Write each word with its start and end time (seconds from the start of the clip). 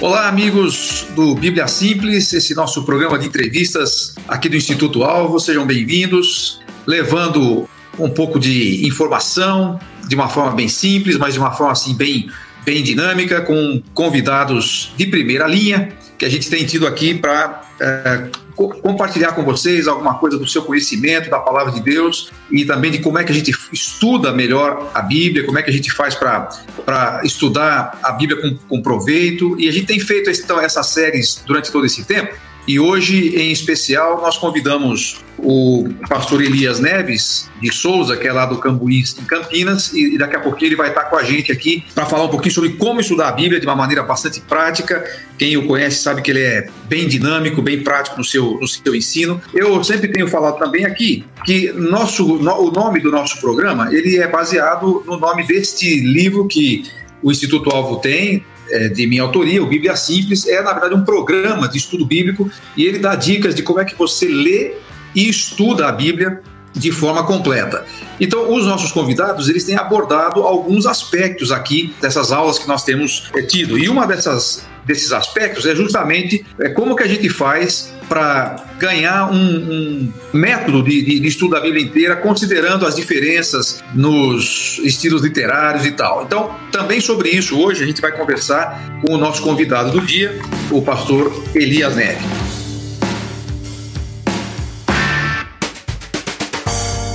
Olá, 0.00 0.28
amigos 0.28 1.06
do 1.14 1.34
Bíblia 1.34 1.66
Simples, 1.66 2.32
esse 2.32 2.54
nosso 2.54 2.84
programa 2.84 3.18
de 3.18 3.26
entrevistas 3.26 4.14
aqui 4.28 4.48
do 4.48 4.56
Instituto 4.56 5.02
Alvo. 5.02 5.38
Sejam 5.40 5.66
bem-vindos, 5.66 6.60
levando 6.86 7.68
um 7.98 8.10
pouco 8.10 8.38
de 8.38 8.86
informação 8.86 9.78
de 10.06 10.14
uma 10.14 10.28
forma 10.28 10.52
bem 10.52 10.68
simples, 10.68 11.16
mas 11.16 11.34
de 11.34 11.40
uma 11.40 11.52
forma 11.52 11.72
assim 11.72 11.94
bem, 11.94 12.28
bem 12.64 12.82
dinâmica, 12.82 13.40
com 13.40 13.82
convidados 13.94 14.92
de 14.96 15.06
primeira 15.06 15.46
linha 15.46 15.88
que 16.18 16.24
a 16.24 16.28
gente 16.28 16.48
tem 16.48 16.64
tido 16.64 16.86
aqui 16.86 17.14
para 17.14 17.62
é, 17.80 18.30
compartilhar 18.54 19.32
com 19.32 19.42
vocês 19.42 19.88
alguma 19.88 20.18
coisa 20.18 20.38
do 20.38 20.46
seu 20.46 20.62
conhecimento 20.62 21.28
da 21.28 21.38
palavra 21.38 21.72
de 21.72 21.80
Deus 21.80 22.30
e 22.50 22.64
também 22.64 22.90
de 22.90 22.98
como 22.98 23.18
é 23.18 23.24
que 23.24 23.32
a 23.32 23.34
gente 23.34 23.52
estuda 23.72 24.32
melhor 24.32 24.90
a 24.94 25.02
Bíblia, 25.02 25.44
como 25.44 25.58
é 25.58 25.62
que 25.62 25.70
a 25.70 25.72
gente 25.72 25.90
faz 25.92 26.14
para 26.14 27.20
estudar 27.24 27.98
a 28.02 28.12
Bíblia 28.12 28.40
com, 28.40 28.56
com 28.68 28.82
proveito. 28.82 29.58
E 29.58 29.68
a 29.68 29.72
gente 29.72 29.86
tem 29.86 29.98
feito 29.98 30.30
então, 30.30 30.60
essas 30.60 30.86
séries 30.88 31.42
durante 31.44 31.70
todo 31.70 31.84
esse 31.84 32.04
tempo. 32.04 32.34
E 32.66 32.80
hoje, 32.80 33.36
em 33.36 33.52
especial, 33.52 34.20
nós 34.22 34.38
convidamos 34.38 35.22
o 35.38 35.88
pastor 36.08 36.42
Elias 36.42 36.80
Neves 36.80 37.50
de 37.60 37.72
Souza, 37.74 38.16
que 38.16 38.26
é 38.26 38.32
lá 38.32 38.46
do 38.46 38.58
Cambuí, 38.58 39.04
em 39.20 39.24
Campinas, 39.24 39.92
e 39.92 40.16
daqui 40.16 40.36
a 40.36 40.40
pouquinho 40.40 40.68
ele 40.68 40.76
vai 40.76 40.88
estar 40.88 41.04
com 41.04 41.16
a 41.16 41.22
gente 41.22 41.52
aqui 41.52 41.84
para 41.94 42.06
falar 42.06 42.24
um 42.24 42.28
pouquinho 42.28 42.54
sobre 42.54 42.70
como 42.70 43.00
estudar 43.00 43.28
a 43.28 43.32
Bíblia 43.32 43.60
de 43.60 43.66
uma 43.66 43.76
maneira 43.76 44.02
bastante 44.02 44.40
prática. 44.40 45.04
Quem 45.36 45.56
o 45.56 45.66
conhece 45.66 46.02
sabe 46.02 46.22
que 46.22 46.30
ele 46.30 46.40
é 46.40 46.68
bem 46.88 47.06
dinâmico, 47.06 47.60
bem 47.60 47.82
prático 47.82 48.16
no 48.16 48.24
seu, 48.24 48.58
no 48.58 48.66
seu 48.66 48.94
ensino. 48.94 49.40
Eu 49.52 49.82
sempre 49.84 50.08
tenho 50.08 50.28
falado 50.28 50.58
também 50.58 50.86
aqui 50.86 51.24
que 51.44 51.70
nosso, 51.72 52.38
no, 52.38 52.68
o 52.68 52.70
nome 52.70 53.00
do 53.00 53.10
nosso 53.10 53.38
programa 53.40 53.94
ele 53.94 54.16
é 54.16 54.26
baseado 54.26 55.04
no 55.06 55.18
nome 55.18 55.46
deste 55.46 56.00
livro 56.00 56.46
que 56.46 56.84
o 57.22 57.30
Instituto 57.30 57.70
Alvo 57.70 57.96
tem, 57.96 58.44
é, 58.70 58.88
de 58.88 59.06
minha 59.06 59.22
autoria, 59.22 59.62
o 59.62 59.66
Bíblia 59.66 59.96
Simples, 59.96 60.46
é 60.46 60.62
na 60.62 60.72
verdade 60.72 60.94
um 60.94 61.04
programa 61.04 61.68
de 61.68 61.78
estudo 61.78 62.04
bíblico 62.04 62.50
e 62.76 62.84
ele 62.84 62.98
dá 62.98 63.14
dicas 63.14 63.54
de 63.54 63.62
como 63.62 63.80
é 63.80 63.84
que 63.84 63.94
você 63.94 64.28
lê 64.28 64.74
e 65.14 65.28
estuda 65.28 65.88
a 65.88 65.92
Bíblia 65.92 66.40
de 66.72 66.90
forma 66.90 67.22
completa. 67.24 67.84
Então, 68.20 68.52
os 68.52 68.66
nossos 68.66 68.90
convidados, 68.90 69.48
eles 69.48 69.64
têm 69.64 69.76
abordado 69.76 70.42
alguns 70.42 70.86
aspectos 70.86 71.52
aqui 71.52 71.94
dessas 72.00 72.32
aulas 72.32 72.58
que 72.58 72.66
nós 72.66 72.82
temos 72.82 73.30
é, 73.34 73.42
tido. 73.42 73.78
E 73.78 73.88
uma 73.88 74.06
dessas 74.06 74.66
desses 74.84 75.12
aspectos 75.12 75.64
é 75.64 75.74
justamente 75.74 76.44
é, 76.60 76.68
como 76.70 76.94
que 76.94 77.02
a 77.02 77.06
gente 77.06 77.28
faz 77.30 77.93
para 78.08 78.56
ganhar 78.78 79.30
um, 79.30 79.36
um 79.36 80.12
método 80.32 80.82
de, 80.82 81.02
de, 81.02 81.20
de, 81.20 81.28
estudo 81.28 81.52
da 81.52 81.60
Bíblia 81.60 81.82
inteira, 81.82 82.16
considerando 82.16 82.86
as 82.86 82.94
diferenças 82.94 83.82
nos 83.94 84.78
estilos 84.84 85.22
literários 85.22 85.86
e 85.86 85.92
tal. 85.92 86.24
Então, 86.24 86.54
também 86.70 87.00
sobre 87.00 87.30
isso, 87.30 87.58
hoje 87.58 87.82
a 87.82 87.86
gente 87.86 88.00
vai 88.00 88.12
conversar 88.12 89.00
com 89.00 89.14
o 89.14 89.18
nosso 89.18 89.42
convidado 89.42 89.90
do 89.90 90.00
dia, 90.00 90.38
o 90.70 90.82
pastor 90.82 91.32
Elias 91.54 91.96
Neve. 91.96 92.24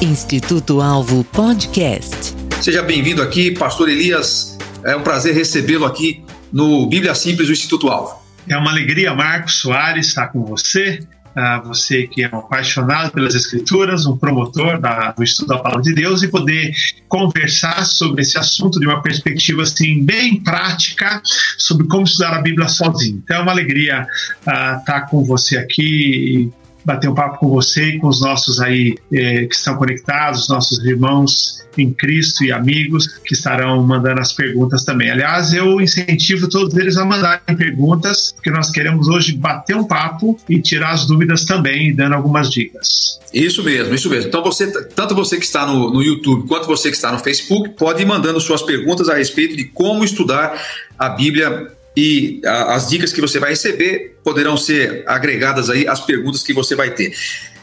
Instituto 0.02 0.82
Alvo 0.82 1.26
Podcast. 1.26 2.34
Seja 2.62 2.82
bem-vindo 2.82 3.22
aqui, 3.22 3.52
pastor 3.52 3.90
Elias. 3.90 4.58
É 4.84 4.96
um 4.96 5.02
prazer 5.02 5.36
recebê-lo 5.36 5.86
aqui 5.86 6.24
no 6.52 6.88
Bíblia 6.88 7.14
Simples 7.14 7.48
do 7.48 7.54
Instituto 7.54 7.90
Alvo. 7.90 8.29
É 8.48 8.58
uma 8.58 8.72
alegria, 8.72 9.14
Marcos 9.14 9.60
Soares, 9.60 10.08
estar 10.08 10.28
com 10.28 10.44
você. 10.46 11.00
Uh, 11.30 11.68
você 11.68 12.08
que 12.08 12.24
é 12.24 12.30
um 12.34 12.40
apaixonado 12.40 13.12
pelas 13.12 13.36
Escrituras, 13.36 14.08
um 14.08 14.18
promotor 14.18 14.82
da, 14.82 15.12
do 15.12 15.24
estudo 15.24 15.50
da 15.50 15.60
Palavra 15.60 15.84
de 15.84 15.94
Deus 15.94 16.24
e 16.24 16.28
poder 16.28 16.74
conversar 17.08 17.86
sobre 17.86 18.24
esse 18.24 18.38
assunto 18.38 18.80
de 18.80 18.88
uma 18.88 19.02
perspectiva 19.02 19.62
assim 19.62 20.04
bem 20.04 20.42
prática 20.42 21.22
sobre 21.56 21.88
como 21.88 22.04
estudar 22.04 22.34
a 22.34 22.42
Bíblia 22.42 22.68
sozinho. 22.68 23.22
Então 23.24 23.38
é 23.38 23.42
uma 23.42 23.52
alegria 23.52 24.08
estar 24.42 25.02
com 25.08 25.24
você 25.24 25.56
aqui 25.58 26.52
bater 26.84 27.10
um 27.10 27.16
papo 27.16 27.40
com 27.40 27.50
você 27.50 27.96
e 27.96 28.00
com 28.00 28.08
os 28.08 28.22
nossos 28.22 28.60
aí 28.60 28.98
eh, 29.14 29.46
que 29.46 29.56
estão 29.56 29.76
conectados, 29.76 30.50
nossos 30.50 30.84
irmãos 30.86 31.60
em 31.78 31.94
Cristo 31.94 32.44
e 32.44 32.52
amigos 32.52 33.08
que 33.08 33.34
estarão 33.34 33.82
mandando 33.84 34.20
as 34.20 34.34
perguntas 34.34 34.84
também. 34.84 35.10
Aliás, 35.10 35.54
eu 35.54 35.80
incentivo 35.80 36.50
todos 36.50 36.76
eles 36.76 36.98
a 36.98 37.06
mandarem 37.06 37.56
perguntas, 37.56 38.34
porque 38.34 38.50
nós 38.50 38.70
queremos 38.70 39.08
hoje 39.08 39.34
bater 39.34 39.76
um 39.76 39.84
papo 39.84 40.38
e 40.50 40.62
tirar 40.62 40.92
as 40.92 41.06
dúvidas 41.06 41.46
também, 41.46 41.96
dando 41.96 42.16
algumas 42.16 42.50
dicas. 42.50 43.20
Isso 43.34 43.64
mesmo, 43.64 43.94
isso 43.94 44.10
mesmo. 44.10 44.28
Então 44.28 44.44
você, 44.44 44.68
tanto 44.90 45.14
você 45.14 45.38
que 45.38 45.46
está 45.46 45.66
no, 45.66 45.92
no 45.92 46.02
YouTube 46.02 46.48
quanto 46.48 46.68
você 46.68 46.90
que 46.90 46.96
está 46.96 47.12
no 47.12 47.20
Facebook, 47.20 47.70
pode 47.70 48.02
ir 48.02 48.06
mandando 48.06 48.40
suas 48.40 48.62
perguntas 48.62 49.08
a 49.08 49.16
respeito 49.16 49.56
de 49.56 49.66
como 49.66 50.04
estudar 50.04 50.60
a 50.98 51.10
Bíblia 51.10 51.72
e 51.96 52.42
a, 52.46 52.76
as 52.76 52.90
dicas 52.90 53.12
que 53.12 53.22
você 53.22 53.40
vai 53.40 53.52
receber 53.52 54.18
poderão 54.24 54.56
ser 54.58 55.04
agregadas 55.08 55.70
aí 55.70 55.88
às 55.88 56.00
perguntas 56.00 56.44
que 56.44 56.54
você 56.54 56.76
vai 56.76 56.92
ter. 56.92 57.14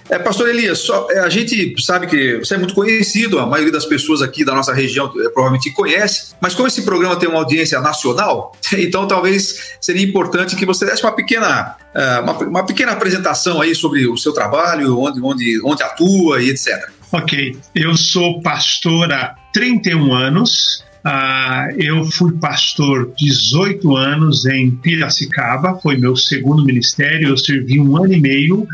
É, 0.08 0.18
Pastor 0.18 0.48
Elias, 0.48 0.78
só, 0.78 1.08
é, 1.10 1.18
a 1.18 1.28
gente 1.28 1.74
sabe 1.82 2.06
que 2.06 2.38
você 2.38 2.54
é 2.54 2.58
muito 2.58 2.74
conhecido, 2.74 3.40
a 3.40 3.46
maioria 3.46 3.72
das 3.72 3.84
pessoas 3.84 4.22
aqui 4.22 4.44
da 4.44 4.54
nossa 4.54 4.72
região 4.72 5.06
é, 5.06 5.28
provavelmente 5.30 5.70
conhece, 5.72 6.34
mas 6.40 6.54
como 6.54 6.68
esse 6.68 6.82
programa 6.82 7.16
tem 7.16 7.28
uma 7.28 7.38
audiência 7.38 7.80
nacional, 7.80 8.52
então 8.78 9.06
talvez 9.08 9.76
seria 9.80 10.02
importante 10.02 10.54
que 10.54 10.64
você 10.64 10.84
desse 10.84 11.02
uma 11.02 11.12
pequena, 11.12 11.76
é, 11.92 12.20
uma, 12.20 12.32
uma 12.38 12.66
pequena 12.66 12.92
apresentação 12.92 13.60
aí 13.60 13.74
sobre 13.74 14.06
o 14.06 14.16
seu 14.16 14.32
trabalho, 14.32 14.98
onde, 14.98 15.20
onde, 15.20 15.60
onde 15.64 15.82
atua 15.82 16.40
e 16.40 16.50
etc. 16.50 16.88
Ok, 17.12 17.56
eu 17.74 17.96
sou 17.96 18.40
pastor 18.42 19.12
há 19.12 19.34
31 19.52 20.12
anos, 20.12 20.84
ah, 21.08 21.68
eu 21.78 22.02
fui 22.02 22.32
pastor 22.32 23.12
18 23.16 23.94
anos 23.94 24.44
em 24.44 24.72
Piracicaba, 24.72 25.78
foi 25.80 25.96
meu 25.96 26.16
segundo 26.16 26.64
ministério. 26.64 27.28
Eu 27.28 27.36
servi 27.36 27.78
um 27.78 27.96
ano 27.96 28.12
e 28.12 28.20
meio. 28.20 28.66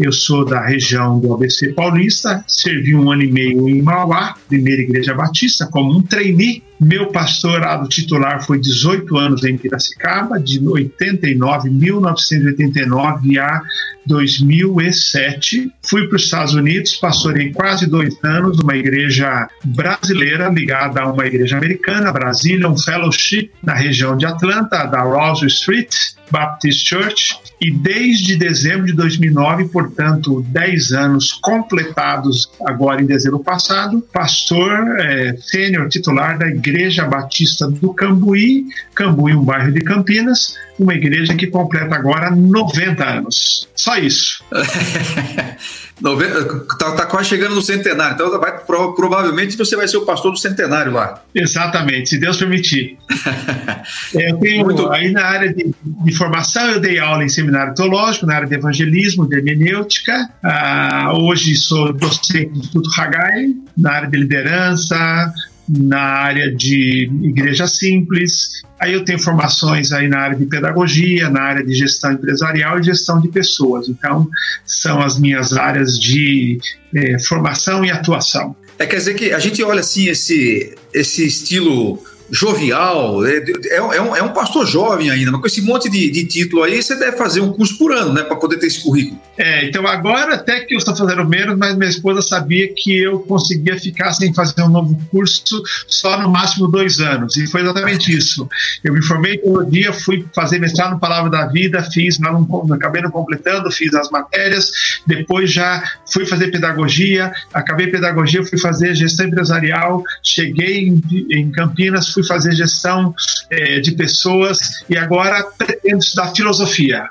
Eu 0.00 0.10
sou 0.10 0.46
da 0.46 0.64
região 0.64 1.20
do 1.20 1.34
ABC 1.34 1.74
Paulista, 1.74 2.42
servi 2.48 2.94
um 2.94 3.12
ano 3.12 3.24
e 3.24 3.30
meio 3.30 3.68
em 3.68 3.82
Mauá, 3.82 4.34
primeira 4.48 4.80
igreja 4.80 5.12
batista, 5.12 5.68
como 5.70 5.98
um 5.98 6.00
trainee 6.00 6.62
meu 6.80 7.06
pastorado 7.08 7.88
titular 7.88 8.44
foi 8.44 8.60
18 8.60 9.16
anos 9.16 9.44
em 9.44 9.56
Piracicaba, 9.56 10.40
de 10.40 10.58
89, 10.66 11.70
1989 11.70 13.38
a 13.38 13.62
2007. 14.06 15.72
Fui 15.82 16.06
para 16.08 16.16
os 16.16 16.24
Estados 16.24 16.54
Unidos, 16.54 16.96
pastorei 16.96 17.52
quase 17.52 17.86
dois 17.86 18.16
anos 18.22 18.58
numa 18.58 18.76
igreja 18.76 19.48
brasileira 19.64 20.48
ligada 20.48 21.00
a 21.00 21.12
uma 21.12 21.26
igreja 21.26 21.56
americana, 21.56 22.12
Brasília, 22.12 22.68
um 22.68 22.76
fellowship 22.76 23.50
na 23.62 23.74
região 23.74 24.16
de 24.16 24.26
Atlanta, 24.26 24.84
da 24.84 25.02
Rose 25.02 25.46
Street 25.46 25.94
Baptist 26.34 26.88
Church. 26.88 27.38
E 27.60 27.70
desde 27.70 28.36
dezembro 28.36 28.86
de 28.86 28.92
2009, 28.94 29.68
portanto, 29.68 30.44
10 30.48 30.92
anos 30.92 31.32
completados 31.34 32.50
agora 32.66 33.00
em 33.00 33.06
dezembro 33.06 33.38
passado, 33.38 34.04
pastor 34.12 34.98
é, 34.98 35.36
sênior 35.36 35.88
titular 35.88 36.36
da 36.36 36.48
Igreja 36.48 37.04
Batista 37.06 37.70
do 37.70 37.94
Cambuí, 37.94 38.66
Cambuí, 38.94 39.34
um 39.34 39.44
bairro 39.44 39.70
de 39.70 39.80
Campinas, 39.80 40.56
uma 40.78 40.94
igreja 40.94 41.34
que 41.34 41.46
completa 41.46 41.94
agora 41.94 42.30
90 42.30 43.04
anos. 43.04 43.68
Só 43.76 43.96
isso. 43.96 44.42
Está 45.96 46.92
tá 46.92 47.06
quase 47.06 47.28
chegando 47.28 47.54
no 47.54 47.62
centenário, 47.62 48.14
então 48.14 48.40
vai, 48.40 48.58
provavelmente 48.58 49.56
você 49.56 49.76
vai 49.76 49.86
ser 49.86 49.96
o 49.96 50.04
pastor 50.04 50.32
do 50.32 50.38
centenário 50.38 50.92
lá. 50.92 51.22
Exatamente, 51.34 52.10
se 52.10 52.18
Deus 52.18 52.36
permitir. 52.36 52.98
É, 54.14 54.30
eu 54.30 54.38
tenho, 54.38 54.64
Muito... 54.64 54.90
aí 54.90 55.10
na 55.10 55.24
área 55.24 55.52
de, 55.52 55.74
de, 55.84 56.12
formação, 56.12 56.70
eu 56.70 56.80
dei 56.80 56.98
aula 56.98 57.22
em 57.22 57.28
seminário 57.28 57.74
teológico, 57.74 58.24
na 58.24 58.36
área 58.36 58.48
de 58.48 58.54
evangelismo, 58.54 59.28
de 59.28 59.36
hermenêutica. 59.36 60.30
Ah, 60.42 61.12
hoje 61.14 61.54
sou 61.54 61.92
docente 61.92 62.46
do 62.46 62.58
Instituto 62.60 62.88
Hagai, 62.98 63.48
na 63.76 63.92
área 63.92 64.08
de 64.08 64.16
liderança, 64.16 65.32
na 65.68 66.00
área 66.00 66.54
de 66.54 67.10
igreja 67.22 67.66
simples. 67.66 68.63
Aí 68.84 68.92
eu 68.92 69.02
tenho 69.02 69.18
formações 69.18 69.92
aí 69.92 70.08
na 70.08 70.18
área 70.18 70.36
de 70.36 70.44
pedagogia, 70.44 71.30
na 71.30 71.40
área 71.40 71.64
de 71.64 71.72
gestão 71.72 72.12
empresarial 72.12 72.78
e 72.78 72.82
gestão 72.82 73.18
de 73.18 73.28
pessoas. 73.28 73.88
Então, 73.88 74.28
são 74.66 75.00
as 75.00 75.18
minhas 75.18 75.54
áreas 75.54 75.98
de 75.98 76.58
eh, 76.94 77.18
formação 77.18 77.82
e 77.82 77.90
atuação. 77.90 78.54
É, 78.78 78.84
quer 78.84 78.96
dizer 78.96 79.14
que 79.14 79.32
a 79.32 79.38
gente 79.38 79.62
olha 79.62 79.80
assim 79.80 80.08
esse, 80.08 80.74
esse 80.92 81.26
estilo 81.26 81.98
jovial, 82.34 83.24
é, 83.24 83.36
é, 83.36 83.76
é, 83.76 84.02
um, 84.02 84.16
é 84.16 84.22
um 84.22 84.30
pastor 84.30 84.66
jovem 84.66 85.08
ainda, 85.08 85.30
mas 85.30 85.40
com 85.40 85.46
esse 85.46 85.62
monte 85.62 85.88
de, 85.88 86.10
de 86.10 86.24
título 86.24 86.64
aí, 86.64 86.82
você 86.82 86.96
deve 86.96 87.16
fazer 87.16 87.40
um 87.40 87.52
curso 87.52 87.78
por 87.78 87.92
ano, 87.92 88.12
né, 88.12 88.24
para 88.24 88.34
poder 88.34 88.58
ter 88.58 88.66
esse 88.66 88.82
currículo. 88.82 89.20
É, 89.38 89.66
então 89.66 89.86
agora 89.86 90.34
até 90.34 90.60
que 90.60 90.74
eu 90.74 90.78
estou 90.78 90.96
fazendo 90.96 91.24
menos, 91.24 91.56
mas 91.56 91.76
minha 91.76 91.88
esposa 91.88 92.20
sabia 92.22 92.72
que 92.74 92.98
eu 92.98 93.20
conseguia 93.20 93.78
ficar 93.78 94.12
sem 94.12 94.34
fazer 94.34 94.62
um 94.62 94.68
novo 94.68 94.98
curso 95.10 95.62
só 95.86 96.20
no 96.20 96.28
máximo 96.28 96.66
dois 96.66 96.98
anos, 96.98 97.36
e 97.36 97.46
foi 97.46 97.62
exatamente 97.62 98.12
isso. 98.12 98.48
Eu 98.82 98.92
me 98.92 99.02
formei 99.02 99.38
todo 99.38 99.64
dia, 99.70 99.92
fui 99.92 100.26
fazer 100.34 100.58
mestrado 100.58 100.94
no 100.94 100.98
Palavra 100.98 101.30
da 101.30 101.46
Vida, 101.46 101.82
fiz, 101.84 102.18
mas 102.18 102.32
não, 102.32 102.74
acabei 102.74 103.00
não 103.00 103.10
completando, 103.10 103.70
fiz 103.70 103.94
as 103.94 104.10
matérias, 104.10 104.72
depois 105.06 105.52
já 105.52 105.82
fui 106.12 106.26
fazer 106.26 106.48
pedagogia, 106.48 107.32
acabei 107.52 107.86
pedagogia, 107.86 108.44
fui 108.44 108.58
fazer 108.58 108.94
gestão 108.96 109.26
empresarial, 109.26 110.02
cheguei 110.22 110.88
em, 110.88 111.02
em 111.30 111.50
Campinas, 111.52 112.08
fui 112.08 112.23
fui 112.24 112.26
fazer 112.26 112.52
gestão 112.52 113.14
é, 113.50 113.80
de 113.80 113.92
pessoas 113.92 114.58
e 114.88 114.96
agora 114.96 115.44
pretendo 115.56 115.98
estudar 115.98 116.34
filosofia. 116.34 117.08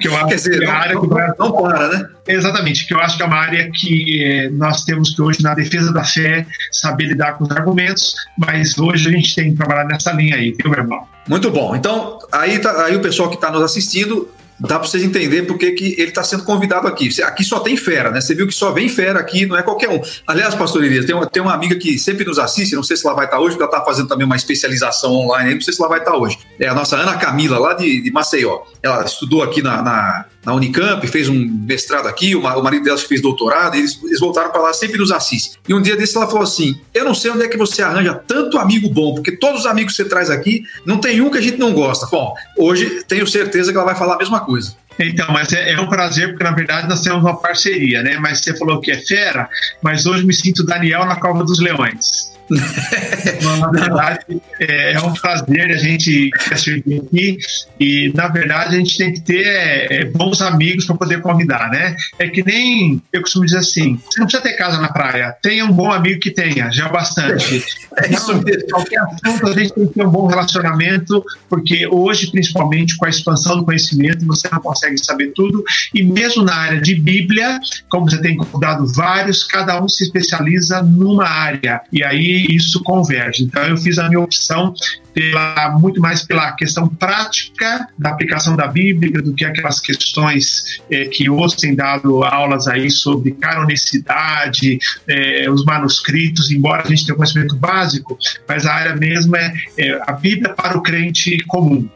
que 0.00 0.08
eu 0.08 0.14
acho 0.16 0.26
Quer 0.28 0.34
dizer, 0.34 0.58
que 0.58 0.64
é 0.64 0.68
a 0.68 0.74
área 0.74 0.94
não, 0.94 1.00
que 1.02 1.08
vai... 1.08 1.32
não 1.38 1.52
para, 1.52 1.88
né? 1.88 2.08
Exatamente, 2.26 2.86
que 2.86 2.94
eu 2.94 3.00
acho 3.00 3.16
que 3.16 3.22
é 3.22 3.26
uma 3.26 3.36
área 3.36 3.70
que 3.70 4.22
é, 4.22 4.50
nós 4.50 4.84
temos 4.84 5.14
que 5.14 5.22
hoje, 5.22 5.42
na 5.42 5.54
defesa 5.54 5.92
da 5.92 6.04
fé, 6.04 6.46
saber 6.72 7.06
lidar 7.06 7.34
com 7.34 7.44
os 7.44 7.50
argumentos, 7.50 8.14
mas 8.36 8.78
hoje 8.78 9.08
a 9.08 9.12
gente 9.12 9.34
tem 9.34 9.50
que 9.50 9.56
trabalhar 9.56 9.84
nessa 9.84 10.12
linha 10.12 10.36
aí, 10.36 10.52
viu, 10.52 10.70
meu 10.70 10.80
irmão? 10.80 11.06
Muito 11.28 11.50
bom. 11.50 11.76
Então, 11.76 12.18
aí, 12.32 12.58
tá, 12.58 12.84
aí 12.84 12.96
o 12.96 13.00
pessoal 13.00 13.28
que 13.28 13.34
está 13.34 13.50
nos 13.50 13.62
assistindo 13.62 14.28
dá 14.58 14.78
para 14.78 14.88
vocês 14.88 15.02
entenderem 15.02 15.44
porque 15.44 15.72
que 15.72 15.94
ele 15.98 16.08
está 16.08 16.22
sendo 16.22 16.44
convidado 16.44 16.86
aqui. 16.86 17.08
Aqui 17.22 17.44
só 17.44 17.60
tem 17.60 17.76
fera, 17.76 18.10
né? 18.10 18.20
Você 18.20 18.34
viu 18.34 18.46
que 18.46 18.54
só 18.54 18.72
vem 18.72 18.88
fera 18.88 19.20
aqui, 19.20 19.46
não 19.46 19.56
é 19.56 19.62
qualquer 19.62 19.88
um. 19.88 20.00
Aliás, 20.26 20.54
pastor 20.54 20.84
Elias, 20.84 21.04
tem 21.04 21.14
uma, 21.14 21.26
tem 21.26 21.42
uma 21.42 21.54
amiga 21.54 21.76
que 21.76 21.98
sempre 21.98 22.24
nos 22.24 22.38
assiste, 22.38 22.74
não 22.74 22.82
sei 22.82 22.96
se 22.96 23.06
ela 23.06 23.14
vai 23.14 23.26
estar 23.26 23.36
tá 23.36 23.42
hoje, 23.42 23.56
porque 23.56 23.62
ela 23.62 23.72
está 23.72 23.84
fazendo 23.84 24.08
também 24.08 24.26
uma 24.26 24.36
especialização 24.36 25.12
online, 25.12 25.54
não 25.54 25.60
sei 25.60 25.72
se 25.72 25.80
ela 25.80 25.88
vai 25.88 26.00
estar 26.00 26.12
tá 26.12 26.16
hoje. 26.16 26.38
É 26.58 26.68
a 26.68 26.74
nossa 26.74 26.96
Ana 26.96 27.16
Camila, 27.16 27.58
lá 27.58 27.74
de, 27.74 28.00
de 28.00 28.10
Maceió. 28.10 28.62
Ela 28.82 29.04
estudou 29.04 29.42
aqui 29.42 29.62
na, 29.62 29.82
na, 29.82 30.24
na 30.48 30.54
Unicamp, 30.54 31.06
fez 31.06 31.28
um 31.28 31.46
mestrado 31.66 32.06
aqui, 32.06 32.34
o, 32.34 32.40
o 32.40 32.62
marido 32.62 32.82
dela 32.82 32.96
fez 32.96 33.20
doutorado, 33.20 33.74
eles, 33.76 34.00
eles 34.02 34.18
voltaram 34.18 34.50
para 34.50 34.62
lá, 34.62 34.72
sempre 34.72 34.96
nos 34.96 35.12
assiste. 35.12 35.58
E 35.68 35.74
um 35.74 35.82
dia 35.82 35.94
desse 35.94 36.16
ela 36.16 36.26
falou 36.26 36.42
assim: 36.42 36.80
Eu 36.94 37.04
não 37.04 37.14
sei 37.14 37.30
onde 37.30 37.42
é 37.42 37.48
que 37.48 37.58
você 37.58 37.82
arranja 37.82 38.14
tanto 38.14 38.56
amigo 38.56 38.88
bom, 38.88 39.14
porque 39.14 39.32
todos 39.32 39.60
os 39.60 39.66
amigos 39.66 39.94
que 39.94 40.02
você 40.02 40.08
traz 40.08 40.30
aqui, 40.30 40.62
não 40.86 40.98
tem 40.98 41.20
um 41.20 41.30
que 41.30 41.36
a 41.36 41.42
gente 41.42 41.58
não 41.58 41.74
gosta. 41.74 42.06
Bom, 42.06 42.34
hoje 42.56 43.04
tenho 43.06 43.26
certeza 43.26 43.70
que 43.70 43.76
ela 43.76 43.84
vai 43.84 43.94
falar 43.94 44.14
a 44.14 44.18
mesma 44.18 44.40
coisa. 44.40 44.74
Então, 44.98 45.26
mas 45.30 45.52
é, 45.52 45.72
é, 45.72 45.80
um 45.80 45.86
prazer, 45.86 46.30
porque 46.30 46.42
na 46.42 46.50
verdade 46.50 46.88
nós 46.88 47.02
temos 47.02 47.20
uma 47.20 47.36
parceria, 47.36 48.02
né? 48.02 48.18
Mas 48.18 48.40
você 48.40 48.56
falou 48.56 48.80
que 48.80 48.90
é 48.90 48.96
fera, 48.96 49.48
mas 49.80 50.06
hoje 50.06 50.24
me 50.24 50.34
sinto 50.34 50.64
Daniel 50.64 51.04
na 51.04 51.14
Cova 51.14 51.44
dos 51.44 51.60
Leões. 51.60 52.32
Na 52.50 53.70
verdade, 53.70 54.40
é, 54.60 54.92
é, 54.92 55.00
um 55.00 55.12
prazer 55.12 55.70
a 55.70 55.76
gente 55.76 56.30
servir 56.56 57.02
aqui 57.02 57.38
e, 57.78 58.10
na 58.14 58.28
verdade, 58.28 58.76
a 58.76 58.78
gente 58.78 58.96
tem 58.96 59.12
que 59.12 59.20
ter 59.20 59.46
é, 59.46 60.04
bons 60.06 60.40
amigos 60.40 60.86
para 60.86 60.96
poder 60.96 61.20
convidar, 61.20 61.70
né? 61.70 61.94
É 62.18 62.28
que 62.28 62.42
nem 62.42 63.02
eu 63.12 63.20
costumo 63.20 63.44
dizer 63.44 63.58
assim: 63.58 64.00
você 64.04 64.20
não 64.20 64.26
precisa 64.26 64.42
ter 64.42 64.54
casa 64.54 64.80
na 64.80 64.88
praia, 64.88 65.36
tenha 65.42 65.64
um 65.64 65.72
bom 65.72 65.92
amigo 65.92 66.20
que 66.20 66.30
tenha, 66.30 66.70
já 66.72 66.86
é 66.86 66.92
bastante. 66.92 67.64
É 67.98 68.12
isso 68.12 68.34
mesmo. 68.42 68.68
Qualquer 68.70 69.00
assunto 69.00 69.46
a 69.48 69.52
gente 69.52 69.74
tem 69.74 69.86
que 69.86 69.94
ter 69.94 70.06
um 70.06 70.10
bom 70.10 70.26
relacionamento, 70.26 71.22
porque 71.48 71.86
hoje, 71.86 72.30
principalmente 72.30 72.96
com 72.96 73.06
a 73.06 73.10
expansão 73.10 73.58
do 73.58 73.64
conhecimento, 73.64 74.26
você 74.26 74.48
não 74.50 74.60
consegue 74.60 74.98
saber 74.98 75.32
tudo, 75.34 75.62
e 75.94 76.02
mesmo 76.02 76.42
na 76.44 76.54
área 76.54 76.80
de 76.80 76.94
Bíblia, 76.94 77.60
como 77.88 78.08
você 78.08 78.20
tem 78.20 78.36
convidado 78.36 78.86
vários, 78.94 79.44
cada 79.44 79.82
um 79.82 79.88
se 79.88 80.04
especializa 80.04 80.82
numa 80.82 81.28
área, 81.28 81.82
e 81.92 82.02
aí 82.02 82.37
isso 82.38 82.82
converge. 82.82 83.42
Então, 83.44 83.62
eu 83.64 83.76
fiz 83.76 83.98
a 83.98 84.08
minha 84.08 84.20
opção 84.20 84.74
pela, 85.14 85.76
muito 85.80 86.00
mais 86.00 86.24
pela 86.24 86.52
questão 86.52 86.88
prática 86.88 87.88
da 87.98 88.10
aplicação 88.10 88.56
da 88.56 88.66
Bíblia 88.66 89.22
do 89.22 89.34
que 89.34 89.44
aquelas 89.44 89.80
questões 89.80 90.80
é, 90.90 91.06
que 91.06 91.28
hoje 91.28 91.56
têm 91.56 91.74
dado 91.74 92.22
aulas 92.24 92.68
aí 92.68 92.90
sobre 92.90 93.32
canonicidade, 93.32 94.78
é, 95.08 95.50
os 95.50 95.64
manuscritos, 95.64 96.50
embora 96.50 96.82
a 96.82 96.86
gente 96.86 97.04
tenha 97.04 97.16
conhecimento 97.16 97.56
básico, 97.56 98.18
mas 98.46 98.66
a 98.66 98.72
área 98.72 98.96
mesmo 98.96 99.36
é, 99.36 99.52
é 99.76 100.00
a 100.06 100.12
Bíblia 100.12 100.54
para 100.54 100.76
o 100.76 100.82
crente 100.82 101.38
comum. 101.46 101.88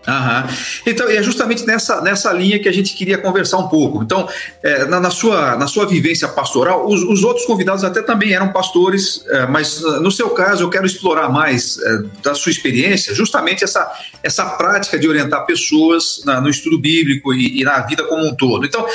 Então, 0.87 1.09
é 1.09 1.23
justamente 1.23 1.67
nessa, 1.67 2.01
nessa 2.01 2.33
linha 2.33 2.59
que 2.59 2.69
a 2.69 2.73
gente 2.73 2.95
queria 2.95 3.19
conversar 3.19 3.59
um 3.59 3.69
pouco. 3.69 4.03
Então, 4.03 4.29
é, 4.63 4.85
na, 4.87 5.01
na, 5.01 5.11
sua, 5.11 5.57
na 5.57 5.67
sua 5.67 5.87
vivência 5.87 6.29
pastoral, 6.29 6.87
os, 6.89 7.03
os 7.03 7.23
outros 7.25 7.47
convidados 7.47 7.85
até 7.85 8.03
também 8.03 8.33
eram 8.33 8.53
pastores, 8.53 9.25
mas 9.51 9.81
no 10.01 10.11
seu 10.11 10.31
caso 10.31 10.65
eu 10.65 10.71
quero 10.71 10.87
explorar 10.87 11.29
mais 11.29 11.79
da 12.23 12.35
sua 12.35 12.51
experiência 12.51 13.02
justamente 13.15 13.65
essa, 13.65 13.91
essa 14.23 14.45
prática 14.51 14.99
de 14.99 15.09
orientar 15.09 15.45
pessoas 15.45 16.23
na, 16.25 16.41
no 16.41 16.49
estudo 16.49 16.79
bíblico 16.79 17.33
e, 17.35 17.61
e, 17.61 17.65
na 17.65 17.81
vida 17.81 18.05
como 18.05 18.27
um 18.27 18.35
todo. 18.35 18.65
Então, 18.65 18.87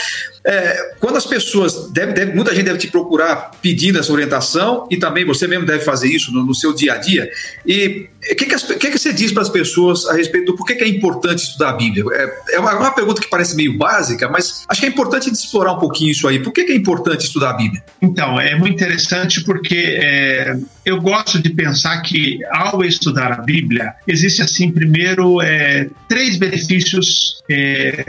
é, 0.48 0.96
quando 0.98 1.18
as 1.18 1.26
pessoas, 1.26 1.92
deve, 1.92 2.14
deve, 2.14 2.34
muita 2.34 2.56
gente 2.56 2.64
deve 2.64 2.78
te 2.78 2.88
procurar 2.88 3.52
pedindo 3.62 4.00
essa 4.00 4.14
orientação 4.14 4.88
e 4.90 4.96
também 4.96 5.26
você 5.26 5.46
mesmo 5.46 5.66
deve 5.66 5.84
fazer 5.84 6.08
isso 6.08 6.32
no, 6.32 6.42
no 6.42 6.56
seu 6.56 6.74
dia 6.74 6.94
a 6.94 6.98
dia. 6.98 7.30
E 7.66 8.08
o 8.32 8.36
que, 8.36 8.46
que, 8.46 8.56
que, 8.56 8.92
que, 8.92 8.98
você 8.98 9.12
diz 9.12 9.34
para 9.34 9.42
as 9.42 9.50
pessoas 9.50 10.06
a 10.08 10.14
respeito 10.14 10.46
do 10.46 10.56
porquê 10.56 10.76
que 10.76 10.86
é 10.86 10.88
importante 10.88 11.44
estudar 11.44 11.72
a 11.72 11.74
Bíblia? 11.74 12.06
É, 12.14 12.56
é 12.56 12.60
uma, 12.60 12.76
uma, 12.76 12.92
pergunta 12.92 13.22
que 13.22 13.30
parece 13.30 13.58
meio 13.58 13.78
básica, 13.78 14.30
mas 14.30 14.64
acho 14.70 14.80
que 14.80 14.88
é 14.88 14.90
importante 14.90 15.30
explorar 15.30 15.74
um 15.74 15.80
pouquinho 15.80 16.12
isso 16.12 16.26
aí. 16.26 16.40
Por 16.40 16.54
que, 16.54 16.64
que 16.64 16.72
é 16.72 16.76
importante 16.76 17.26
estudar 17.26 17.50
a 17.50 17.54
Bíblia? 17.54 17.84
Então, 18.02 18.40
é 18.40 18.56
muito 18.56 18.74
interessante 18.74 19.44
porque 19.44 20.00
é, 20.02 20.58
eu 20.86 21.02
gosto 21.02 21.42
de 21.42 21.50
pensar 21.50 22.02
que 22.02 22.40
ao 22.52 22.86
estudar 22.86 23.34
a 23.34 23.42
Bíblia, 23.42 23.94
existe 24.08 24.42
assim, 24.42 24.72
primeiro, 24.72 25.42
é, 25.42 25.90
três 26.08 26.38
benefícios 26.38 27.44
é, 27.50 28.06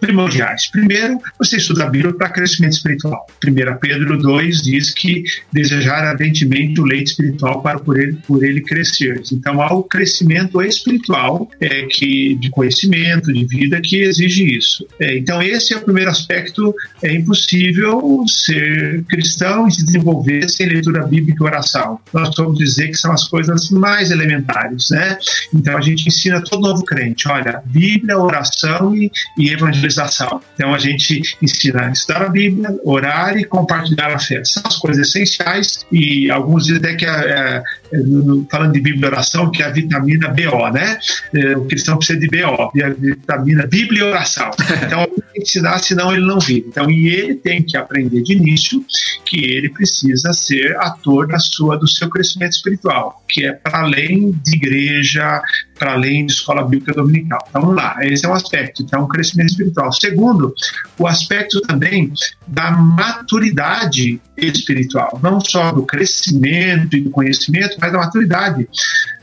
primordiais. 0.00 0.66
Primeiro, 0.68 1.18
você 1.38 1.56
estuda 1.56 1.81
a 1.82 1.86
Bíblia 1.86 2.12
para 2.12 2.28
crescimento 2.28 2.72
espiritual. 2.72 3.26
1 3.44 3.78
Pedro 3.80 4.18
2 4.18 4.62
diz 4.62 4.90
que 4.90 5.24
desejar 5.52 6.04
ardentemente 6.04 6.80
o 6.80 6.84
leite 6.84 7.08
espiritual 7.08 7.62
para 7.62 7.78
por 7.78 7.98
ele, 7.98 8.14
por 8.26 8.44
ele 8.44 8.60
crescer. 8.60 9.20
Então, 9.32 9.60
há 9.60 9.72
o 9.72 9.82
crescimento 9.82 10.60
espiritual 10.62 11.50
é, 11.60 11.86
que, 11.86 12.34
de 12.36 12.50
conhecimento, 12.50 13.32
de 13.32 13.44
vida, 13.44 13.80
que 13.80 14.02
exige 14.02 14.56
isso. 14.56 14.86
É, 15.00 15.16
então, 15.16 15.42
esse 15.42 15.74
é 15.74 15.76
o 15.76 15.80
primeiro 15.80 16.10
aspecto. 16.10 16.74
É 17.02 17.12
impossível 17.14 18.24
ser 18.26 19.04
cristão 19.04 19.66
e 19.66 19.72
se 19.72 19.84
desenvolver 19.84 20.48
sem 20.48 20.66
leitura 20.66 21.06
bíblica 21.06 21.42
e 21.42 21.46
oração 21.46 22.00
nós 22.12 22.34
vamos 22.36 22.58
dizer 22.58 22.88
que 22.88 22.94
são 22.94 23.12
as 23.12 23.26
coisas 23.26 23.70
mais 23.70 24.10
elementares, 24.10 24.90
né? 24.90 25.18
Então 25.54 25.76
a 25.76 25.80
gente 25.80 26.06
ensina 26.06 26.42
todo 26.42 26.62
novo 26.62 26.84
crente, 26.84 27.28
olha, 27.28 27.62
Bíblia, 27.66 28.18
oração 28.18 28.94
e, 28.94 29.10
e 29.38 29.50
evangelização. 29.50 30.40
Então 30.54 30.74
a 30.74 30.78
gente 30.78 31.22
ensina 31.40 31.71
a 31.76 31.90
estudar 31.90 32.22
a 32.22 32.28
Bíblia, 32.28 32.76
orar 32.84 33.36
e 33.36 33.44
compartilhar 33.44 34.12
a 34.12 34.18
fé. 34.18 34.42
São 34.44 34.62
as 34.66 34.76
coisas 34.76 35.08
essenciais 35.08 35.84
e 35.90 36.30
alguns 36.30 36.64
dizem 36.64 36.78
até 36.78 36.94
que, 36.94 37.06
é, 37.06 37.10
é, 37.10 37.62
falando 38.50 38.72
de 38.72 38.80
Bíblia 38.80 39.04
e 39.04 39.06
oração, 39.06 39.50
que 39.50 39.62
é 39.62 39.66
a 39.66 39.70
vitamina 39.70 40.28
BO, 40.28 40.68
né? 40.72 40.98
É, 41.34 41.56
o 41.56 41.64
cristão 41.64 41.96
precisa 41.96 42.18
de 42.18 42.26
BO, 42.26 42.70
a 42.84 42.88
vitamina 42.88 43.66
Bíblia 43.66 44.00
e 44.00 44.04
oração. 44.04 44.50
Então 44.92 45.06
tem 45.06 45.22
que 45.34 45.42
ensinar, 45.42 45.78
senão 45.78 46.12
ele 46.12 46.26
não 46.26 46.38
vive. 46.38 46.66
Então, 46.68 46.90
e 46.90 47.08
ele 47.08 47.34
tem 47.36 47.62
que 47.62 47.76
aprender 47.76 48.22
de 48.22 48.34
início 48.34 48.84
que 49.24 49.44
ele 49.44 49.68
precisa 49.70 50.32
ser 50.32 50.76
ator 50.78 51.26
da 51.26 51.38
sua, 51.38 51.78
do 51.78 51.88
seu 51.88 52.08
crescimento 52.10 52.52
espiritual, 52.52 53.22
que 53.28 53.46
é 53.46 53.52
para 53.52 53.80
além 53.80 54.32
de 54.44 54.56
igreja, 54.56 55.40
para 55.78 55.92
além 55.92 56.26
de 56.26 56.32
escola 56.32 56.62
bíblica 56.62 56.92
dominical. 56.92 57.44
Então, 57.48 57.62
vamos 57.62 57.76
lá, 57.76 57.96
esse 58.02 58.26
é 58.26 58.28
um 58.28 58.34
aspecto, 58.34 58.82
então, 58.82 59.06
crescimento 59.08 59.50
espiritual. 59.50 59.92
Segundo, 59.92 60.54
o 60.98 61.06
aspecto 61.06 61.60
também 61.62 62.12
da 62.46 62.70
maturidade 62.70 64.20
espiritual, 64.36 65.20
não 65.22 65.40
só 65.40 65.72
do 65.72 65.84
crescimento 65.84 66.96
e 66.96 67.00
do 67.02 67.10
conhecimento, 67.10 67.76
mas 67.80 67.92
da 67.92 67.98
maturidade. 67.98 68.68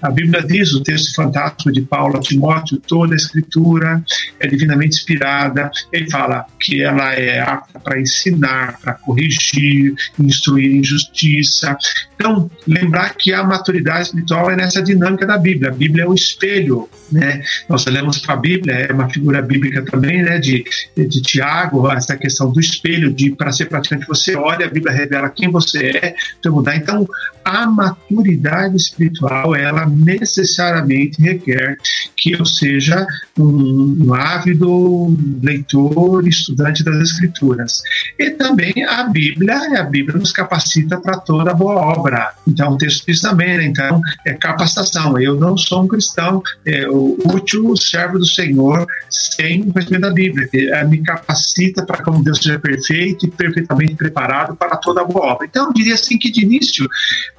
A 0.01 0.10
Bíblia 0.10 0.42
diz, 0.44 0.72
o 0.74 0.82
texto 0.82 1.13
fantástico 1.13 1.72
de 1.72 1.82
Paulo 1.82 2.18
a 2.18 2.22
Timóteo, 2.22 2.78
toda 2.88 3.13
a 3.13 3.18
escritura 3.18 4.01
é 4.39 4.48
divinamente 4.48 4.98
inspirada. 4.98 5.70
Ele 5.92 6.10
fala 6.10 6.46
que 6.60 6.82
ela 6.82 7.13
é 7.13 7.42
apta 7.42 7.80
para 7.80 8.00
ensinar, 8.00 8.80
para 8.80 8.94
corrigir, 8.94 9.94
instruir 10.18 10.75
em 10.75 10.84
justiça. 10.84 11.78
Então, 12.16 12.50
lembrar 12.66 13.16
que 13.16 13.34
a 13.34 13.44
maturidade 13.44 14.04
espiritual 14.04 14.50
é 14.51 14.56
nessa 14.56 14.82
dinâmica 14.82 15.25
da 15.25 15.38
Bíblia. 15.38 15.72
A 15.72 15.74
Bíblia 15.74 16.04
é 16.04 16.08
o 16.08 16.13
espelho, 16.13 16.89
né? 17.12 17.42
Nós 17.68 17.86
olhamos 17.88 18.20
para 18.20 18.34
a 18.34 18.38
Bíblia, 18.38 18.74
é 18.74 18.94
uma 18.94 19.10
figura 19.10 19.42
bíblica 19.42 19.84
também, 19.84 20.24
né? 20.24 20.39
De, 20.39 20.63
de 20.96 21.22
Tiago, 21.22 21.89
essa 21.92 22.16
questão 22.16 22.51
do 22.51 22.60
espelho, 22.60 23.13
de 23.13 23.32
para 23.32 23.51
ser 23.51 23.66
praticante 23.66 24.08
você 24.08 24.36
olha, 24.36 24.66
a 24.66 24.70
Bíblia 24.70 24.94
revela 24.94 25.30
quem 25.30 25.50
você 25.50 25.92
é, 26.01 26.16
então 26.39 26.54
mudar. 26.54 26.75
Então, 26.75 27.08
a 27.50 27.65
maturidade 27.65 28.75
espiritual, 28.75 29.56
ela 29.56 29.88
necessariamente 29.88 31.20
requer 31.20 31.77
que 32.15 32.34
eu 32.34 32.46
seja 32.46 33.08
um, 33.39 34.06
um 34.06 34.13
ávido 34.13 35.18
leitor, 35.41 36.27
estudante 36.27 36.84
das 36.84 36.98
Escrituras. 36.98 37.82
E 38.20 38.29
também 38.32 38.86
a 38.88 39.06
Bíblia, 39.06 39.79
a 39.79 39.84
Bíblia 39.84 40.20
nos 40.20 40.32
capacita 40.32 41.01
para 41.01 41.18
toda 41.18 41.51
boa 41.53 41.75
obra. 41.75 42.34
Então, 42.48 42.74
o 42.74 42.77
texto 42.77 43.06
diz 43.08 43.20
também, 43.20 43.58
né? 43.58 43.65
então, 43.65 44.00
é 44.27 44.34
capacitação. 44.34 45.20
Eu 45.20 45.36
não 45.36 45.58
sou 45.58 45.84
um 45.84 45.88
cristão 45.88 46.44
é, 46.68 46.88
útil, 46.88 47.75
servo 47.75 48.20
do 48.20 48.25
Senhor, 48.25 48.86
sem 49.10 49.62
o 49.62 49.74
conhecimento 49.74 50.01
da 50.01 50.12
Bíblia. 50.12 50.48
Que, 50.48 50.72
é, 50.72 50.84
me 50.84 51.00
capacita 51.01 51.84
para 51.84 52.03
como 52.03 52.24
Deus 52.24 52.38
seja 52.38 52.60
perfeito 52.60 53.25
e 53.25 53.32
perfeitamente 53.32 53.96
preparado 53.96 54.56
para 54.56 54.77
toda 54.77 55.03
boa 55.03 55.34
obra. 55.34 55.48
Então, 55.48 55.68
eu 55.68 55.74
diria 55.74 55.96
assim 55.96 56.20
que, 56.20 56.32
de 56.32 56.44
início, 56.44 56.88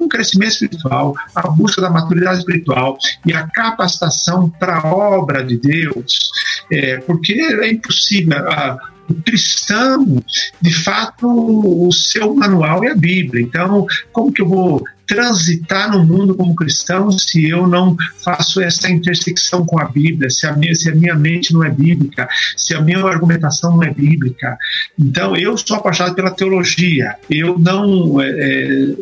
um 0.01 0.09
crescimento 0.09 0.53
espiritual, 0.53 1.15
a 1.35 1.49
busca 1.49 1.81
da 1.81 1.91
maturidade 1.91 2.39
espiritual 2.39 2.99
e 3.27 3.33
a 3.33 3.47
capacitação 3.47 4.49
para 4.49 4.79
a 4.79 4.95
obra 4.95 5.45
de 5.45 5.59
Deus, 5.59 6.31
é, 6.73 6.99
porque 6.99 7.35
é 7.35 7.71
impossível. 7.71 8.39
A, 8.51 8.79
o 9.11 9.23
cristão, 9.23 10.23
de 10.63 10.73
fato, 10.85 11.27
o 11.27 11.93
seu 11.93 12.33
manual 12.33 12.85
é 12.85 12.93
a 12.93 12.95
Bíblia. 12.95 13.43
Então, 13.43 13.85
como 14.13 14.33
que 14.33 14.41
eu 14.41 14.49
vou 14.49 14.85
transitar 15.11 15.91
no 15.91 16.05
mundo 16.05 16.37
como 16.37 16.55
cristão 16.55 17.11
se 17.11 17.49
eu 17.49 17.67
não 17.67 17.97
faço 18.23 18.61
essa 18.61 18.89
intersecção 18.89 19.67
com 19.67 19.81
a 19.81 19.87
Bíblia, 19.87 20.31
se 20.31 20.47
a 20.47 20.53
minha, 20.53 20.73
se 20.73 20.89
a 20.89 20.95
minha 20.95 21.17
mente 21.17 21.53
não 21.53 21.65
é 21.65 21.71
bíblica, 21.71 22.29
se 22.57 22.77
a 22.77 22.81
minha 22.81 23.05
argumentação 23.05 23.77
não 23.77 23.83
é 23.83 23.93
bíblica. 23.93 24.57
Então, 24.97 25.37
eu 25.37 25.59
sou 25.59 25.77
apaixonado 25.77 26.15
pela 26.15 26.31
teologia. 26.31 27.17
Eu 27.29 27.59
não. 27.59 28.21
É, 28.21 28.29
é 28.31 28.95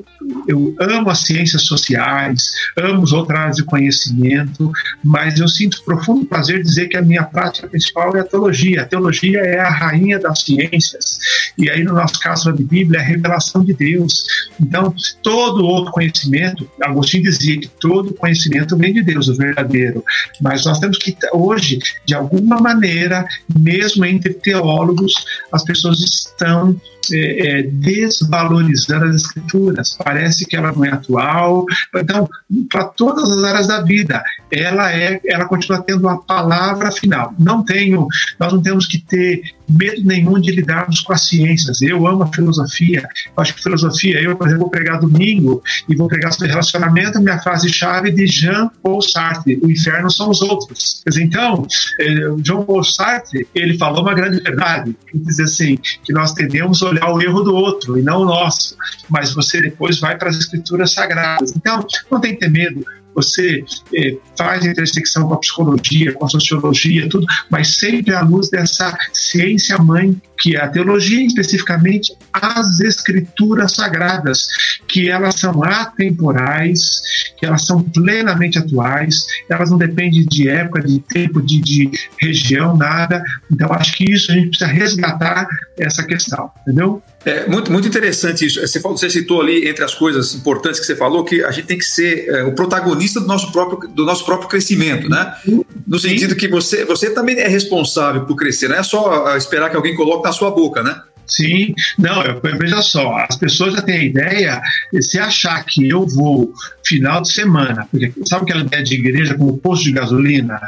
eu 0.46 0.74
amo 0.80 1.10
as 1.10 1.20
ciências 1.20 1.62
sociais, 1.62 2.50
amo 2.76 3.02
os 3.02 3.12
outras 3.12 3.38
áreas 3.38 3.56
de 3.56 3.64
conhecimento, 3.64 4.70
mas 5.04 5.38
eu 5.38 5.48
sinto 5.48 5.82
profundo 5.84 6.26
prazer 6.26 6.62
dizer 6.62 6.88
que 6.88 6.96
a 6.96 7.02
minha 7.02 7.22
prática 7.22 7.68
principal 7.68 8.16
é 8.16 8.20
a 8.20 8.24
teologia. 8.24 8.82
A 8.82 8.86
teologia 8.86 9.40
é 9.40 9.60
a 9.60 9.70
rainha 9.70 10.18
das 10.18 10.40
ciências. 10.40 11.18
E 11.56 11.68
aí, 11.70 11.82
no 11.82 11.94
nosso 11.94 12.18
caso 12.20 12.52
de 12.52 12.64
Bíblia, 12.64 13.00
é 13.00 13.02
a 13.02 13.06
revelação 13.06 13.64
de 13.64 13.74
Deus. 13.74 14.24
Então, 14.60 14.94
todo 15.22 15.64
outro 15.64 15.92
conhecimento, 15.92 16.68
Agostinho 16.82 17.24
dizia 17.24 17.58
que 17.58 17.68
todo 17.68 18.14
conhecimento 18.14 18.76
vem 18.76 18.92
de 18.92 19.02
Deus, 19.02 19.28
o 19.28 19.36
verdadeiro. 19.36 20.04
Mas 20.40 20.64
nós 20.64 20.78
temos 20.78 20.98
que, 20.98 21.16
hoje, 21.32 21.78
de 22.04 22.14
alguma 22.14 22.58
maneira, 22.58 23.26
mesmo 23.58 24.04
entre 24.04 24.34
teólogos, 24.34 25.14
as 25.52 25.64
pessoas 25.64 26.00
estão 26.00 26.80
é, 27.12 27.60
é, 27.60 27.62
desvalorizando 27.62 29.06
as 29.06 29.16
escrituras. 29.16 29.96
Parece 30.02 30.46
que 30.46 30.56
ela 30.56 30.72
não 30.72 30.84
é 30.84 30.90
atual. 30.90 31.64
Então, 31.94 32.28
para 32.70 32.84
todas 32.84 33.30
as 33.30 33.44
áreas 33.44 33.66
da 33.66 33.82
vida, 33.82 34.22
ela 34.50 34.92
é, 34.92 35.20
ela 35.26 35.44
continua 35.46 35.82
tendo 35.82 36.08
a 36.08 36.18
palavra 36.18 36.90
final. 36.90 37.34
Não 37.38 37.64
tenho, 37.64 38.06
nós 38.38 38.52
não 38.52 38.62
temos 38.62 38.86
que 38.86 38.98
ter 38.98 39.42
medo 39.68 40.02
nenhum 40.04 40.40
de 40.40 40.50
lidarmos 40.52 41.00
com 41.00 41.12
as 41.12 41.26
ciências. 41.26 41.82
Eu 41.82 42.06
amo 42.06 42.22
a 42.22 42.32
filosofia. 42.32 43.06
Eu 43.26 43.42
acho 43.42 43.54
que 43.54 43.62
filosofia, 43.62 44.20
eu, 44.20 44.36
por 44.36 44.46
exemplo, 44.46 44.64
vou 44.64 44.70
pregar 44.70 45.00
domingo 45.00 45.62
e 45.88 45.94
vou 45.94 46.08
pregar 46.08 46.32
sobre 46.32 46.48
relacionamento, 46.48 47.20
minha 47.20 47.38
frase-chave 47.38 48.10
de 48.10 48.26
Jean 48.26 48.70
Paul 48.82 49.02
Sartre: 49.02 49.58
o 49.62 49.70
inferno 49.70 50.10
são 50.10 50.30
os 50.30 50.40
outros. 50.40 51.02
Então, 51.18 51.66
eh, 52.00 52.34
Jean 52.44 52.62
Paul 52.62 52.84
Sartre, 52.84 53.46
ele 53.54 53.76
falou 53.76 54.02
uma 54.02 54.14
grande 54.14 54.40
verdade. 54.40 54.96
Ele 55.12 55.24
diz 55.24 55.40
assim: 55.40 55.76
que 56.02 56.12
nós 56.12 56.32
tendemos 56.32 56.82
a 56.82 56.88
olhar 56.88 57.12
o 57.12 57.20
erro 57.20 57.42
do 57.42 57.54
outro 57.54 57.98
e 57.98 58.02
não 58.02 58.22
o 58.22 58.24
nosso, 58.24 58.76
mas 59.08 59.32
você 59.32 59.60
depois 59.60 59.98
vai 59.98 60.16
para 60.16 60.30
as 60.30 60.36
escrituras 60.36 60.92
sagradas. 60.92 61.54
Então, 61.56 61.86
não 62.10 62.20
tem 62.20 62.34
que 62.34 62.40
ter 62.40 62.50
medo 62.50 62.84
você 63.14 63.64
é, 63.94 64.16
faz 64.36 64.64
intersecção 64.64 65.26
com 65.26 65.34
a 65.34 65.38
psicologia, 65.38 66.12
com 66.12 66.24
a 66.24 66.28
sociologia, 66.28 67.08
tudo, 67.08 67.26
mas 67.50 67.76
sempre 67.76 68.14
à 68.14 68.20
luz 68.20 68.48
dessa 68.50 68.96
ciência 69.12 69.78
mãe 69.78 70.20
que 70.38 70.56
é 70.56 70.62
a 70.62 70.68
teologia, 70.68 71.26
especificamente 71.26 72.16
as 72.32 72.80
escrituras 72.80 73.72
sagradas, 73.72 74.48
que 74.86 75.10
elas 75.10 75.34
são 75.34 75.62
atemporais, 75.64 77.00
que 77.36 77.44
elas 77.44 77.66
são 77.66 77.82
plenamente 77.82 78.58
atuais, 78.58 79.26
elas 79.48 79.70
não 79.70 79.78
dependem 79.78 80.24
de 80.24 80.48
época, 80.48 80.82
de 80.82 81.00
tempo, 81.00 81.42
de, 81.42 81.60
de 81.60 81.90
região, 82.20 82.76
nada. 82.76 83.22
Então, 83.50 83.72
acho 83.72 83.96
que 83.96 84.10
isso 84.10 84.30
a 84.30 84.34
gente 84.34 84.50
precisa 84.50 84.70
resgatar 84.70 85.46
essa 85.78 86.04
questão, 86.04 86.50
entendeu? 86.62 87.02
É 87.24 87.46
muito, 87.48 87.70
muito 87.72 87.88
interessante 87.88 88.46
isso. 88.46 88.60
Você, 88.60 88.80
falou, 88.80 88.96
você 88.96 89.10
citou 89.10 89.40
ali, 89.40 89.68
entre 89.68 89.84
as 89.84 89.94
coisas 89.94 90.34
importantes 90.34 90.78
que 90.78 90.86
você 90.86 90.96
falou, 90.96 91.24
que 91.24 91.42
a 91.42 91.50
gente 91.50 91.66
tem 91.66 91.78
que 91.78 91.84
ser 91.84 92.28
é, 92.28 92.44
o 92.44 92.52
protagonista 92.52 93.20
do 93.20 93.26
nosso 93.26 93.50
próprio, 93.50 93.88
do 93.90 94.04
nosso 94.04 94.24
próprio 94.24 94.48
crescimento, 94.48 95.08
né? 95.08 95.34
No 95.86 95.98
sentido 95.98 96.36
que 96.36 96.48
você, 96.48 96.84
você 96.84 97.10
também 97.10 97.38
é 97.38 97.48
responsável 97.48 98.24
por 98.24 98.36
crescer, 98.36 98.68
não 98.68 98.76
é 98.76 98.82
só 98.82 99.36
esperar 99.36 99.68
que 99.70 99.76
alguém 99.76 99.94
coloque 99.94 100.24
na 100.24 100.32
sua 100.32 100.50
boca, 100.50 100.82
né? 100.82 101.00
Sim, 101.26 101.74
não, 101.98 102.22
eu, 102.22 102.40
veja 102.58 102.80
só, 102.80 103.18
as 103.18 103.36
pessoas 103.36 103.74
já 103.74 103.82
têm 103.82 103.98
a 103.98 104.04
ideia, 104.04 104.62
se 104.98 105.18
achar 105.18 105.62
que 105.64 105.86
eu 105.86 106.06
vou 106.06 106.54
final 106.82 107.20
de 107.20 107.30
semana, 107.30 107.86
porque 107.90 108.10
sabe 108.24 108.44
aquela 108.44 108.62
ideia 108.62 108.82
de 108.82 108.94
igreja 108.94 109.34
como 109.34 109.58
posto 109.58 109.84
de 109.84 109.92
gasolina? 109.92 110.58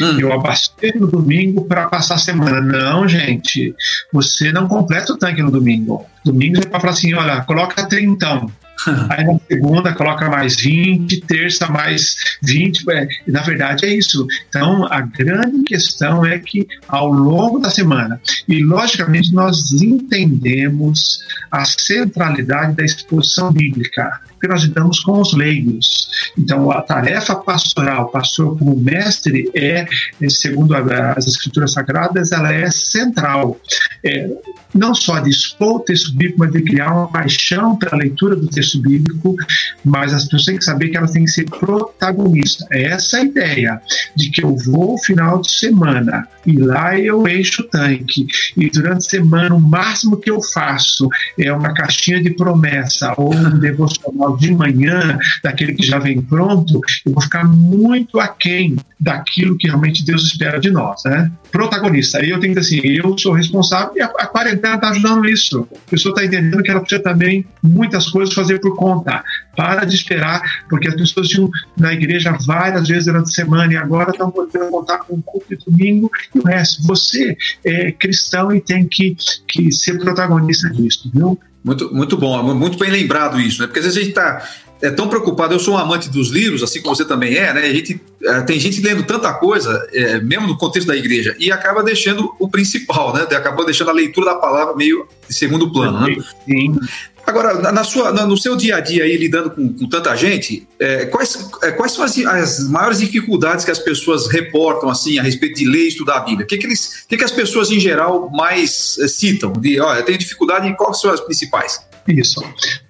Hum. 0.00 0.20
Eu 0.20 0.32
abasteço 0.32 0.98
no 0.98 1.06
domingo 1.06 1.64
para 1.64 1.88
passar 1.88 2.14
a 2.14 2.18
semana. 2.18 2.60
Não, 2.60 3.08
gente, 3.08 3.74
você 4.12 4.52
não 4.52 4.68
completa 4.68 5.12
o 5.12 5.18
tanque 5.18 5.42
no 5.42 5.50
domingo. 5.50 6.06
Domingo 6.24 6.58
é 6.58 6.66
para 6.66 6.80
falar 6.80 6.92
assim: 6.92 7.14
olha, 7.14 7.42
coloca 7.42 7.86
trintão. 7.88 8.50
Aí 9.10 9.24
na 9.24 9.38
segunda 9.46 9.92
coloca 9.92 10.28
mais 10.28 10.56
20, 10.56 11.20
terça 11.22 11.66
mais 11.68 12.16
20. 12.42 12.84
É, 12.90 13.08
na 13.26 13.42
verdade 13.42 13.84
é 13.84 13.94
isso. 13.94 14.26
Então 14.48 14.86
a 14.90 15.00
grande 15.00 15.62
questão 15.64 16.24
é 16.24 16.38
que 16.38 16.66
ao 16.88 17.10
longo 17.12 17.58
da 17.58 17.70
semana, 17.70 18.20
e 18.48 18.62
logicamente 18.62 19.32
nós 19.32 19.72
entendemos 19.72 21.20
a 21.50 21.64
centralidade 21.64 22.74
da 22.74 22.84
exposição 22.84 23.52
bíblica 23.52 24.20
porque 24.40 24.48
nós 24.48 24.62
lidamos 24.62 25.00
com 25.00 25.20
os 25.20 25.34
leigos. 25.34 26.08
Então, 26.36 26.70
a 26.70 26.80
tarefa 26.80 27.36
pastoral, 27.36 28.08
pastor 28.08 28.58
como 28.58 28.74
mestre, 28.74 29.50
é, 29.54 29.84
segundo 30.30 30.74
as 30.74 31.26
escrituras 31.26 31.72
sagradas, 31.72 32.32
ela 32.32 32.50
é 32.50 32.70
central. 32.70 33.60
É, 34.02 34.30
não 34.74 34.94
só 34.94 35.18
de 35.20 35.30
expor 35.30 35.76
o 35.76 35.80
texto 35.80 36.12
bíblico, 36.12 36.38
mas 36.38 36.52
de 36.52 36.62
criar 36.62 36.92
uma 36.92 37.08
paixão 37.08 37.76
pela 37.76 37.96
leitura 37.96 38.34
do 38.34 38.46
texto 38.46 38.80
bíblico, 38.80 39.36
mas 39.84 40.14
as 40.14 40.24
pessoas 40.24 40.44
têm 40.44 40.56
que 40.56 40.64
saber 40.64 40.88
que 40.88 40.96
elas 40.96 41.10
têm 41.10 41.24
que 41.24 41.30
ser 41.30 41.44
protagonistas. 41.44 42.66
É 42.70 42.84
essa 42.84 43.18
a 43.18 43.24
ideia 43.24 43.80
de 44.16 44.30
que 44.30 44.42
eu 44.42 44.56
vou 44.56 44.96
final 44.98 45.40
de 45.40 45.50
semana 45.50 46.26
e 46.46 46.56
lá 46.56 46.98
eu 46.98 47.26
encho 47.28 47.62
o 47.62 47.66
tanque 47.66 48.26
e 48.56 48.70
durante 48.70 48.98
a 48.98 49.10
semana 49.10 49.54
o 49.54 49.60
máximo 49.60 50.16
que 50.16 50.30
eu 50.30 50.40
faço 50.40 51.08
é 51.38 51.52
uma 51.52 51.74
caixinha 51.74 52.22
de 52.22 52.30
promessa 52.30 53.12
ou 53.16 53.34
um 53.34 53.50
devocional 53.58 54.29
de 54.36 54.52
manhã, 54.54 55.18
daquele 55.42 55.74
que 55.74 55.86
já 55.86 55.98
vem 55.98 56.20
pronto, 56.20 56.80
eu 57.06 57.12
vou 57.12 57.22
ficar 57.22 57.44
muito 57.44 58.18
aquém 58.20 58.76
daquilo 58.98 59.56
que 59.56 59.66
realmente 59.66 60.04
Deus 60.04 60.22
espera 60.24 60.60
de 60.60 60.70
nós, 60.70 61.02
né? 61.04 61.30
Protagonista. 61.50 62.18
Eu 62.18 62.38
tenho 62.38 62.54
que 62.54 62.60
dizer 62.60 62.80
assim, 62.80 62.88
eu 62.88 63.16
sou 63.18 63.32
responsável 63.32 63.92
e 63.96 64.02
a, 64.02 64.06
a 64.06 64.26
quarentena 64.26 64.74
está 64.74 64.90
ajudando 64.90 65.28
isso. 65.28 65.66
A 65.72 65.90
pessoa 65.90 66.12
está 66.12 66.24
entendendo 66.24 66.62
que 66.62 66.70
ela 66.70 66.80
precisa 66.80 67.02
também 67.02 67.46
muitas 67.62 68.08
coisas 68.08 68.34
fazer 68.34 68.60
por 68.60 68.76
conta. 68.76 69.24
Para 69.56 69.84
de 69.84 69.94
esperar, 69.94 70.42
porque 70.68 70.88
as 70.88 70.94
pessoas 70.94 71.28
tinham 71.28 71.50
na 71.76 71.92
igreja 71.92 72.36
várias 72.46 72.88
vezes 72.88 73.06
durante 73.06 73.28
a 73.28 73.32
semana 73.32 73.72
e 73.72 73.76
agora 73.76 74.10
estão 74.10 74.30
podendo 74.30 74.70
contar 74.70 74.98
com 74.98 75.14
o 75.14 75.22
culto 75.22 75.46
de 75.48 75.64
domingo 75.64 76.10
e 76.34 76.38
o 76.38 76.42
resto. 76.42 76.82
Você 76.86 77.36
é 77.64 77.92
cristão 77.92 78.54
e 78.54 78.60
tem 78.60 78.86
que, 78.86 79.16
que 79.48 79.72
ser 79.72 79.98
protagonista 79.98 80.70
disso, 80.70 81.10
viu? 81.12 81.38
Muito, 81.62 81.94
muito 81.94 82.16
bom, 82.16 82.54
muito 82.54 82.78
bem 82.78 82.90
lembrado 82.90 83.40
isso, 83.40 83.60
né? 83.60 83.66
Porque 83.66 83.80
às 83.80 83.84
vezes 83.84 83.98
a 83.98 84.00
gente 84.00 84.10
está 84.10 84.42
é 84.82 84.90
tão 84.90 85.08
preocupado. 85.08 85.54
Eu 85.54 85.58
sou 85.58 85.74
um 85.74 85.78
amante 85.78 86.08
dos 86.08 86.28
livros, 86.28 86.62
assim 86.62 86.80
como 86.80 86.94
você 86.94 87.04
também 87.04 87.34
é, 87.34 87.52
né? 87.52 87.62
A 87.62 87.72
gente, 87.72 88.00
é, 88.24 88.40
tem 88.42 88.58
gente 88.58 88.80
lendo 88.80 89.02
tanta 89.02 89.32
coisa, 89.34 89.86
é, 89.92 90.20
mesmo 90.20 90.46
no 90.46 90.56
contexto 90.56 90.88
da 90.88 90.96
igreja, 90.96 91.36
e 91.38 91.52
acaba 91.52 91.82
deixando 91.82 92.34
o 92.38 92.48
principal, 92.48 93.12
né? 93.14 93.22
Acabou 93.22 93.64
deixando 93.64 93.90
a 93.90 93.94
leitura 93.94 94.26
da 94.26 94.36
palavra 94.36 94.74
meio 94.74 95.06
de 95.28 95.34
segundo 95.34 95.72
plano, 95.72 96.00
né? 96.00 96.16
Sim. 96.44 96.78
Agora, 97.26 97.70
na 97.70 97.84
sua, 97.84 98.12
no 98.12 98.36
seu 98.36 98.56
dia 98.56 98.76
a 98.76 98.80
dia 98.80 99.04
aí, 99.04 99.16
lidando 99.16 99.50
com, 99.50 99.72
com 99.72 99.88
tanta 99.88 100.16
gente, 100.16 100.66
é, 100.80 101.06
quais, 101.06 101.48
é, 101.62 101.70
quais 101.70 101.92
são 101.92 102.02
as, 102.02 102.18
as, 102.18 102.68
maiores 102.68 102.98
dificuldades 102.98 103.64
que 103.64 103.70
as 103.70 103.78
pessoas 103.78 104.26
reportam 104.26 104.88
assim 104.88 105.18
a 105.18 105.22
respeito 105.22 105.56
de 105.56 105.64
ler 105.64 105.84
e 105.84 105.88
estudar 105.88 106.16
a 106.16 106.20
Bíblia? 106.20 106.44
O 106.44 106.48
que, 106.48 106.58
que, 106.58 106.66
eles, 106.66 107.04
que, 107.08 107.16
que 107.16 107.24
as 107.24 107.30
pessoas 107.30 107.70
em 107.70 107.78
geral 107.78 108.30
mais 108.30 108.98
é, 108.98 109.06
citam? 109.06 109.52
De, 109.52 109.78
olha, 109.80 110.00
eu 110.00 110.04
tenho 110.04 110.18
dificuldade 110.18 110.66
e 110.66 110.74
quais 110.74 111.00
são 111.00 111.10
as 111.10 111.20
principais? 111.20 111.80
Isso. 112.08 112.42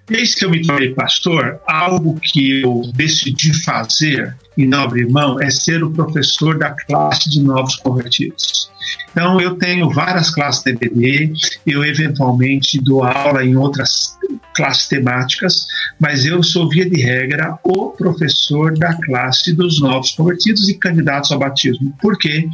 Desde 0.07 0.35
que 0.35 0.45
eu 0.45 0.49
me 0.49 0.61
tornei 0.65 0.93
pastor, 0.93 1.59
algo 1.67 2.19
que 2.19 2.61
eu 2.61 2.81
decidi 2.93 3.53
fazer, 3.63 4.35
e 4.57 4.65
nobre 4.65 5.01
irmão, 5.01 5.39
é 5.39 5.49
ser 5.49 5.83
o 5.83 5.91
professor 5.91 6.57
da 6.57 6.71
classe 6.71 7.29
de 7.29 7.41
novos 7.41 7.77
convertidos. 7.77 8.69
Então, 9.11 9.39
eu 9.39 9.55
tenho 9.55 9.89
várias 9.89 10.29
classes 10.29 10.63
TBD, 10.63 11.33
eu 11.65 11.83
eventualmente 11.83 12.79
dou 12.81 13.03
aula 13.03 13.43
em 13.45 13.55
outras 13.55 14.17
classes 14.53 14.87
temáticas, 14.87 15.67
mas 15.99 16.25
eu 16.25 16.41
sou, 16.41 16.69
via 16.69 16.89
de 16.89 17.01
regra, 17.01 17.57
o 17.63 17.89
professor 17.91 18.77
da 18.77 18.93
classe 18.93 19.53
dos 19.53 19.79
novos 19.79 20.11
convertidos 20.11 20.67
e 20.69 20.73
candidatos 20.75 21.31
ao 21.31 21.39
batismo. 21.39 21.95
Por 22.01 22.17
quê? 22.17 22.47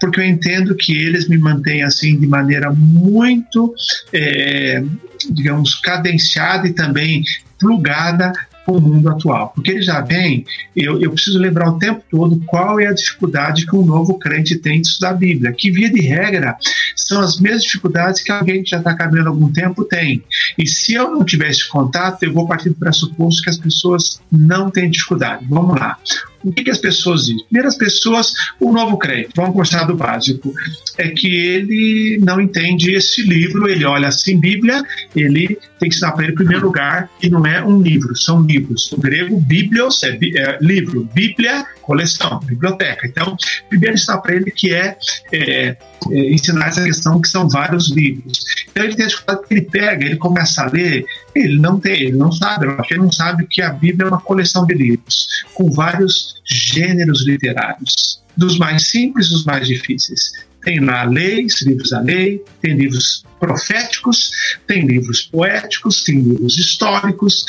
Porque 0.00 0.20
eu 0.20 0.24
entendo 0.24 0.74
que 0.74 0.96
eles 0.96 1.28
me 1.28 1.38
mantêm 1.38 1.82
assim 1.82 2.18
de 2.18 2.26
maneira 2.26 2.72
muito, 2.72 3.74
é, 4.12 4.82
digamos, 5.30 5.74
cadenciada 5.76 6.68
e 6.68 6.72
também 6.72 7.22
plugada 7.58 8.32
com 8.64 8.76
o 8.76 8.80
mundo 8.80 9.08
atual. 9.08 9.52
Porque 9.54 9.70
ele 9.70 9.82
já 9.82 10.00
vem, 10.00 10.44
eu, 10.76 11.00
eu 11.00 11.10
preciso 11.10 11.38
lembrar 11.38 11.70
o 11.70 11.78
tempo 11.78 12.02
todo 12.10 12.40
qual 12.46 12.78
é 12.78 12.86
a 12.86 12.92
dificuldade 12.92 13.66
que 13.66 13.74
um 13.74 13.84
novo 13.84 14.18
crente 14.18 14.56
tem 14.56 14.80
de 14.80 14.88
estudar 14.88 15.10
a 15.10 15.14
Bíblia, 15.14 15.52
que 15.52 15.70
via 15.70 15.90
de 15.90 16.00
regra 16.00 16.56
são 16.94 17.20
as 17.20 17.40
mesmas 17.40 17.62
dificuldades 17.62 18.22
que 18.22 18.30
alguém 18.30 18.62
que 18.62 18.70
já 18.70 18.78
está 18.78 18.94
caminhando 18.94 19.28
há 19.28 19.30
algum 19.30 19.52
tempo 19.52 19.84
tem. 19.84 20.22
E 20.56 20.66
se 20.66 20.94
eu 20.94 21.10
não 21.10 21.24
tivesse 21.24 21.68
contato, 21.68 22.22
eu 22.22 22.32
vou 22.32 22.46
partir 22.46 22.68
do 22.68 22.76
pressuposto 22.76 23.42
que 23.42 23.50
as 23.50 23.58
pessoas 23.58 24.20
não 24.30 24.70
têm 24.70 24.90
dificuldade. 24.90 25.44
Vamos 25.48 25.78
lá. 25.78 25.98
O 26.42 26.52
que, 26.52 26.64
que 26.64 26.70
as 26.70 26.78
pessoas 26.78 27.26
dizem? 27.26 27.44
Primeiro, 27.44 27.68
as 27.68 27.76
pessoas, 27.76 28.32
o 28.58 28.72
novo 28.72 28.96
crente, 28.98 29.30
vamos 29.34 29.52
começar 29.52 29.84
do 29.84 29.94
básico, 29.94 30.52
é 30.98 31.08
que 31.08 31.28
ele 31.28 32.18
não 32.22 32.40
entende 32.40 32.92
esse 32.92 33.22
livro, 33.22 33.68
ele 33.68 33.84
olha 33.84 34.08
assim, 34.08 34.38
Bíblia, 34.38 34.82
ele 35.14 35.58
tem 35.78 35.88
que 35.88 35.96
ensinar 35.96 36.12
para 36.12 36.24
ele, 36.24 36.32
em 36.32 36.36
primeiro 36.36 36.66
lugar, 36.66 37.10
que 37.18 37.28
não 37.28 37.44
é 37.46 37.64
um 37.64 37.80
livro, 37.80 38.16
são 38.16 38.42
livros. 38.42 38.90
O 38.92 39.00
grego, 39.00 39.40
biblios, 39.40 40.02
é, 40.02 40.18
é 40.36 40.58
livro, 40.60 41.08
Bíblia, 41.14 41.66
coleção, 41.82 42.40
biblioteca. 42.40 43.06
Então, 43.06 43.36
primeiro 43.68 43.94
ensinar 43.94 44.18
para 44.18 44.36
ele 44.36 44.50
que 44.50 44.72
é, 44.72 44.96
é, 45.32 45.76
é, 46.10 46.32
ensinar 46.32 46.68
essa 46.68 46.84
questão 46.84 47.20
que 47.20 47.28
são 47.28 47.48
vários 47.48 47.90
livros. 47.90 48.38
Então, 48.70 48.84
ele 48.84 48.94
tem 48.94 49.06
dificuldade 49.06 49.46
que 49.46 49.54
ele 49.54 49.62
pega, 49.62 50.06
ele 50.06 50.16
começa 50.16 50.62
a 50.62 50.70
ler, 50.70 51.04
ele 51.34 51.58
não 51.58 51.78
tem, 51.78 52.02
ele 52.02 52.16
não 52.16 52.30
sabe, 52.30 52.66
ele 52.90 53.00
não 53.00 53.12
sabe 53.12 53.46
que 53.46 53.60
a 53.62 53.72
Bíblia 53.72 54.06
é 54.06 54.08
uma 54.08 54.20
coleção 54.20 54.64
de 54.64 54.74
livros, 54.74 55.44
com 55.54 55.70
vários 55.70 56.40
gêneros 56.44 57.26
literários, 57.26 58.20
dos 58.36 58.58
mais 58.58 58.88
simples 58.88 59.32
aos 59.32 59.44
mais 59.44 59.66
difíceis. 59.66 60.32
Tem 60.62 60.78
lá 60.80 61.04
leis, 61.04 61.62
livros 61.62 61.90
da 61.90 62.00
lei, 62.00 62.42
tem 62.60 62.74
livros 62.74 63.24
proféticos, 63.40 64.30
tem 64.66 64.86
livros 64.86 65.22
poéticos, 65.22 66.04
tem 66.04 66.20
livros 66.20 66.58
históricos, 66.58 67.44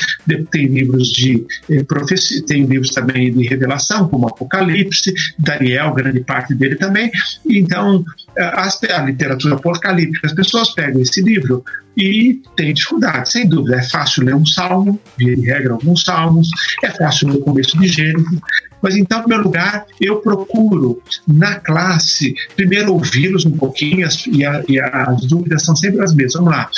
tem 0.49 0.65
livros 0.65 1.11
de 1.11 1.45
eh, 1.69 1.83
profecia, 1.83 2.43
tem 2.45 2.63
livros 2.63 2.91
também 2.91 3.31
de 3.31 3.47
revelação, 3.47 4.07
como 4.07 4.27
Apocalipse, 4.27 5.13
Daniel, 5.37 5.93
grande 5.93 6.21
parte 6.21 6.55
dele 6.55 6.75
também. 6.75 7.11
Então, 7.47 8.03
a, 8.37 8.67
a 8.67 9.01
literatura 9.03 9.55
apocalíptica, 9.55 10.27
as 10.27 10.33
pessoas 10.33 10.73
pegam 10.73 11.01
esse 11.01 11.21
livro 11.21 11.63
e 11.97 12.41
tem 12.55 12.73
dificuldade, 12.73 13.29
sem 13.29 13.47
dúvida. 13.47 13.75
É 13.75 13.83
fácil 13.83 14.23
ler 14.23 14.35
um 14.35 14.45
salmo, 14.45 14.99
de 15.17 15.35
regra, 15.41 15.73
alguns 15.73 16.03
salmos, 16.03 16.49
é 16.83 16.89
fácil 16.89 17.27
ler 17.27 17.37
o 17.37 17.41
começo 17.41 17.77
de 17.77 17.87
Gênesis, 17.87 18.39
mas 18.81 18.95
então, 18.95 19.19
em 19.19 19.21
primeiro 19.21 19.43
lugar, 19.43 19.85
eu 19.99 20.17
procuro 20.17 21.01
na 21.27 21.59
classe 21.59 22.33
primeiro 22.55 22.93
ouvi-los 22.93 23.45
um 23.45 23.51
pouquinho 23.51 24.07
e, 24.27 24.45
a, 24.45 24.63
e 24.67 24.79
as 24.79 25.25
dúvidas 25.27 25.63
são 25.63 25.75
sempre 25.81 26.01
as 26.01 26.13
mesmas. 26.13 26.33
Vamos 26.35 26.51
lá. 26.51 26.69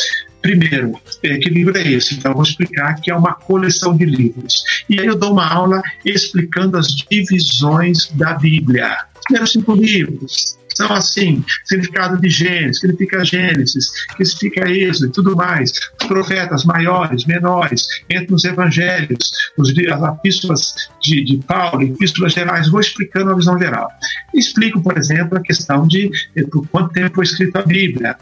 Primeiro, 0.41 0.99
que 1.21 1.49
livro 1.49 1.77
é 1.77 1.87
esse? 1.87 2.15
Então, 2.15 2.31
eu 2.31 2.35
vou 2.35 2.43
explicar 2.43 2.95
que 2.95 3.09
é 3.09 3.15
uma 3.15 3.33
coleção 3.33 3.95
de 3.95 4.03
livros. 4.03 4.63
E 4.89 4.99
aí 4.99 5.05
eu 5.05 5.15
dou 5.15 5.31
uma 5.31 5.47
aula 5.47 5.81
explicando 6.03 6.77
as 6.77 6.87
divisões 6.87 8.11
da 8.11 8.33
Bíblia. 8.33 8.97
Os 9.15 9.21
primeiros 9.23 9.51
cinco 9.53 9.73
livros, 9.73 10.57
são 10.75 10.91
assim, 10.93 11.43
significado 11.65 12.19
de 12.19 12.29
Gênesis, 12.29 12.79
significa 12.79 13.23
Gênesis, 13.23 13.89
que 14.15 14.25
significa 14.25 14.69
isso 14.69 15.05
e 15.05 15.09
tudo 15.09 15.35
mais. 15.35 15.71
Os 16.01 16.07
profetas 16.07 16.65
maiores, 16.65 17.25
menores, 17.25 17.85
entre 18.09 18.31
nos 18.31 18.43
evangelhos, 18.43 19.31
os, 19.57 19.69
as 19.69 20.15
epístolas 20.17 20.75
de, 21.01 21.23
de 21.23 21.37
Paulo, 21.37 21.81
epístolas 21.81 22.33
gerais, 22.33 22.69
vou 22.69 22.79
explicando 22.79 23.31
a 23.31 23.35
visão 23.35 23.57
geral. 23.57 23.89
Explico, 24.33 24.81
por 24.81 24.97
exemplo, 24.97 25.37
a 25.37 25.41
questão 25.41 25.87
de 25.87 26.09
eh, 26.35 26.43
por 26.43 26.67
quanto 26.67 26.93
tempo 26.93 27.15
foi 27.15 27.23
escrita 27.23 27.59
a 27.59 27.63
Bíblia, 27.63 28.15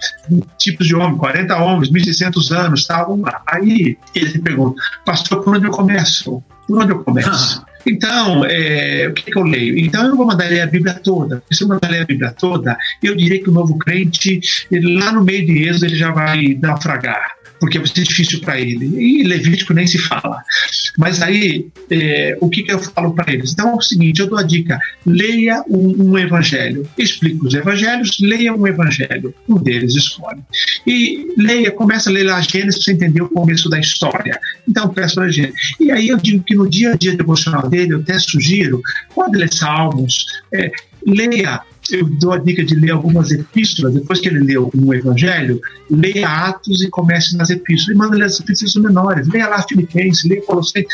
tipos 0.58 0.88
de 0.88 0.96
homem, 0.96 1.18
40 1.18 1.56
homens, 1.58 1.92
1.600 1.92 2.52
anos, 2.56 2.86
tal. 2.86 3.18
Aí 3.48 3.98
ele 4.16 4.40
pergunta, 4.40 4.82
pastor, 5.06 5.44
por 5.44 5.56
onde 5.56 5.66
eu 5.66 5.72
começo? 5.72 6.44
Por 6.68 6.82
onde 6.82 6.92
eu 6.92 7.04
começo? 7.04 7.64
Então, 7.86 8.46
é, 8.46 9.08
o 9.10 9.14
que, 9.14 9.32
que, 9.32 9.38
eu 9.38 9.44
leio? 9.44 9.78
Então, 9.78 10.06
eu 10.06 10.16
vou 10.16 10.26
mandar 10.26 10.50
ler 10.50 10.62
a 10.62 10.68
Bíblia 10.68 10.94
toda. 10.94 11.42
Se 11.52 11.64
eu 11.64 11.68
mandar 11.68 11.90
ler 11.90 12.02
a 12.02 12.06
Bíblia 12.06 12.32
toda, 12.32 12.78
eu 13.02 13.16
direi 13.16 13.40
que 13.40 13.50
o 13.50 13.54
novo 13.54 13.78
crente, 13.78 14.40
ele, 14.72 15.00
lá 15.00 15.12
no 15.12 15.24
meio 15.24 15.46
de 15.46 15.68
Êxodo, 15.68 15.86
ele 15.86 15.96
já 15.96 16.12
vai 16.12 16.58
naufragar 16.62 17.41
porque 17.62 17.78
vai 17.78 17.88
ser 17.88 18.02
difícil 18.02 18.42
para 18.42 18.60
ele. 18.60 18.88
E 18.98 19.22
Levítico 19.22 19.72
nem 19.72 19.86
se 19.86 20.00
fala. 20.00 20.44
Mas 20.98 21.22
aí, 21.22 21.68
é, 21.92 22.36
o 22.42 22.50
que, 22.50 22.64
que 22.64 22.74
eu 22.74 22.80
falo 22.80 23.14
para 23.14 23.32
eles? 23.32 23.54
Então 23.54 23.70
é 23.70 23.76
o 23.76 23.82
seguinte: 23.82 24.20
eu 24.20 24.28
dou 24.28 24.40
a 24.40 24.44
dica, 24.44 24.80
leia 25.06 25.64
um, 25.70 26.10
um 26.10 26.18
evangelho. 26.18 26.90
Explico 26.98 27.46
os 27.46 27.54
evangelhos, 27.54 28.18
leia 28.20 28.52
um 28.52 28.66
evangelho. 28.66 29.34
Um 29.48 29.62
deles 29.62 29.96
escolhe. 29.96 30.42
E 30.88 31.28
leia, 31.38 31.70
começa 31.70 32.10
a 32.10 32.14
ler 32.14 32.24
lá 32.24 32.42
Gênesis 32.42 32.84
para 32.84 32.86
você 32.86 32.92
entender 32.94 33.22
o 33.22 33.30
começo 33.30 33.70
da 33.70 33.80
história. 33.80 34.40
Então, 34.68 34.90
peço 34.90 35.16
para 35.16 35.30
Gênesis. 35.30 35.76
E 35.80 35.92
aí 35.92 36.08
eu 36.08 36.18
digo 36.18 36.44
que 36.44 36.56
no 36.56 36.68
dia 36.68 36.94
a 36.94 36.96
dia 36.96 37.16
devocional 37.16 37.70
dele, 37.70 37.94
eu 37.94 38.00
até 38.00 38.18
sugiro, 38.18 38.82
pode 39.14 39.38
ler 39.38 39.54
Salmos, 39.54 40.26
é, 40.52 40.72
leia 41.06 41.62
eu 41.90 42.06
dou 42.06 42.34
a 42.34 42.38
dica 42.38 42.64
de 42.64 42.76
ler 42.76 42.92
algumas 42.92 43.32
epístolas, 43.32 43.94
depois 43.94 44.20
que 44.20 44.28
ele 44.28 44.40
leu 44.40 44.70
um 44.76 44.94
evangelho, 44.94 45.60
leia 45.90 46.28
Atos 46.28 46.82
e 46.82 46.90
comece 46.90 47.36
nas 47.36 47.50
epístolas. 47.50 47.96
E 47.96 47.98
manda 47.98 48.16
ler 48.16 48.26
as 48.26 48.40
epístolas 48.40 48.76
menores, 48.76 49.28
leia 49.28 49.48
lá 49.48 49.62
Filipenses, 49.68 50.24
leia 50.26 50.42
Colossenses. 50.44 50.88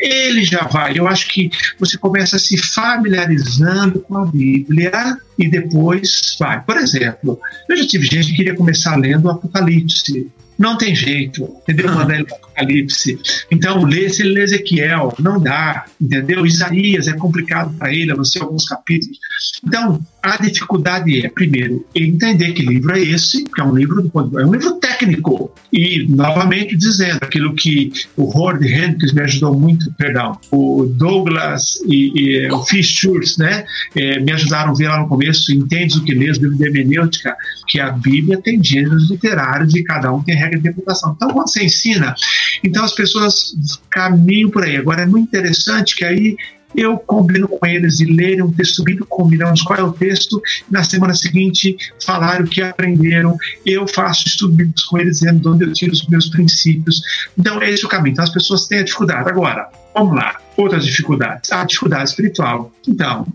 Ele 0.00 0.44
já 0.44 0.64
vai. 0.64 0.98
Eu 0.98 1.06
acho 1.06 1.28
que 1.28 1.50
você 1.78 1.98
começa 1.98 2.38
se 2.38 2.56
familiarizando 2.58 4.00
com 4.00 4.16
a 4.16 4.26
Bíblia 4.26 5.18
e 5.38 5.48
depois 5.48 6.36
vai. 6.38 6.62
Por 6.62 6.76
exemplo, 6.76 7.38
eu 7.68 7.76
já 7.76 7.86
tive 7.86 8.06
gente 8.06 8.30
que 8.30 8.36
queria 8.36 8.54
começar 8.54 8.96
lendo 8.96 9.26
o 9.26 9.30
Apocalipse. 9.30 10.30
Não 10.58 10.76
tem 10.76 10.94
jeito, 10.94 11.48
entendeu? 11.62 11.90
Mandar 11.94 12.16
ele 12.16 12.24
para 12.24 12.38
Apocalipse. 12.60 13.18
Então, 13.50 13.84
lê, 13.84 14.08
se 14.08 14.22
ele 14.22 14.34
lê 14.34 14.42
Ezequiel, 14.42 15.14
não 15.18 15.40
dá, 15.40 15.84
entendeu? 16.00 16.46
Isaías 16.46 17.08
é 17.08 17.12
complicado 17.14 17.74
para 17.78 17.92
ele, 17.92 18.12
a 18.12 18.16
não 18.16 18.24
ser 18.24 18.42
alguns 18.42 18.64
capítulos. 18.66 19.18
Então, 19.64 20.00
a 20.22 20.36
dificuldade 20.36 21.24
é, 21.24 21.28
primeiro, 21.28 21.84
entender 21.94 22.52
que 22.52 22.62
livro 22.62 22.92
é 22.94 23.00
esse, 23.00 23.44
que 23.44 23.60
é 23.60 23.64
um 23.64 23.74
livro, 23.74 24.10
é 24.14 24.46
um 24.46 24.52
livro 24.52 24.74
técnico. 24.74 25.52
E, 25.72 26.06
novamente, 26.08 26.76
dizendo 26.76 27.18
aquilo 27.22 27.54
que 27.54 27.92
o 28.16 28.24
Howard 28.24 28.66
Hendricks 28.66 29.12
me 29.12 29.22
ajudou 29.22 29.58
muito, 29.58 29.90
perdão, 29.94 30.38
o 30.50 30.84
Douglas 30.86 31.80
e, 31.86 32.12
e 32.14 32.50
o 32.50 32.62
Fish 32.64 33.06
né, 33.38 33.64
é, 33.94 34.20
me 34.20 34.32
ajudaram 34.32 34.72
a 34.72 34.74
ver 34.74 34.88
lá 34.88 35.00
no 35.00 35.08
começo, 35.08 35.52
entende 35.52 35.98
o 35.98 36.04
que 36.04 36.12
lê, 36.12 36.30
o 36.30 36.34
livro 36.34 36.56
de 36.56 36.64
hermenêutica, 36.66 37.36
que 37.68 37.80
a 37.80 37.90
Bíblia 37.92 38.40
tem 38.42 38.62
gêneros 38.62 39.10
literários 39.10 39.74
e 39.74 39.84
cada 39.84 40.12
um 40.12 40.22
tem 40.22 40.34
regra 40.34 40.58
de 40.58 40.68
interpretação. 40.68 41.14
Então, 41.16 41.30
quando 41.30 41.48
você 41.48 41.64
ensina, 41.64 42.14
então 42.62 42.84
as 42.84 42.94
pessoas 42.94 43.78
caminham 43.90 44.50
por 44.50 44.64
aí. 44.64 44.76
Agora, 44.76 45.02
é 45.02 45.06
muito 45.06 45.28
interessante 45.28 45.94
que 45.94 46.04
aí 46.04 46.36
eu 46.76 46.96
combino 46.98 47.48
com 47.48 47.66
eles 47.66 47.96
de 47.96 48.04
lerem 48.04 48.42
um 48.42 48.52
texto 48.52 48.82
bíblico, 48.84 49.08
combinamos 49.08 49.62
qual 49.62 49.78
é 49.78 49.82
o 49.82 49.92
texto, 49.92 50.40
na 50.70 50.84
semana 50.84 51.14
seguinte 51.14 51.76
falar 52.04 52.40
o 52.40 52.46
que 52.46 52.62
aprenderam, 52.62 53.36
eu 53.66 53.86
faço 53.88 54.28
estudo 54.28 54.54
bíblico 54.54 54.80
com 54.88 54.98
eles, 54.98 55.18
dizendo 55.18 55.40
de 55.40 55.48
onde 55.48 55.64
eu 55.64 55.72
tiro 55.72 55.92
os 55.92 56.06
meus 56.08 56.28
princípios. 56.28 57.02
Então, 57.36 57.60
é 57.60 57.70
esse 57.70 57.84
o 57.84 57.88
caminho. 57.88 58.12
Então, 58.12 58.24
as 58.24 58.30
pessoas 58.30 58.66
têm 58.66 58.78
a 58.78 58.84
dificuldade. 58.84 59.28
Agora, 59.28 59.68
vamos 59.94 60.14
lá, 60.14 60.40
outras 60.56 60.84
dificuldades. 60.84 61.50
A 61.50 61.64
dificuldade 61.64 62.10
espiritual. 62.10 62.72
Então, 62.86 63.26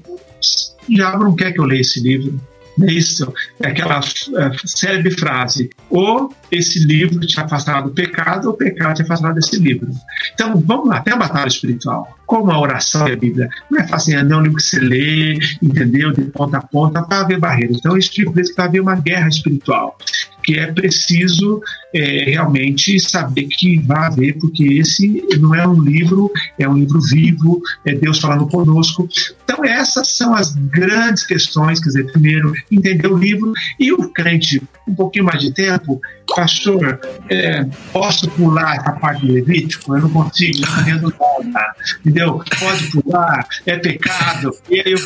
o 0.87 0.93
diabo 0.93 1.25
não 1.25 1.35
quer 1.35 1.51
que 1.51 1.59
eu 1.59 1.65
leia 1.65 1.81
esse 1.81 1.99
livro, 1.99 2.39
isso, 2.79 3.33
é 3.61 3.67
aquela 3.67 3.99
é, 3.99 4.51
célebre 4.65 5.11
frase: 5.11 5.69
ou 5.89 6.33
esse 6.51 6.79
livro 6.79 7.19
te 7.21 7.39
afastará 7.39 7.81
do 7.81 7.91
pecado, 7.91 8.47
ou 8.47 8.53
o 8.53 8.57
pecado 8.57 8.95
te 8.95 9.01
afastará 9.01 9.33
desse 9.33 9.57
livro. 9.57 9.87
Então, 10.33 10.59
vamos 10.59 10.89
lá, 10.89 11.01
tem 11.01 11.13
a 11.13 11.17
batalha 11.17 11.47
espiritual. 11.47 12.17
Como 12.25 12.51
a 12.51 12.59
oração 12.59 13.07
e 13.07 13.11
a 13.11 13.15
Bíblia. 13.15 13.49
Não 13.69 13.79
é 13.79 13.87
fácil, 13.87 14.23
não 14.25 14.37
é 14.37 14.39
um 14.39 14.43
livro 14.43 14.57
que 14.57 14.63
você 14.63 14.79
lê, 14.79 15.33
entendeu? 15.61 16.11
De 16.11 16.23
ponta 16.23 16.57
a 16.57 16.61
ponta, 16.61 17.01
vai 17.01 17.19
haver 17.19 17.39
barreiras. 17.39 17.77
Então, 17.77 17.97
isso 17.97 18.09
explica 18.09 18.43
que 18.43 18.55
vai 18.55 18.67
haver 18.67 18.81
uma 18.81 18.95
guerra 18.95 19.27
espiritual 19.27 19.97
que 20.45 20.59
é 20.59 20.71
preciso 20.71 21.59
é, 21.93 22.25
realmente 22.25 22.99
saber 22.99 23.47
que 23.47 23.79
vai 23.79 24.05
haver, 24.05 24.37
porque 24.37 24.63
esse 24.63 25.25
não 25.39 25.55
é 25.55 25.67
um 25.67 25.81
livro, 25.81 26.31
é 26.59 26.69
um 26.69 26.77
livro 26.77 27.01
vivo, 27.01 27.61
é 27.83 27.95
Deus 27.95 28.19
falando 28.19 28.47
conosco. 28.47 29.09
Então, 29.43 29.65
essas 29.65 30.15
são 30.15 30.35
as 30.35 30.53
grandes 30.55 31.25
questões, 31.25 31.79
quer 31.79 31.87
dizer, 31.87 32.11
primeiro, 32.11 32.53
entender 32.71 33.07
o 33.07 33.17
livro 33.17 33.53
e 33.79 33.91
o 33.91 34.09
crente, 34.09 34.61
um 34.87 34.93
pouquinho 34.93 35.25
mais 35.25 35.41
de 35.41 35.51
tempo, 35.51 35.99
pastor, 36.35 36.99
é, 37.29 37.65
posso 37.91 38.29
pular 38.31 38.75
essa 38.75 38.91
parte 38.93 39.25
do 39.25 39.33
Levítico? 39.33 39.95
Eu 39.95 40.01
não 40.01 40.09
consigo, 40.09 40.59
não 40.61 40.81
entendo 40.81 41.13
nada, 41.51 41.75
entendeu? 42.01 42.43
Pode 42.59 42.91
pular, 42.91 43.47
é 43.65 43.77
pecado. 43.77 44.51
E 44.69 44.75
aí 44.75 44.91
eu, 44.91 44.99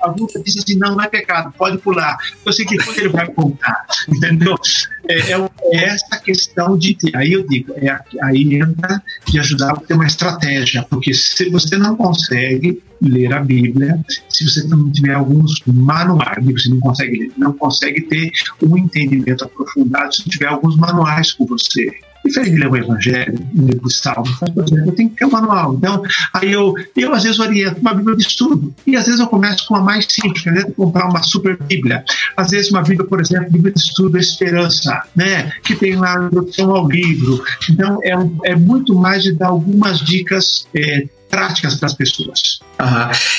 a 0.00 0.10
luta 0.10 0.42
disse 0.42 0.58
assim, 0.58 0.78
não, 0.78 0.96
não 0.96 1.04
é 1.04 1.08
pecado, 1.08 1.52
pode 1.56 1.78
pular. 1.78 2.16
Eu 2.44 2.52
sei 2.52 2.64
que 2.64 2.76
quando 2.78 2.98
ele 2.98 3.08
vai 3.08 3.26
contar, 3.28 3.84
entendeu? 4.08 4.56
É, 5.08 5.32
é, 5.32 5.50
é, 5.72 5.84
essa 5.84 6.18
questão 6.18 6.78
de 6.78 6.96
aí 7.14 7.32
eu 7.32 7.46
digo, 7.46 7.72
é, 7.76 7.98
aí 8.22 8.54
entra 8.54 9.02
de 9.26 9.38
ajudar 9.38 9.72
a 9.72 9.76
ter 9.76 9.94
uma 9.94 10.06
estratégia, 10.06 10.86
porque 10.88 11.12
se 11.12 11.50
você 11.50 11.76
não 11.76 11.96
consegue 11.96 12.82
ler 13.08 13.32
a 13.32 13.40
Bíblia 13.40 14.00
se 14.28 14.48
você 14.48 14.66
não 14.66 14.90
tiver 14.90 15.14
alguns 15.14 15.62
manuais, 15.66 16.44
você 16.44 16.68
não 16.68 16.80
consegue 16.80 17.18
ler, 17.18 17.32
não 17.36 17.52
consegue 17.52 18.02
ter 18.02 18.30
um 18.62 18.76
entendimento 18.76 19.44
aprofundado 19.44 20.14
se 20.14 20.22
não 20.22 20.28
tiver 20.28 20.46
alguns 20.46 20.76
manuais 20.76 21.32
com 21.32 21.46
você. 21.46 21.90
Diferente 22.24 22.52
de 22.52 22.58
ler 22.58 22.70
o 22.70 22.76
Evangelho, 22.76 23.38
livro 23.52 23.88
de 23.88 23.94
salmo, 23.94 24.26
eu 24.56 24.92
tenho 24.92 25.10
que 25.10 25.16
ter 25.16 25.24
um 25.24 25.30
manual. 25.30 25.74
Então, 25.74 26.02
aí 26.32 26.52
eu, 26.52 26.72
eu 26.96 27.12
às 27.12 27.24
vezes 27.24 27.40
oriento 27.40 27.80
uma 27.80 27.94
Bíblia 27.94 28.16
de 28.16 28.22
estudo, 28.22 28.72
e 28.86 28.96
às 28.96 29.06
vezes 29.06 29.20
eu 29.20 29.26
começo 29.26 29.66
com 29.66 29.74
a 29.74 29.80
mais 29.80 30.06
simples, 30.08 30.42
dizer, 30.42 30.72
comprar 30.74 31.08
uma 31.08 31.20
super 31.22 31.56
Bíblia. 31.56 32.04
Às 32.36 32.50
vezes 32.52 32.70
uma 32.70 32.82
Bíblia, 32.82 33.08
por 33.08 33.20
exemplo, 33.20 33.50
Bíblia 33.50 33.74
de 33.74 33.80
estudo 33.80 34.16
Esperança, 34.18 35.02
né, 35.16 35.50
que 35.64 35.74
tem 35.74 35.96
lá 35.96 36.16
a 36.16 36.24
introdução 36.26 36.70
ao 36.70 36.88
livro. 36.88 37.42
Então, 37.68 37.98
é, 38.04 38.52
é 38.52 38.56
muito 38.56 38.94
mais 38.94 39.24
de 39.24 39.32
dar 39.32 39.48
algumas 39.48 39.98
dicas 39.98 40.68
é, 40.76 41.04
práticas 41.32 41.76
para 41.76 41.86
as 41.86 41.94
pessoas. 41.94 42.60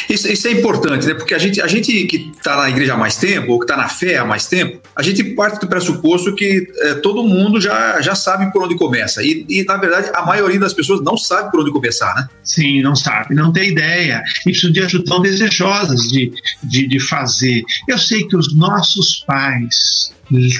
Isso, 0.09 0.27
isso, 0.27 0.47
é 0.47 0.51
importante, 0.51 1.05
né? 1.05 1.13
Porque 1.13 1.35
a 1.35 1.37
gente, 1.37 1.61
a 1.61 1.67
gente 1.67 2.05
que 2.05 2.31
está 2.35 2.57
na 2.57 2.69
igreja 2.69 2.95
há 2.95 2.97
mais 2.97 3.17
tempo, 3.17 3.51
ou 3.51 3.59
que 3.59 3.65
está 3.65 3.77
na 3.77 3.87
fé 3.87 4.17
há 4.17 4.25
mais 4.25 4.47
tempo, 4.47 4.81
a 4.95 5.03
gente 5.03 5.23
parte 5.35 5.59
do 5.59 5.67
pressuposto 5.67 6.33
que 6.33 6.67
é, 6.77 6.95
todo 6.95 7.23
mundo 7.23 7.61
já, 7.61 8.01
já 8.01 8.15
sabe 8.15 8.51
por 8.51 8.63
onde 8.63 8.75
começa. 8.75 9.21
E, 9.21 9.45
e, 9.47 9.63
na 9.63 9.77
verdade, 9.77 10.09
a 10.15 10.25
maioria 10.25 10.59
das 10.59 10.73
pessoas 10.73 11.01
não 11.01 11.15
sabe 11.15 11.51
por 11.51 11.59
onde 11.59 11.71
começar, 11.71 12.15
né? 12.15 12.27
Sim, 12.43 12.81
não 12.81 12.95
sabe, 12.95 13.35
não 13.35 13.53
tem 13.53 13.69
ideia. 13.69 14.23
E 14.41 14.43
precisam 14.45 14.71
de 14.71 14.81
ajuda 14.81 15.05
tão 15.05 15.21
desejosas 15.21 16.01
de, 16.07 16.33
de, 16.63 16.87
de 16.87 16.99
fazer. 16.99 17.63
Eu 17.87 17.99
sei 17.99 18.25
que 18.27 18.35
os 18.35 18.55
nossos 18.55 19.23
pais 19.27 20.11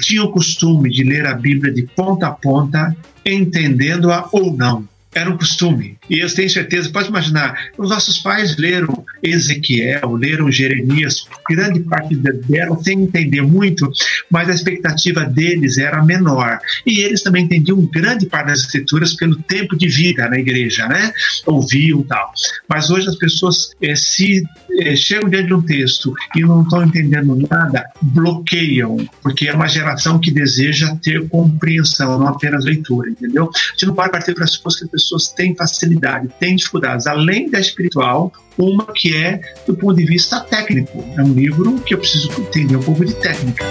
tinham 0.02 0.26
o 0.26 0.30
costume 0.30 0.88
de 0.88 1.02
ler 1.02 1.26
a 1.26 1.34
Bíblia 1.34 1.72
de 1.72 1.82
ponta 1.82 2.28
a 2.28 2.30
ponta, 2.30 2.94
entendendo-a 3.26 4.28
ou 4.30 4.56
não 4.56 4.86
era 5.14 5.30
um 5.30 5.38
costume. 5.38 5.96
E 6.08 6.18
eu 6.18 6.32
tenho 6.34 6.50
certeza, 6.50 6.90
pode 6.90 7.08
imaginar, 7.08 7.70
os 7.78 7.88
nossos 7.88 8.18
pais 8.18 8.56
leram 8.56 9.04
Ezequiel, 9.22 10.12
leram 10.12 10.50
Jeremias, 10.50 11.26
grande 11.48 11.80
parte 11.80 12.14
deram 12.14 12.82
sem 12.82 13.02
entender 13.02 13.42
muito, 13.42 13.90
mas 14.30 14.48
a 14.48 14.54
expectativa 14.54 15.24
deles 15.24 15.78
era 15.78 16.04
menor. 16.04 16.58
E 16.86 17.00
eles 17.00 17.22
também 17.22 17.44
entendiam 17.44 17.80
grande 17.86 18.26
parte 18.26 18.48
das 18.48 18.60
escrituras 18.60 19.14
pelo 19.14 19.36
tempo 19.36 19.76
de 19.76 19.88
vida 19.88 20.28
na 20.28 20.38
igreja, 20.38 20.86
né? 20.88 21.12
Ouviam 21.46 22.02
tal. 22.02 22.32
Mas 22.68 22.90
hoje 22.90 23.08
as 23.08 23.16
pessoas 23.16 23.70
é, 23.80 23.94
se 23.94 24.42
é, 24.80 24.94
chegam 24.96 25.30
diante 25.30 25.46
de 25.46 25.54
um 25.54 25.62
texto 25.62 26.12
e 26.36 26.40
não 26.40 26.62
estão 26.62 26.84
entendendo 26.84 27.36
nada, 27.50 27.88
bloqueiam, 28.02 28.96
porque 29.22 29.48
é 29.48 29.54
uma 29.54 29.68
geração 29.68 30.18
que 30.18 30.30
deseja 30.30 30.96
ter 31.02 31.28
compreensão, 31.28 32.18
não 32.18 32.28
apenas 32.28 32.64
leitura, 32.64 33.10
entendeu? 33.10 33.50
A 33.54 33.72
gente 33.72 33.86
não 33.86 33.94
pode 33.94 34.10
partir 34.10 34.34
para 34.34 34.44
as 34.44 34.56
que 34.56 34.68
as 34.68 34.90
pessoas 34.90 35.28
têm 35.28 35.54
facilidade, 35.54 35.93
têm 36.38 36.56
dificuldades, 36.56 37.06
além 37.06 37.50
da 37.50 37.60
espiritual, 37.60 38.32
uma 38.58 38.86
que 38.92 39.16
é 39.16 39.40
do 39.66 39.76
ponto 39.76 39.96
de 39.96 40.04
vista 40.04 40.40
técnico. 40.40 41.04
É 41.16 41.22
um 41.22 41.32
livro 41.32 41.78
que 41.80 41.94
eu 41.94 41.98
preciso 41.98 42.30
entender 42.40 42.76
um 42.76 42.82
pouco 42.82 43.04
de 43.04 43.14
técnica. 43.14 43.64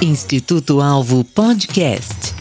Instituto 0.00 0.80
Alvo 0.80 1.24
Podcast. 1.24 2.31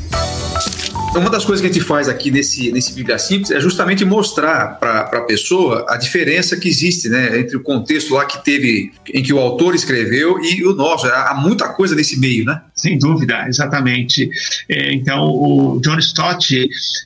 Uma 1.13 1.29
das 1.29 1.43
coisas 1.43 1.59
que 1.61 1.69
a 1.69 1.73
gente 1.73 1.85
faz 1.85 2.07
aqui 2.07 2.31
nesse, 2.31 2.71
nesse 2.71 2.93
Bíblia 2.93 3.19
Simples 3.19 3.51
é 3.51 3.59
justamente 3.59 4.05
mostrar 4.05 4.79
para 4.79 5.01
a 5.01 5.21
pessoa 5.21 5.85
a 5.89 5.97
diferença 5.97 6.55
que 6.55 6.69
existe 6.69 7.09
né, 7.09 7.37
entre 7.37 7.57
o 7.57 7.61
contexto 7.61 8.13
lá 8.13 8.25
que 8.25 8.41
teve, 8.41 8.93
em 9.13 9.21
que 9.21 9.33
o 9.33 9.37
autor 9.37 9.75
escreveu 9.75 10.39
e 10.39 10.65
o 10.65 10.73
nosso. 10.73 11.07
Há 11.07 11.35
muita 11.35 11.67
coisa 11.67 11.95
nesse 11.95 12.17
meio, 12.17 12.45
né? 12.45 12.61
Sem 12.73 12.97
dúvida, 12.97 13.45
exatamente. 13.45 14.29
É, 14.69 14.93
então, 14.93 15.25
o 15.25 15.81
John 15.83 15.99
Stott, 15.99 16.55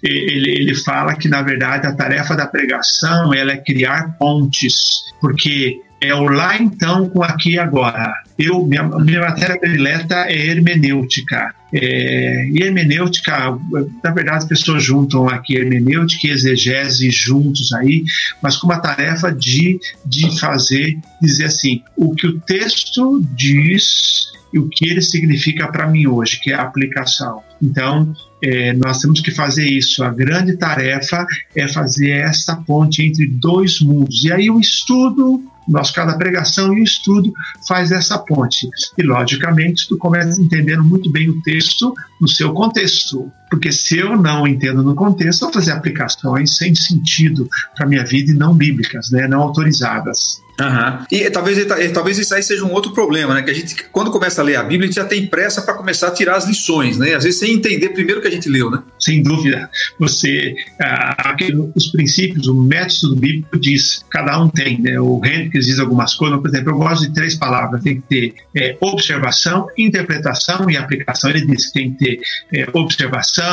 ele, 0.03 0.51
ele 0.51 0.75
fala 0.75 1.15
que, 1.15 1.27
na 1.27 1.41
verdade, 1.41 1.87
a 1.87 1.93
tarefa 1.93 2.35
da 2.35 2.45
pregação 2.45 3.33
ela 3.33 3.53
é 3.53 3.57
criar 3.57 4.15
pontes, 4.19 5.03
porque 5.19 5.81
é 5.99 6.13
o 6.13 6.25
lá 6.25 6.55
então 6.57 7.09
com 7.09 7.23
aqui 7.23 7.53
e 7.53 7.59
agora. 7.59 8.13
Eu, 8.37 8.65
minha, 8.65 8.83
minha 8.83 9.21
matéria 9.21 9.57
predileta 9.57 10.25
é 10.27 10.47
hermenêutica. 10.47 11.53
É, 11.73 12.47
e 12.47 12.61
hermenêutica, 12.63 13.57
na 14.03 14.11
verdade, 14.11 14.37
as 14.37 14.45
pessoas 14.45 14.83
juntam 14.83 15.27
aqui 15.27 15.55
hermenêutica 15.55 16.27
e 16.27 16.31
exegese 16.31 17.09
juntos 17.09 17.73
aí, 17.73 18.03
mas 18.41 18.57
com 18.57 18.67
uma 18.67 18.79
tarefa 18.79 19.31
de, 19.31 19.79
de 20.05 20.39
fazer, 20.39 20.97
dizer 21.21 21.45
assim, 21.45 21.81
o 21.97 22.13
que 22.13 22.27
o 22.27 22.39
texto 22.41 23.21
diz 23.35 24.25
e 24.53 24.59
o 24.59 24.69
que 24.69 24.89
ele 24.89 25.01
significa 25.01 25.67
para 25.67 25.87
mim 25.87 26.07
hoje, 26.07 26.39
que 26.41 26.51
é 26.51 26.55
a 26.55 26.61
aplicação. 26.61 27.41
Então, 27.61 28.15
é, 28.41 28.71
nós 28.73 28.99
temos 28.99 29.19
que 29.19 29.31
fazer 29.31 29.67
isso. 29.67 30.03
A 30.03 30.09
grande 30.09 30.55
tarefa 30.55 31.25
é 31.55 31.67
fazer 31.67 32.11
essa 32.11 32.55
ponte 32.55 33.03
entre 33.03 33.27
dois 33.27 33.81
mundos. 33.81 34.23
E 34.23 34.31
aí 34.31 34.49
o 34.49 34.59
estudo 34.59 35.43
nosso 35.67 35.93
cada 35.93 36.17
pregação 36.17 36.73
e 36.73 36.81
o 36.81 36.83
estudo 36.83 37.33
faz 37.67 37.91
essa 37.91 38.17
ponte. 38.17 38.69
E, 38.97 39.03
logicamente, 39.03 39.87
tu 39.87 39.97
começa 39.97 40.41
entendendo 40.41 40.83
muito 40.83 41.09
bem 41.11 41.29
o 41.29 41.41
texto 41.41 41.93
no 42.19 42.27
seu 42.27 42.53
contexto. 42.53 43.31
Porque 43.55 43.71
se 43.71 43.97
eu 43.97 44.17
não 44.17 44.45
entendo 44.45 44.83
no 44.83 44.93
contexto, 44.93 45.43
eu 45.43 45.47
vou 45.47 45.53
fazer 45.53 45.71
aplicações 45.71 46.57
sem 46.57 46.75
sentido 46.75 47.47
para 47.73 47.85
minha 47.85 48.03
vida 48.03 48.33
e 48.33 48.35
não 48.35 48.53
bíblicas, 48.53 49.09
né, 49.11 49.29
não 49.29 49.39
autorizadas. 49.39 50.43
Uhum. 50.59 51.05
E 51.11 51.29
talvez, 51.29 51.65
talvez 51.91 52.17
isso 52.17 52.33
aí 52.33 52.41
seja 52.41 52.63
um 52.63 52.71
outro 52.71 52.93
problema, 52.93 53.33
né? 53.33 53.41
Que 53.41 53.51
a 53.51 53.53
gente, 53.53 53.75
quando 53.91 54.09
começa 54.09 54.41
a 54.41 54.43
ler 54.43 54.55
a 54.55 54.63
Bíblia, 54.63 54.83
a 54.83 54.85
gente 54.85 54.95
já 54.95 55.05
tem 55.05 55.27
pressa 55.27 55.61
para 55.61 55.73
começar 55.73 56.07
a 56.07 56.11
tirar 56.11 56.37
as 56.37 56.45
lições, 56.45 56.97
né? 56.97 57.13
Às 57.13 57.25
vezes 57.25 57.39
sem 57.39 57.53
entender 57.53 57.89
primeiro 57.89 58.19
o 58.19 58.21
que 58.21 58.29
a 58.29 58.31
gente 58.31 58.47
leu, 58.47 58.71
né? 58.71 58.81
Sem 58.97 59.21
dúvida. 59.21 59.69
Você, 59.99 60.55
ah, 60.81 61.35
os 61.75 61.87
princípios, 61.87 62.47
o 62.47 62.55
método 62.55 63.17
bíblico 63.17 63.59
diz, 63.59 64.05
cada 64.09 64.41
um 64.41 64.47
tem, 64.47 64.79
né? 64.81 64.97
O 64.99 65.21
Hendricks 65.23 65.65
diz 65.65 65.79
algumas 65.79 66.15
coisas, 66.15 66.39
por 66.39 66.47
exemplo, 66.47 66.71
eu 66.71 66.77
gosto 66.77 67.05
de 67.05 67.13
três 67.13 67.35
palavras, 67.35 67.83
tem 67.83 67.99
que 67.99 68.07
ter 68.07 68.33
é, 68.55 68.77
observação, 68.79 69.67
interpretação 69.77 70.69
e 70.69 70.77
aplicação. 70.77 71.29
Ele 71.31 71.45
diz 71.45 71.67
que 71.67 71.73
tem 71.73 71.93
que 71.93 72.05
ter 72.05 72.21
é, 72.53 72.67
observação, 72.71 73.44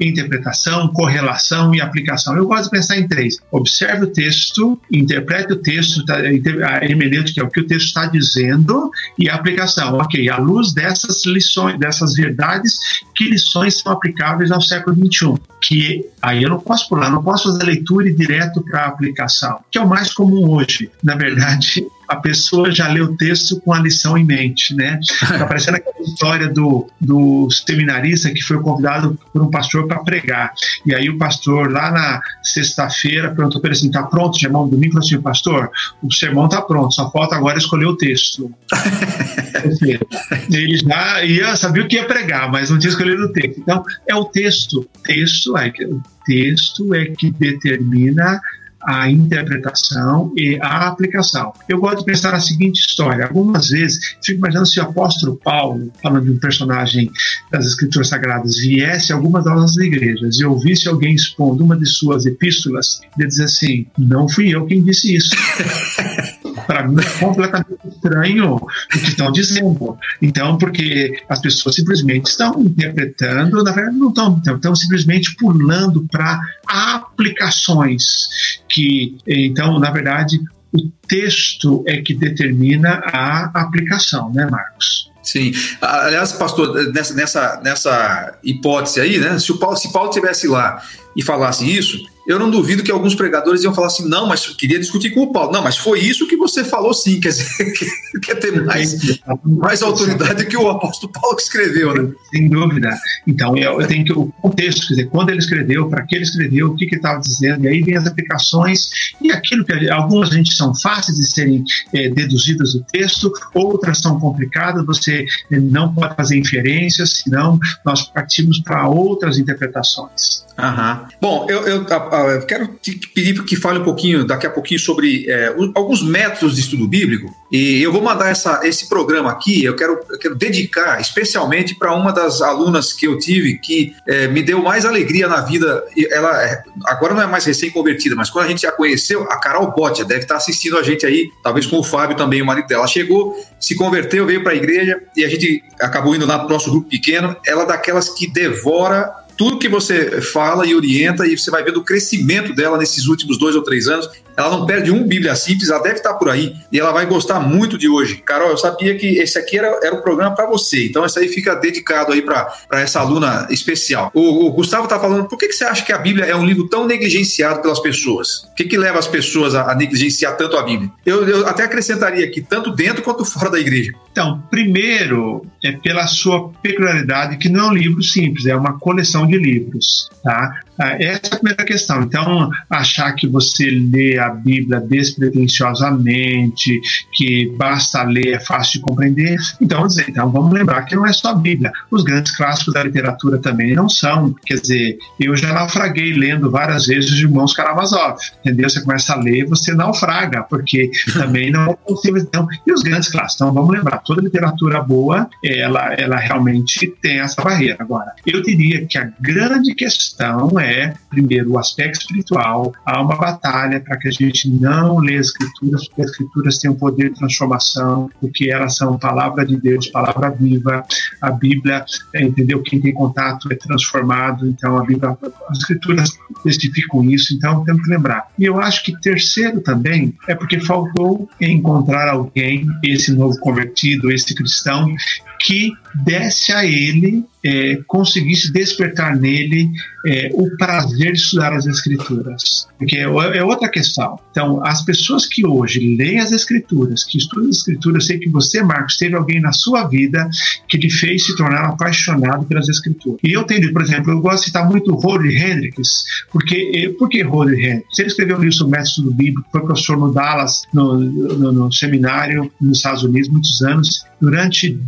interpretação, 0.00 0.88
correlação 0.88 1.74
e 1.74 1.80
aplicação. 1.80 2.36
Eu 2.36 2.46
gosto 2.46 2.64
de 2.64 2.70
pensar 2.70 2.98
em 2.98 3.08
três. 3.08 3.38
Observe 3.50 4.04
o 4.04 4.06
texto, 4.06 4.80
interprete 4.92 5.52
o 5.52 5.56
texto, 5.56 6.04
tá, 6.04 6.16
a 6.16 6.84
hermenêutica 6.84 7.40
é 7.40 7.44
o 7.44 7.50
que 7.50 7.60
o 7.60 7.66
texto 7.66 7.86
está 7.86 8.06
dizendo 8.06 8.90
e 9.18 9.28
a 9.28 9.34
aplicação. 9.34 9.94
Ok, 9.94 10.28
à 10.28 10.38
luz 10.38 10.72
dessas 10.72 11.24
lições, 11.26 11.78
dessas 11.78 12.14
verdades, 12.14 12.78
que 13.14 13.24
lições 13.24 13.80
são 13.80 13.92
aplicáveis 13.92 14.50
ao 14.50 14.60
século 14.60 14.96
XXI? 14.96 15.34
Que 15.60 16.04
aí 16.22 16.42
eu 16.42 16.50
não 16.50 16.60
posso 16.60 16.88
pular, 16.88 17.10
não 17.10 17.22
posso 17.22 17.52
fazer 17.52 17.64
leitura 17.64 18.08
e 18.08 18.14
direto 18.14 18.62
para 18.62 18.82
a 18.82 18.88
aplicação, 18.88 19.58
que 19.70 19.78
é 19.78 19.82
o 19.82 19.88
mais 19.88 20.12
comum 20.12 20.50
hoje. 20.50 20.90
Na 21.02 21.14
verdade, 21.14 21.84
a 22.08 22.16
pessoa 22.16 22.70
já 22.70 22.88
lê 22.88 23.00
o 23.00 23.14
texto 23.16 23.60
com 23.60 23.72
a 23.72 23.78
lição 23.78 24.16
em 24.16 24.24
mente, 24.24 24.74
né? 24.74 24.98
Está 25.02 25.46
parecendo 25.46 25.76
aquela 25.76 26.00
história 26.00 26.48
do, 26.48 26.88
do 26.98 27.50
seminarista 27.50 28.30
que 28.30 28.40
foi 28.40 28.60
convidado 28.62 29.18
por 29.32 29.42
um 29.42 29.50
pastor 29.50 29.86
para 29.86 29.98
pregar. 30.00 30.52
E 30.86 30.94
aí 30.94 31.10
o 31.10 31.18
pastor, 31.18 31.70
lá 31.70 31.90
na 31.90 32.20
sexta-feira, 32.42 33.34
perguntou 33.34 33.60
para 33.60 33.70
ele 33.70 33.78
assim: 33.78 33.90
tá 33.90 34.04
pronto 34.04 34.36
o 34.36 34.38
sermão? 34.38 34.68
Domingo 34.68 34.94
falou 34.94 35.06
assim: 35.06 35.20
pastor, 35.20 35.70
o 36.02 36.12
sermão 36.12 36.46
está 36.46 36.62
pronto, 36.62 36.94
só 36.94 37.10
falta 37.10 37.36
agora 37.36 37.58
escolher 37.58 37.86
o 37.86 37.96
texto. 37.96 38.50
ele 40.50 40.76
já 40.78 41.24
ia, 41.24 41.56
sabia 41.56 41.82
o 41.82 41.88
que 41.88 41.96
ia 41.96 42.06
pregar, 42.06 42.50
mas 42.50 42.70
não 42.70 42.78
tinha 42.78 42.90
escolhido 42.90 43.24
o 43.24 43.32
texto. 43.32 43.60
Então, 43.60 43.84
é 44.08 44.14
o 44.14 44.24
texto. 44.24 44.88
Texto 45.04 45.56
é, 45.58 45.68
o 45.84 46.02
texto 46.24 46.94
é 46.94 47.06
que 47.06 47.30
determina 47.30 48.40
a 48.82 49.10
interpretação 49.10 50.32
e 50.36 50.58
a 50.60 50.88
aplicação. 50.88 51.52
Eu 51.68 51.78
gosto 51.78 51.98
de 51.98 52.04
pensar 52.04 52.32
na 52.32 52.40
seguinte 52.40 52.80
história. 52.80 53.26
Algumas 53.26 53.68
vezes, 53.68 54.16
fico 54.24 54.38
imaginando 54.38 54.66
se 54.66 54.80
o 54.80 54.84
apóstolo 54.84 55.36
Paulo, 55.36 55.92
falando 56.02 56.24
de 56.24 56.30
um 56.30 56.38
personagem 56.38 57.10
das 57.50 57.66
Escrituras 57.66 58.08
Sagradas, 58.08 58.58
viesse 58.58 59.12
a 59.12 59.16
algumas 59.16 59.44
das 59.44 59.54
nossas 59.54 59.76
igrejas 59.76 60.38
e 60.38 60.44
ouvisse 60.44 60.88
alguém 60.88 61.14
expondo 61.14 61.64
uma 61.64 61.76
de 61.76 61.86
suas 61.86 62.26
epístolas, 62.26 63.00
ele 63.18 63.28
dizer 63.28 63.44
assim: 63.44 63.86
não 63.98 64.28
fui 64.28 64.54
eu 64.54 64.66
quem 64.66 64.82
disse 64.82 65.14
isso. 65.14 65.36
Para 66.68 66.86
mim 66.86 67.00
é 67.00 67.18
completamente 67.18 67.88
estranho 67.88 68.56
o 68.56 68.68
que 68.90 69.08
estão 69.08 69.32
dizendo. 69.32 69.96
Então, 70.20 70.58
porque 70.58 71.18
as 71.26 71.40
pessoas 71.40 71.74
simplesmente 71.74 72.26
estão 72.26 72.60
interpretando, 72.60 73.64
na 73.64 73.72
verdade, 73.72 73.96
não 73.96 74.10
estão, 74.10 74.42
estão 74.54 74.76
simplesmente 74.76 75.34
pulando 75.36 76.06
para 76.12 76.38
aplicações 76.66 78.28
que, 78.68 79.16
então, 79.26 79.78
na 79.78 79.90
verdade, 79.90 80.38
o 80.70 80.90
texto 81.08 81.82
é 81.86 82.02
que 82.02 82.12
determina 82.12 83.00
a 83.02 83.44
aplicação, 83.62 84.30
né, 84.34 84.46
Marcos? 84.50 85.10
Sim. 85.22 85.52
Aliás, 85.80 86.34
pastor, 86.34 86.92
nessa, 86.92 87.14
nessa, 87.14 87.60
nessa 87.62 88.38
hipótese 88.44 89.00
aí, 89.00 89.18
né? 89.18 89.38
Se 89.38 89.52
o 89.52 89.58
Paulo, 89.58 89.76
se 89.76 89.90
Paulo 89.90 90.10
tivesse 90.10 90.46
lá 90.46 90.82
e 91.16 91.22
falasse 91.22 91.64
isso, 91.64 91.98
eu 92.28 92.38
não 92.38 92.50
duvido 92.50 92.82
que 92.82 92.90
alguns 92.90 93.14
pregadores 93.14 93.64
iam 93.64 93.74
falar 93.74 93.86
assim, 93.86 94.06
não, 94.06 94.26
mas 94.26 94.46
queria 94.48 94.78
discutir 94.78 95.14
com 95.14 95.22
o 95.22 95.32
Paulo. 95.32 95.50
Não, 95.50 95.62
mas 95.62 95.78
foi 95.78 95.98
isso 96.00 96.26
que 96.26 96.36
você 96.36 96.62
falou 96.62 96.92
sim, 96.92 97.18
quer 97.18 97.30
dizer, 97.30 97.72
quer 98.22 98.34
ter 98.34 98.62
mais, 98.66 99.18
mais 99.42 99.80
autoridade 99.80 100.44
que 100.44 100.54
o 100.54 100.68
apóstolo 100.68 101.10
Paulo 101.10 101.34
que 101.36 101.42
escreveu, 101.42 101.94
né? 101.94 102.12
Sem 102.30 102.50
dúvida. 102.50 102.94
Então, 103.26 103.56
eu, 103.56 103.78
tenho 103.86 104.04
que 104.04 104.12
o 104.12 104.26
contexto, 104.42 104.88
quer 104.88 104.94
dizer, 104.94 105.08
quando 105.08 105.30
ele 105.30 105.38
escreveu, 105.38 105.88
para 105.88 106.04
que 106.04 106.16
ele 106.16 106.24
escreveu, 106.24 106.66
o 106.66 106.76
que, 106.76 106.86
que 106.86 106.96
estava 106.96 107.18
dizendo, 107.18 107.64
e 107.64 107.68
aí 107.68 107.82
vem 107.82 107.96
as 107.96 108.06
aplicações, 108.06 108.90
e 109.22 109.32
aquilo 109.32 109.64
que 109.64 109.88
algumas 109.88 110.30
a 110.30 110.34
gente 110.34 110.54
são 110.54 110.74
fáceis 110.74 111.16
de 111.16 111.26
serem 111.32 111.64
é, 111.94 112.10
deduzidas 112.10 112.74
do 112.74 112.82
texto, 112.92 113.32
outras 113.54 114.00
são 114.00 114.20
complicadas, 114.20 114.84
você 114.84 115.24
não 115.50 115.94
pode 115.94 116.14
fazer 116.14 116.36
inferências, 116.36 117.22
senão 117.24 117.58
nós 117.86 118.02
partimos 118.02 118.58
para 118.58 118.86
outras 118.86 119.38
interpretações. 119.38 120.46
Aham. 120.58 121.06
Bom, 121.20 121.46
eu, 121.48 121.60
eu, 121.60 121.86
eu, 121.86 122.46
quero 122.46 122.66
te 122.82 122.98
pedir 123.14 123.44
que 123.44 123.54
fale 123.54 123.78
um 123.78 123.84
pouquinho, 123.84 124.24
daqui 124.24 124.44
a 124.44 124.50
pouquinho, 124.50 124.80
sobre 124.80 125.24
é, 125.30 125.54
alguns 125.72 126.02
métodos 126.02 126.56
de 126.56 126.62
estudo 126.62 126.88
bíblico. 126.88 127.32
E 127.50 127.80
eu 127.80 127.92
vou 127.92 128.02
mandar 128.02 128.28
essa, 128.28 128.60
esse 128.64 128.88
programa 128.88 129.30
aqui, 129.30 129.64
eu 129.64 129.76
quero, 129.76 130.00
eu 130.10 130.18
quero 130.18 130.34
dedicar 130.34 131.00
especialmente 131.00 131.76
para 131.76 131.94
uma 131.94 132.12
das 132.12 132.42
alunas 132.42 132.92
que 132.92 133.06
eu 133.06 133.16
tive 133.18 133.58
que 133.58 133.94
é, 134.06 134.26
me 134.26 134.42
deu 134.42 134.60
mais 134.60 134.84
alegria 134.84 135.28
na 135.28 135.40
vida. 135.42 135.84
Ela 136.10 136.44
é, 136.44 136.64
agora 136.86 137.14
não 137.14 137.22
é 137.22 137.26
mais 137.26 137.44
recém-convertida, 137.44 138.16
mas 138.16 138.28
quando 138.28 138.46
a 138.46 138.48
gente 138.48 138.62
já 138.62 138.72
conheceu, 138.72 139.22
a 139.30 139.38
Carol 139.38 139.70
Botia 139.70 140.04
deve 140.04 140.22
estar 140.22 140.36
assistindo 140.36 140.76
a 140.76 140.82
gente 140.82 141.06
aí, 141.06 141.30
talvez 141.40 141.66
com 141.66 141.78
o 141.78 141.84
Fábio 141.84 142.16
também, 142.16 142.42
o 142.42 142.46
marido 142.46 142.66
dela. 142.66 142.80
Ela 142.80 142.88
chegou, 142.88 143.36
se 143.60 143.76
converteu, 143.76 144.26
veio 144.26 144.42
para 144.42 144.52
a 144.52 144.56
igreja 144.56 145.00
e 145.16 145.24
a 145.24 145.28
gente 145.28 145.62
acabou 145.80 146.16
indo 146.16 146.26
lá 146.26 146.36
para 146.36 146.48
o 146.48 146.50
nosso 146.50 146.68
grupo 146.68 146.88
pequeno. 146.88 147.36
Ela 147.46 147.62
é 147.62 147.66
daquelas 147.66 148.08
que 148.08 148.26
devora 148.26 149.27
tudo 149.38 149.56
que 149.56 149.68
você 149.68 150.20
fala 150.20 150.66
e 150.66 150.74
orienta 150.74 151.24
e 151.24 151.38
você 151.38 151.48
vai 151.48 151.62
vendo 151.62 151.78
o 151.78 151.84
crescimento 151.84 152.52
dela 152.52 152.76
nesses 152.76 153.06
últimos 153.06 153.38
dois 153.38 153.54
ou 153.54 153.62
três 153.62 153.86
anos. 153.86 154.10
Ela 154.38 154.50
não 154.50 154.64
perde 154.64 154.92
um 154.92 155.02
Bíblia 155.02 155.34
Simples, 155.34 155.68
ela 155.68 155.82
deve 155.82 155.96
estar 155.96 156.14
por 156.14 156.30
aí 156.30 156.54
e 156.70 156.78
ela 156.78 156.92
vai 156.92 157.04
gostar 157.06 157.40
muito 157.40 157.76
de 157.76 157.88
hoje. 157.88 158.22
Carol, 158.24 158.50
eu 158.50 158.56
sabia 158.56 158.96
que 158.96 159.18
esse 159.18 159.36
aqui 159.36 159.58
era, 159.58 159.80
era 159.82 159.96
o 159.96 160.00
programa 160.00 160.32
para 160.32 160.46
você, 160.46 160.86
então 160.86 161.04
esse 161.04 161.18
aí 161.18 161.26
fica 161.26 161.56
dedicado 161.56 162.12
aí 162.12 162.22
para 162.22 162.54
essa 162.70 163.00
aluna 163.00 163.48
especial. 163.50 164.12
O, 164.14 164.46
o 164.46 164.52
Gustavo 164.52 164.84
está 164.84 165.00
falando, 165.00 165.26
por 165.26 165.36
que, 165.36 165.48
que 165.48 165.54
você 165.54 165.64
acha 165.64 165.84
que 165.84 165.92
a 165.92 165.98
Bíblia 165.98 166.24
é 166.24 166.36
um 166.36 166.46
livro 166.46 166.68
tão 166.68 166.86
negligenciado 166.86 167.60
pelas 167.60 167.80
pessoas? 167.80 168.44
O 168.44 168.54
que, 168.54 168.64
que 168.64 168.76
leva 168.76 169.00
as 169.00 169.08
pessoas 169.08 169.56
a, 169.56 169.72
a 169.72 169.74
negligenciar 169.74 170.36
tanto 170.36 170.56
a 170.56 170.62
Bíblia? 170.62 170.88
Eu, 171.04 171.28
eu 171.28 171.46
até 171.48 171.64
acrescentaria 171.64 172.24
aqui, 172.24 172.40
tanto 172.40 172.70
dentro 172.70 173.02
quanto 173.02 173.24
fora 173.24 173.50
da 173.50 173.58
igreja. 173.58 173.92
Então, 174.12 174.40
primeiro, 174.48 175.44
é 175.64 175.72
pela 175.72 176.06
sua 176.06 176.50
peculiaridade, 176.62 177.38
que 177.38 177.48
não 177.48 177.66
é 177.66 177.68
um 177.70 177.74
livro 177.74 178.02
simples, 178.04 178.46
é 178.46 178.54
uma 178.54 178.78
coleção 178.78 179.26
de 179.26 179.36
livros, 179.36 180.08
tá? 180.22 180.60
Ah, 180.78 180.96
essa 181.02 181.20
é 181.24 181.34
a 181.34 181.38
primeira 181.38 181.64
questão. 181.64 182.02
Então, 182.02 182.48
achar 182.70 183.12
que 183.12 183.26
você 183.26 183.68
lê 183.68 184.16
a 184.18 184.30
Bíblia 184.30 184.80
despretensiosamente, 184.80 186.80
que 187.12 187.52
basta 187.56 188.04
ler, 188.04 188.34
é 188.34 188.40
fácil 188.40 188.74
de 188.74 188.80
compreender. 188.80 189.36
Então, 189.60 189.86
dizer, 189.86 190.08
então 190.08 190.30
vamos 190.30 190.52
lembrar 190.52 190.82
que 190.82 190.94
não 190.94 191.04
é 191.04 191.12
só 191.12 191.30
a 191.30 191.34
Bíblia. 191.34 191.72
Os 191.90 192.04
grandes 192.04 192.34
clássicos 192.36 192.74
da 192.74 192.84
literatura 192.84 193.38
também 193.38 193.74
não 193.74 193.88
são. 193.88 194.34
Quer 194.46 194.60
dizer, 194.60 194.98
eu 195.18 195.36
já 195.36 195.52
naufraguei 195.52 196.12
lendo 196.12 196.50
várias 196.50 196.86
vezes 196.86 197.10
os 197.10 197.18
Irmãos 197.18 197.52
Karamazov. 197.52 198.16
Entendeu? 198.44 198.70
Você 198.70 198.80
começa 198.80 199.14
a 199.14 199.16
ler, 199.16 199.46
você 199.46 199.74
naufraga, 199.74 200.44
porque 200.44 200.90
também 201.12 201.50
não 201.50 201.72
é 201.72 201.74
possível. 201.74 202.22
Então, 202.22 202.46
e 202.64 202.72
os 202.72 202.82
grandes 202.82 203.08
clássicos? 203.08 203.34
Então, 203.34 203.52
vamos 203.52 203.70
lembrar, 203.70 203.98
toda 203.98 204.22
literatura 204.22 204.80
boa, 204.80 205.28
ela, 205.44 205.92
ela 205.94 206.16
realmente 206.16 206.94
tem 207.02 207.18
essa 207.18 207.42
barreira. 207.42 207.76
Agora, 207.80 208.12
eu 208.24 208.40
diria 208.42 208.86
que 208.86 208.96
a 208.96 209.10
grande 209.20 209.74
questão 209.74 210.58
é 210.58 210.67
é, 210.68 210.94
primeiro, 211.08 211.52
o 211.52 211.58
aspecto 211.58 212.00
espiritual. 212.00 212.72
Há 212.84 213.00
uma 213.00 213.16
batalha 213.16 213.80
para 213.80 213.96
que 213.96 214.08
a 214.08 214.10
gente 214.10 214.50
não 214.50 214.98
lê 214.98 215.16
as 215.16 215.28
escrituras, 215.28 215.88
porque 215.88 216.02
as 216.02 216.10
escrituras 216.10 216.58
têm 216.58 216.70
um 216.70 216.74
poder 216.74 217.10
de 217.10 217.18
transformação, 217.18 218.10
porque 218.20 218.50
elas 218.50 218.76
são 218.76 218.98
palavra 218.98 219.44
de 219.46 219.56
Deus, 219.56 219.88
palavra 219.88 220.30
viva. 220.30 220.84
A 221.20 221.30
Bíblia, 221.30 221.84
é, 222.14 222.22
entendeu? 222.22 222.62
Quem 222.62 222.80
tem 222.80 222.92
contato 222.92 223.50
é 223.50 223.54
transformado. 223.54 224.46
Então, 224.46 224.76
a 224.76 224.84
Bíblia, 224.84 225.16
as 225.48 225.58
escrituras 225.58 226.18
testificam 226.44 227.04
isso. 227.04 227.34
Então, 227.34 227.64
temos 227.64 227.82
que 227.82 227.90
lembrar. 227.90 228.28
E 228.38 228.44
eu 228.44 228.60
acho 228.60 228.84
que 228.84 228.98
terceiro 229.00 229.60
também 229.60 230.14
é 230.28 230.34
porque 230.34 230.60
faltou 230.60 231.28
encontrar 231.40 232.08
alguém, 232.08 232.66
esse 232.84 233.12
novo 233.12 233.38
convertido, 233.40 234.10
esse 234.10 234.34
cristão, 234.34 234.94
que 235.40 235.72
desse 235.94 236.52
a 236.52 236.64
ele, 236.64 237.24
é, 237.44 237.80
conseguisse 237.86 238.52
despertar 238.52 239.16
nele 239.16 239.70
é, 240.06 240.30
o 240.34 240.56
prazer 240.56 241.12
de 241.12 241.18
estudar 241.18 241.52
as 241.52 241.66
Escrituras. 241.66 242.66
Porque 242.78 242.96
é, 242.96 243.02
é, 243.02 243.44
outra 243.44 243.68
questão. 243.68 244.18
Então, 244.30 244.64
as 244.64 244.82
pessoas 244.82 245.26
que 245.26 245.46
hoje 245.46 245.96
leem 245.96 246.18
as 246.18 246.32
Escrituras, 246.32 247.04
que 247.04 247.18
estudam 247.18 247.48
as 247.48 247.58
Escrituras, 247.58 248.06
sei 248.06 248.18
que 248.18 248.28
você, 248.28 248.62
Marcos, 248.62 248.96
teve 248.96 249.14
alguém 249.14 249.40
na 249.40 249.52
sua 249.52 249.86
vida 249.86 250.28
que 250.68 250.76
lhe 250.76 250.90
fez 250.90 251.26
se 251.26 251.36
tornar 251.36 251.64
apaixonado 251.64 252.44
pelas 252.46 252.68
Escrituras. 252.68 253.20
E 253.22 253.32
eu 253.32 253.44
tenho, 253.44 253.72
por 253.72 253.82
exemplo, 253.82 254.12
eu 254.12 254.20
gosto 254.20 254.40
de 254.40 254.46
citar 254.46 254.68
muito 254.68 254.94
Rodney 254.94 255.36
Hendricks, 255.36 256.04
porque, 256.30 256.94
por 256.98 257.08
que 257.08 257.22
Rodney 257.22 257.64
Hendricks? 257.64 257.98
Ele 257.98 258.08
escreveu 258.08 258.36
um 258.36 258.40
livro 258.40 258.54
sobre 258.54 258.78
método 258.78 259.10
bíblico, 259.12 259.48
foi 259.50 259.62
professor 259.62 259.96
no 259.96 260.12
Dallas, 260.12 260.62
no, 260.72 260.98
no, 260.98 261.52
no 261.52 261.72
seminário 261.72 262.50
nos 262.60 262.78
Estados 262.78 263.02
Unidos, 263.02 263.28
muitos 263.28 263.62
anos. 263.62 264.04
Durante 264.20 264.78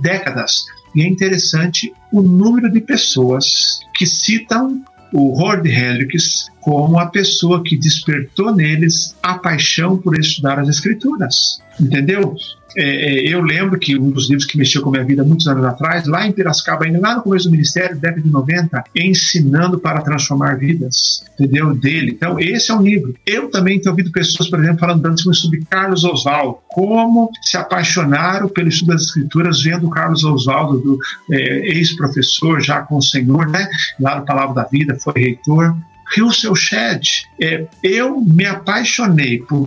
décadas. 0.00 0.64
E 0.94 1.02
é 1.02 1.06
interessante 1.06 1.92
o 2.12 2.22
número 2.22 2.70
de 2.70 2.80
pessoas 2.80 3.80
que 3.94 4.06
citam 4.06 4.82
o 5.12 5.40
Howard 5.40 5.68
Hendricks 5.68 6.46
como 6.60 6.98
a 6.98 7.06
pessoa 7.06 7.62
que 7.62 7.76
despertou 7.76 8.54
neles 8.54 9.14
a 9.22 9.38
paixão 9.38 9.96
por 9.98 10.18
estudar 10.18 10.58
as 10.58 10.68
escrituras. 10.68 11.60
Entendeu? 11.80 12.34
É, 12.76 12.82
é, 12.82 13.34
eu 13.34 13.40
lembro 13.40 13.78
que 13.78 13.96
um 13.96 14.10
dos 14.10 14.28
livros 14.28 14.46
que 14.46 14.58
mexeu 14.58 14.82
com 14.82 14.88
a 14.88 14.92
minha 14.92 15.04
vida 15.04 15.24
muitos 15.24 15.46
anos 15.46 15.64
atrás, 15.64 16.06
lá 16.06 16.26
em 16.26 16.32
Piracicaba, 16.32 16.84
ainda 16.84 17.00
lá 17.00 17.16
no 17.16 17.22
começo 17.22 17.46
do 17.46 17.52
ministério, 17.52 17.96
década 17.96 18.22
de 18.22 18.30
90, 18.30 18.84
ensinando 18.96 19.78
para 19.78 20.00
transformar 20.02 20.58
vidas, 20.58 21.24
entendeu? 21.38 21.74
Dele. 21.74 22.12
Então, 22.12 22.38
esse 22.38 22.70
é 22.70 22.74
um 22.74 22.82
livro. 22.82 23.14
Eu 23.26 23.50
também 23.50 23.80
tenho 23.80 23.92
ouvido 23.92 24.10
pessoas, 24.10 24.48
por 24.48 24.58
exemplo, 24.58 24.80
falando 24.80 25.04
antes 25.06 25.24
sobre 25.38 25.64
Carlos 25.68 26.04
Oswaldo, 26.04 26.58
como 26.68 27.30
se 27.42 27.56
apaixonaram 27.56 28.48
pelo 28.48 28.68
estudo 28.68 28.92
das 28.92 29.02
escrituras 29.02 29.62
vendo 29.62 29.88
Carlos 29.90 30.24
Oswaldo, 30.24 30.78
do 30.78 30.98
é, 31.30 31.68
ex-professor, 31.68 32.60
já 32.60 32.82
com 32.82 32.96
o 32.96 33.02
Senhor, 33.02 33.48
né? 33.48 33.68
Lá 34.00 34.18
no 34.18 34.24
Palavra 34.24 34.54
da 34.54 34.64
Vida, 34.64 34.96
foi 35.00 35.14
reitor. 35.16 35.74
Russell 36.18 36.54
Shedd, 36.54 37.06
é, 37.40 37.66
eu 37.82 38.20
me 38.20 38.46
apaixonei 38.46 39.38
por 39.40 39.66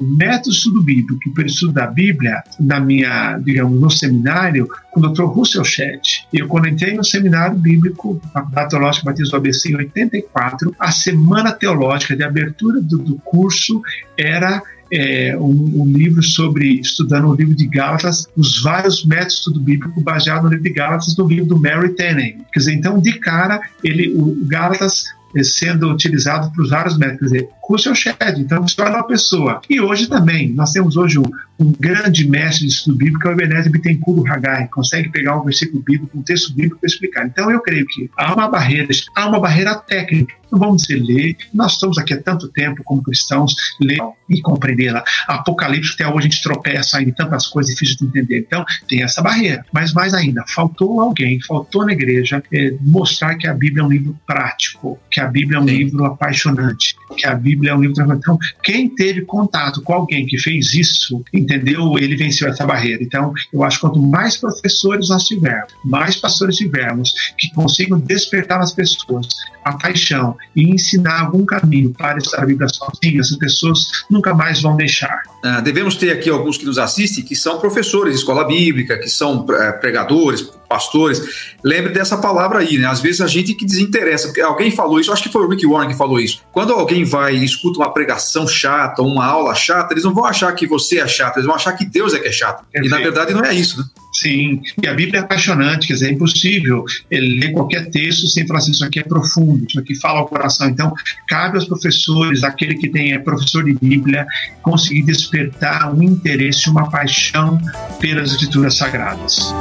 bíblico 0.82 1.20
e 1.28 1.30
pelo 1.32 1.48
estudo 1.48 1.74
da 1.74 1.88
Bíblia 1.88 2.42
na 2.60 2.80
minha, 2.80 3.38
digamos, 3.40 3.80
no 3.80 3.90
seminário 3.90 4.68
com 4.92 5.00
o 5.00 5.10
Dr. 5.10 5.24
Russell 5.24 5.64
Shedd. 5.64 6.26
Eu, 6.34 6.48
quando 6.48 6.68
entrei 6.68 6.96
no 6.96 7.04
seminário 7.04 7.58
bíblico, 7.58 8.22
Faculdade 8.34 8.70
Teológica 8.70 9.06
Batista 9.06 9.32
do 9.32 9.38
ABC 9.38 9.72
em 9.72 9.76
84, 9.76 10.76
a 10.80 10.92
semana 10.92 11.52
teológica 11.52 12.16
de 12.16 12.24
abertura 12.24 12.82
do, 12.82 12.98
do 12.98 13.16
curso 13.18 13.82
era 14.18 14.62
é, 14.92 15.36
um, 15.38 15.82
um, 15.82 15.86
livro 15.86 16.24
sobre, 16.24 16.80
estudando 16.80 17.28
o 17.28 17.36
livro 17.36 17.56
de 17.56 17.68
Gálatas, 17.68 18.28
os 18.36 18.62
vários 18.62 19.06
métodos 19.06 19.36
estudo 19.36 19.60
bíblico 19.60 20.02
baseado 20.02 20.44
no 20.44 20.50
livro 20.50 20.64
de 20.64 20.74
Gálatas, 20.74 21.16
no 21.18 21.28
livro 21.28 21.46
do 21.46 21.60
Mary 21.60 21.90
Tenney. 21.96 22.38
Quer 22.54 22.60
dizer, 22.60 22.74
então, 22.74 23.00
de 23.00 23.20
cara, 23.20 23.60
ele, 23.84 24.14
o 24.16 24.38
Gálatas 24.46 25.06
sendo 25.44 25.92
utilizado 25.92 26.52
para 26.52 26.62
os 26.64 26.70
vários 26.70 26.98
métodos. 26.98 27.20
Quer 27.20 27.38
dizer, 27.38 27.50
Russell 27.68 27.96
Shedd, 27.96 28.40
então 28.40 28.62
você 28.62 28.82
olha 28.82 28.96
uma 28.96 29.08
pessoa. 29.08 29.62
E 29.70 29.80
hoje 29.80 30.08
também, 30.08 30.54
nós 30.54 30.72
temos 30.72 30.98
hoje 30.98 31.20
um, 31.20 31.26
um 31.60 31.72
grande 31.72 32.28
mestre 32.28 32.68
de 32.68 32.74
estudo 32.74 32.98
bíblico, 32.98 33.20
que 33.20 33.28
é 33.28 33.32
o 33.32 33.34
Ebenezer 33.34 33.72
Bittencourt 33.72 34.30
Hagai, 34.30 34.68
consegue 34.68 35.10
pegar 35.10 35.40
um 35.40 35.44
versículo 35.44 35.82
bíblico, 35.82 36.18
um 36.18 36.22
texto 36.22 36.54
bíblico 36.54 36.80
para 36.80 36.88
explicar. 36.88 37.26
Então 37.26 37.50
eu 37.52 37.62
creio 37.62 37.86
que 37.88 38.10
há 38.18 38.34
uma 38.34 38.48
barreira, 38.48 38.88
há 39.16 39.28
uma 39.28 39.40
barreira 39.40 39.76
técnica. 39.76 40.36
Não 40.50 40.60
vamos 40.60 40.84
dizer 40.84 41.04
ler, 41.04 41.36
nós 41.54 41.74
estamos 41.74 41.98
aqui 41.98 42.14
há 42.14 42.22
tanto 42.22 42.48
tempo 42.48 42.82
como 42.86 43.04
cristãos, 43.04 43.54
ler 43.82 44.00
e 44.30 44.42
compreender. 44.42 44.94
Apocalipse, 45.28 45.94
até 45.94 46.08
hoje 46.08 46.20
a 46.20 46.22
gente 46.22 46.42
tropeça 46.42 47.02
em 47.02 47.12
tantas 47.12 47.48
coisas 47.48 47.74
difíceis 47.74 47.98
de 47.98 48.06
entender. 48.06 48.40
Então 48.40 48.64
tem 48.88 49.04
essa 49.04 49.22
barreira. 49.22 49.66
Mas 49.74 49.92
mais 49.94 50.14
ainda, 50.14 50.46
faltou 50.48 51.02
alguém, 51.02 51.42
faltou 51.42 51.86
na 51.86 51.92
igreja 51.92 52.42
é, 52.54 52.74
mostrar 52.82 53.36
que 53.36 53.48
a 53.48 53.54
Bíblia 53.54 53.82
é 53.82 53.86
um 53.86 53.90
livro 53.90 54.18
prático, 54.26 54.98
que 55.12 55.20
a 55.20 55.28
Bíblia 55.28 55.58
é 55.58 55.62
um 55.62 55.68
Sim. 55.68 55.76
livro 55.76 56.06
apaixonante, 56.06 56.96
que 57.18 57.28
a 57.28 57.36
Bíblia 57.36 57.72
é 57.72 57.76
um 57.76 57.82
livro. 57.82 58.14
Então, 58.14 58.38
quem 58.64 58.90
teve 58.90 59.22
contato 59.22 59.82
com 59.82 59.94
alguém 59.94 60.26
que 60.26 60.38
fez 60.38 60.74
isso, 60.74 61.24
entendeu? 61.48 61.98
Ele 61.98 62.16
venceu 62.18 62.50
essa 62.50 62.66
barreira. 62.66 63.02
Então, 63.02 63.34
eu 63.54 63.64
acho 63.64 63.78
que 63.78 63.82
quanto 63.82 64.02
mais 64.02 64.36
professores 64.36 65.10
nós 65.10 65.24
tivermos, 65.24 65.74
mais 65.84 66.18
pastores 66.18 66.58
tivermos, 66.58 67.14
que 67.38 67.54
consigam 67.54 68.00
despertar 68.00 68.60
nas 68.60 68.74
pessoas 68.74 69.28
a 69.64 69.74
paixão 69.74 70.36
e 70.56 70.70
ensinar 70.70 71.22
algum 71.22 71.46
caminho 71.46 71.92
para 71.92 72.18
estar 72.18 72.42
a 72.42 72.46
Bíblia 72.46 72.68
sozinha, 72.70 73.20
essas 73.20 73.38
pessoas 73.38 73.80
nunca 74.10 74.34
mais 74.34 74.62
vão 74.62 74.76
deixar. 74.76 75.22
Ah, 75.44 75.62
devemos 75.62 75.96
ter 75.96 76.12
aqui 76.12 76.30
alguns 76.30 76.58
que 76.58 76.66
nos 76.66 76.78
assistem 76.78 77.24
que 77.24 77.36
são 77.36 77.60
professores 77.60 78.14
de 78.14 78.20
escola 78.20 78.46
bíblica, 78.46 78.98
que 78.98 79.10
são 79.10 79.46
eh, 79.50 79.72
pregadores, 79.74 80.42
pastores. 80.68 81.22
Lembre 81.64 81.94
dessa 81.94 82.18
palavra 82.18 82.60
aí, 82.60 82.78
né? 82.78 82.88
Às 82.88 83.00
vezes 83.00 83.22
a 83.22 83.28
gente 83.28 83.54
que 83.54 83.66
desinteressa, 83.66 84.28
porque 84.28 84.42
alguém 84.42 84.72
falou 84.72 85.00
isso, 85.00 85.12
acho 85.12 85.24
que 85.24 85.30
foi 85.30 85.44
o 85.44 85.50
Rick 85.50 85.66
Warren 85.66 85.90
que 85.90 85.98
falou 85.98 86.20
isso. 86.20 86.42
Quando 86.52 86.74
alguém 86.74 87.04
vai 87.04 87.36
e 87.36 87.46
escuta 87.46 87.80
uma 87.80 87.92
pregação 87.92 88.48
chata, 88.48 89.02
uma 89.02 89.26
aula 89.26 89.56
chata, 89.56 89.94
eles 89.94 90.04
não 90.04 90.14
vão 90.14 90.26
achar 90.26 90.52
que 90.54 90.68
você 90.68 91.00
é 91.00 91.08
chato, 91.08 91.37
eles 91.38 91.46
vão 91.46 91.56
achar 91.56 91.74
que 91.74 91.86
Deus 91.86 92.14
é 92.14 92.20
que 92.20 92.28
é 92.28 92.32
chato. 92.32 92.66
Perfeito. 92.72 92.86
E 92.86 92.90
na 92.90 93.04
verdade 93.04 93.34
não 93.34 93.44
é 93.44 93.54
isso, 93.54 93.80
né? 93.80 93.86
Sim, 94.14 94.62
e 94.82 94.88
a 94.88 94.94
Bíblia 94.94 95.20
é 95.20 95.24
apaixonante, 95.24 95.86
quer 95.86 95.94
dizer, 95.94 96.08
é 96.08 96.12
impossível 96.12 96.84
ler 97.12 97.52
qualquer 97.52 97.90
texto 97.92 98.28
sem 98.28 98.48
falar 98.48 98.60
assim, 98.60 98.72
isso 98.72 98.84
aqui 98.84 99.00
é 99.00 99.04
profundo, 99.04 99.66
isso 99.68 99.80
aqui 99.80 99.94
fala 99.96 100.20
ao 100.20 100.28
coração. 100.28 100.68
Então, 100.68 100.92
cabe 101.28 101.58
aos 101.58 101.66
professores, 101.66 102.44
aquele 102.44 102.76
que 102.76 102.90
tem, 102.90 103.14
é 103.14 103.20
professor 103.20 103.64
de 103.64 103.74
Bíblia, 103.74 104.26
conseguir 104.64 105.04
despertar 105.04 105.94
um 105.94 106.02
interesse, 106.02 106.70
uma 106.70 106.90
paixão 106.90 107.62
pelas 108.00 108.32
escrituras 108.32 108.76
sagradas. 108.76 109.54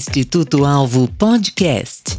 Instituto 0.00 0.64
Alvo 0.64 1.06
Podcast. 1.18 2.18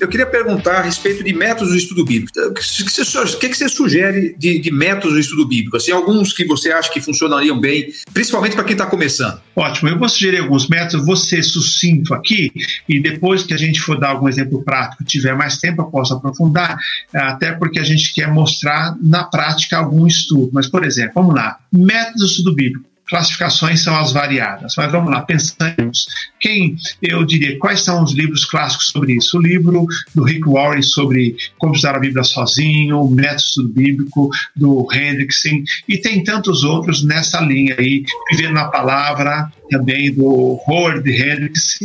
Eu 0.00 0.08
queria 0.08 0.26
perguntar 0.26 0.78
a 0.78 0.82
respeito 0.82 1.22
de 1.22 1.32
métodos 1.32 1.72
de 1.72 1.78
estudo 1.78 2.04
bíblico. 2.04 2.32
O 2.40 2.54
que 2.54 3.54
você, 3.54 3.68
sugere 3.68 4.34
de, 4.36 4.58
de, 4.58 4.70
métodos 4.72 5.14
de 5.14 5.20
estudo 5.20 5.46
bíblico? 5.46 5.76
Assim, 5.76 5.92
alguns 5.92 6.32
que 6.32 6.44
você 6.44 6.72
acha 6.72 6.90
que 6.90 7.00
funcionariam 7.00 7.60
bem, 7.60 7.92
principalmente 8.12 8.56
para 8.56 8.64
quem 8.64 8.72
está 8.72 8.84
começando. 8.84 9.40
Ótimo, 9.54 9.90
eu 9.90 9.98
vou 9.98 10.08
sugerir 10.08 10.40
alguns 10.40 10.68
métodos, 10.68 11.06
vou 11.06 11.14
ser 11.14 11.44
sucinto 11.44 12.14
aqui, 12.14 12.50
e 12.88 12.98
depois 12.98 13.44
que 13.44 13.54
a 13.54 13.56
gente 13.56 13.80
for 13.80 13.96
dar 13.96 14.08
algum 14.08 14.28
exemplo 14.28 14.64
prático, 14.64 15.04
tiver 15.04 15.36
mais 15.36 15.58
tempo, 15.58 15.82
eu 15.82 15.86
posso 15.86 16.14
aprofundar, 16.14 16.76
até 17.14 17.52
porque 17.52 17.78
a 17.78 17.84
gente 17.84 18.12
quer 18.12 18.26
mostrar 18.26 18.96
na 19.00 19.22
prática 19.22 19.76
algum 19.76 20.04
estudo. 20.04 20.50
Mas, 20.52 20.66
por 20.66 20.84
exemplo, 20.84 21.12
vamos 21.14 21.34
lá, 21.36 21.60
métodos 21.72 22.22
de 22.22 22.26
estudo 22.26 22.54
bíblico 22.54 22.89
classificações 23.10 23.82
são 23.82 23.94
as 23.96 24.12
variadas. 24.12 24.74
Mas 24.76 24.90
vamos 24.90 25.10
lá, 25.10 25.20
pensamos. 25.22 26.06
Quem, 26.40 26.76
eu 27.02 27.24
diria, 27.24 27.58
quais 27.58 27.82
são 27.82 28.02
os 28.02 28.12
livros 28.12 28.44
clássicos 28.46 28.86
sobre 28.86 29.14
isso? 29.14 29.36
O 29.36 29.42
livro 29.42 29.86
do 30.14 30.22
Rick 30.22 30.48
Warren 30.48 30.80
sobre 30.80 31.36
como 31.58 31.74
estudar 31.74 31.96
a 31.96 32.00
Bíblia 32.00 32.22
sozinho, 32.22 33.00
o 33.00 33.10
método 33.10 33.68
bíblico 33.68 34.30
do 34.56 34.86
Hendrickson, 34.92 35.62
e 35.88 35.98
tem 35.98 36.22
tantos 36.24 36.64
outros 36.64 37.02
nessa 37.02 37.40
linha 37.40 37.74
aí, 37.78 38.04
Vivendo 38.30 38.54
na 38.54 38.68
Palavra, 38.68 39.52
também 39.70 40.14
do 40.14 40.60
Howard 40.66 41.08
Hendricks, 41.10 41.78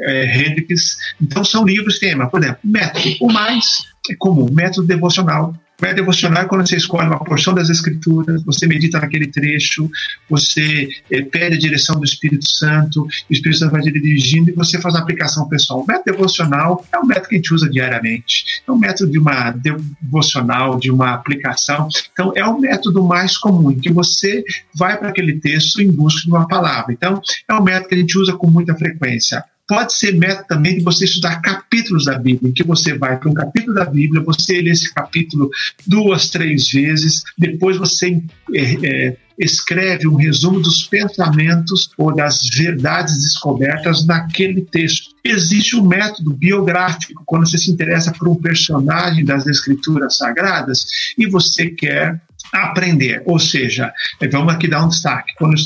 é, 0.00 0.36
Hendricks. 0.36 0.96
Então 1.20 1.44
são 1.44 1.64
livros 1.64 1.98
que 1.98 2.06
tem, 2.06 2.28
por 2.28 2.42
exemplo, 2.42 2.58
método, 2.64 3.16
o 3.20 3.32
mais 3.32 3.64
é 4.10 4.16
comum, 4.16 4.48
método 4.52 4.86
devocional, 4.86 5.54
Devocional 5.94 6.44
é 6.44 6.46
quando 6.46 6.66
você 6.66 6.76
escolhe 6.76 7.08
uma 7.08 7.22
porção 7.22 7.54
das 7.54 7.68
Escrituras, 7.68 8.42
você 8.44 8.66
medita 8.66 9.00
naquele 9.00 9.26
trecho, 9.26 9.90
você 10.28 10.88
é, 11.10 11.22
pede 11.22 11.56
a 11.56 11.58
direção 11.58 11.98
do 11.98 12.04
Espírito 12.04 12.46
Santo, 12.48 13.02
o 13.02 13.32
Espírito 13.32 13.58
Santo 13.58 13.72
vai 13.72 13.82
dirigindo 13.82 14.50
e 14.50 14.52
você 14.54 14.80
faz 14.80 14.94
uma 14.94 15.02
aplicação 15.02 15.48
pessoal. 15.48 15.80
O 15.80 15.86
método 15.86 16.12
devocional 16.12 16.84
é 16.92 16.98
um 16.98 17.06
método 17.06 17.28
que 17.28 17.34
a 17.34 17.38
gente 17.38 17.54
usa 17.54 17.68
diariamente, 17.68 18.62
é 18.66 18.70
um 18.72 18.78
método 18.78 19.10
de 19.10 19.18
uma 19.18 19.50
devocional, 19.50 20.78
de 20.78 20.90
uma 20.90 21.14
aplicação. 21.14 21.88
Então, 22.12 22.32
é 22.36 22.44
o 22.44 22.58
método 22.58 23.02
mais 23.02 23.36
comum, 23.36 23.74
que 23.78 23.92
você 23.92 24.44
vai 24.74 24.96
para 24.96 25.08
aquele 25.08 25.38
texto 25.40 25.80
em 25.80 25.90
busca 25.90 26.22
de 26.22 26.30
uma 26.30 26.46
palavra. 26.46 26.92
Então, 26.92 27.20
é 27.48 27.54
um 27.54 27.62
método 27.62 27.88
que 27.88 27.94
a 27.94 27.98
gente 27.98 28.18
usa 28.18 28.32
com 28.34 28.48
muita 28.48 28.74
frequência. 28.74 29.44
Pode 29.72 29.94
ser 29.94 30.14
método 30.18 30.48
também 30.48 30.76
de 30.76 30.84
você 30.84 31.06
estudar 31.06 31.40
capítulos 31.40 32.04
da 32.04 32.18
Bíblia, 32.18 32.50
em 32.50 32.52
que 32.52 32.62
você 32.62 32.92
vai 32.92 33.18
para 33.18 33.30
um 33.30 33.32
capítulo 33.32 33.74
da 33.74 33.86
Bíblia, 33.86 34.20
você 34.20 34.60
lê 34.60 34.70
esse 34.70 34.92
capítulo 34.92 35.48
duas, 35.86 36.28
três 36.28 36.68
vezes, 36.68 37.22
depois 37.38 37.78
você 37.78 38.22
é, 38.54 38.86
é, 38.86 39.16
escreve 39.38 40.06
um 40.06 40.16
resumo 40.16 40.60
dos 40.60 40.82
pensamentos 40.82 41.90
ou 41.96 42.14
das 42.14 42.50
verdades 42.54 43.22
descobertas 43.22 44.04
naquele 44.04 44.60
texto. 44.60 45.08
Existe 45.24 45.74
um 45.74 45.88
método 45.88 46.34
biográfico, 46.34 47.22
quando 47.24 47.48
você 47.48 47.56
se 47.56 47.70
interessa 47.70 48.12
por 48.12 48.28
um 48.28 48.34
personagem 48.34 49.24
das 49.24 49.46
Escrituras 49.46 50.18
Sagradas 50.18 50.84
e 51.16 51.26
você 51.26 51.70
quer 51.70 52.20
aprender. 52.52 53.22
Ou 53.24 53.38
seja, 53.38 53.92
vamos 54.30 54.52
aqui 54.52 54.68
dar 54.68 54.84
um 54.84 54.88
destaque. 54.88 55.34
Quando 55.36 55.56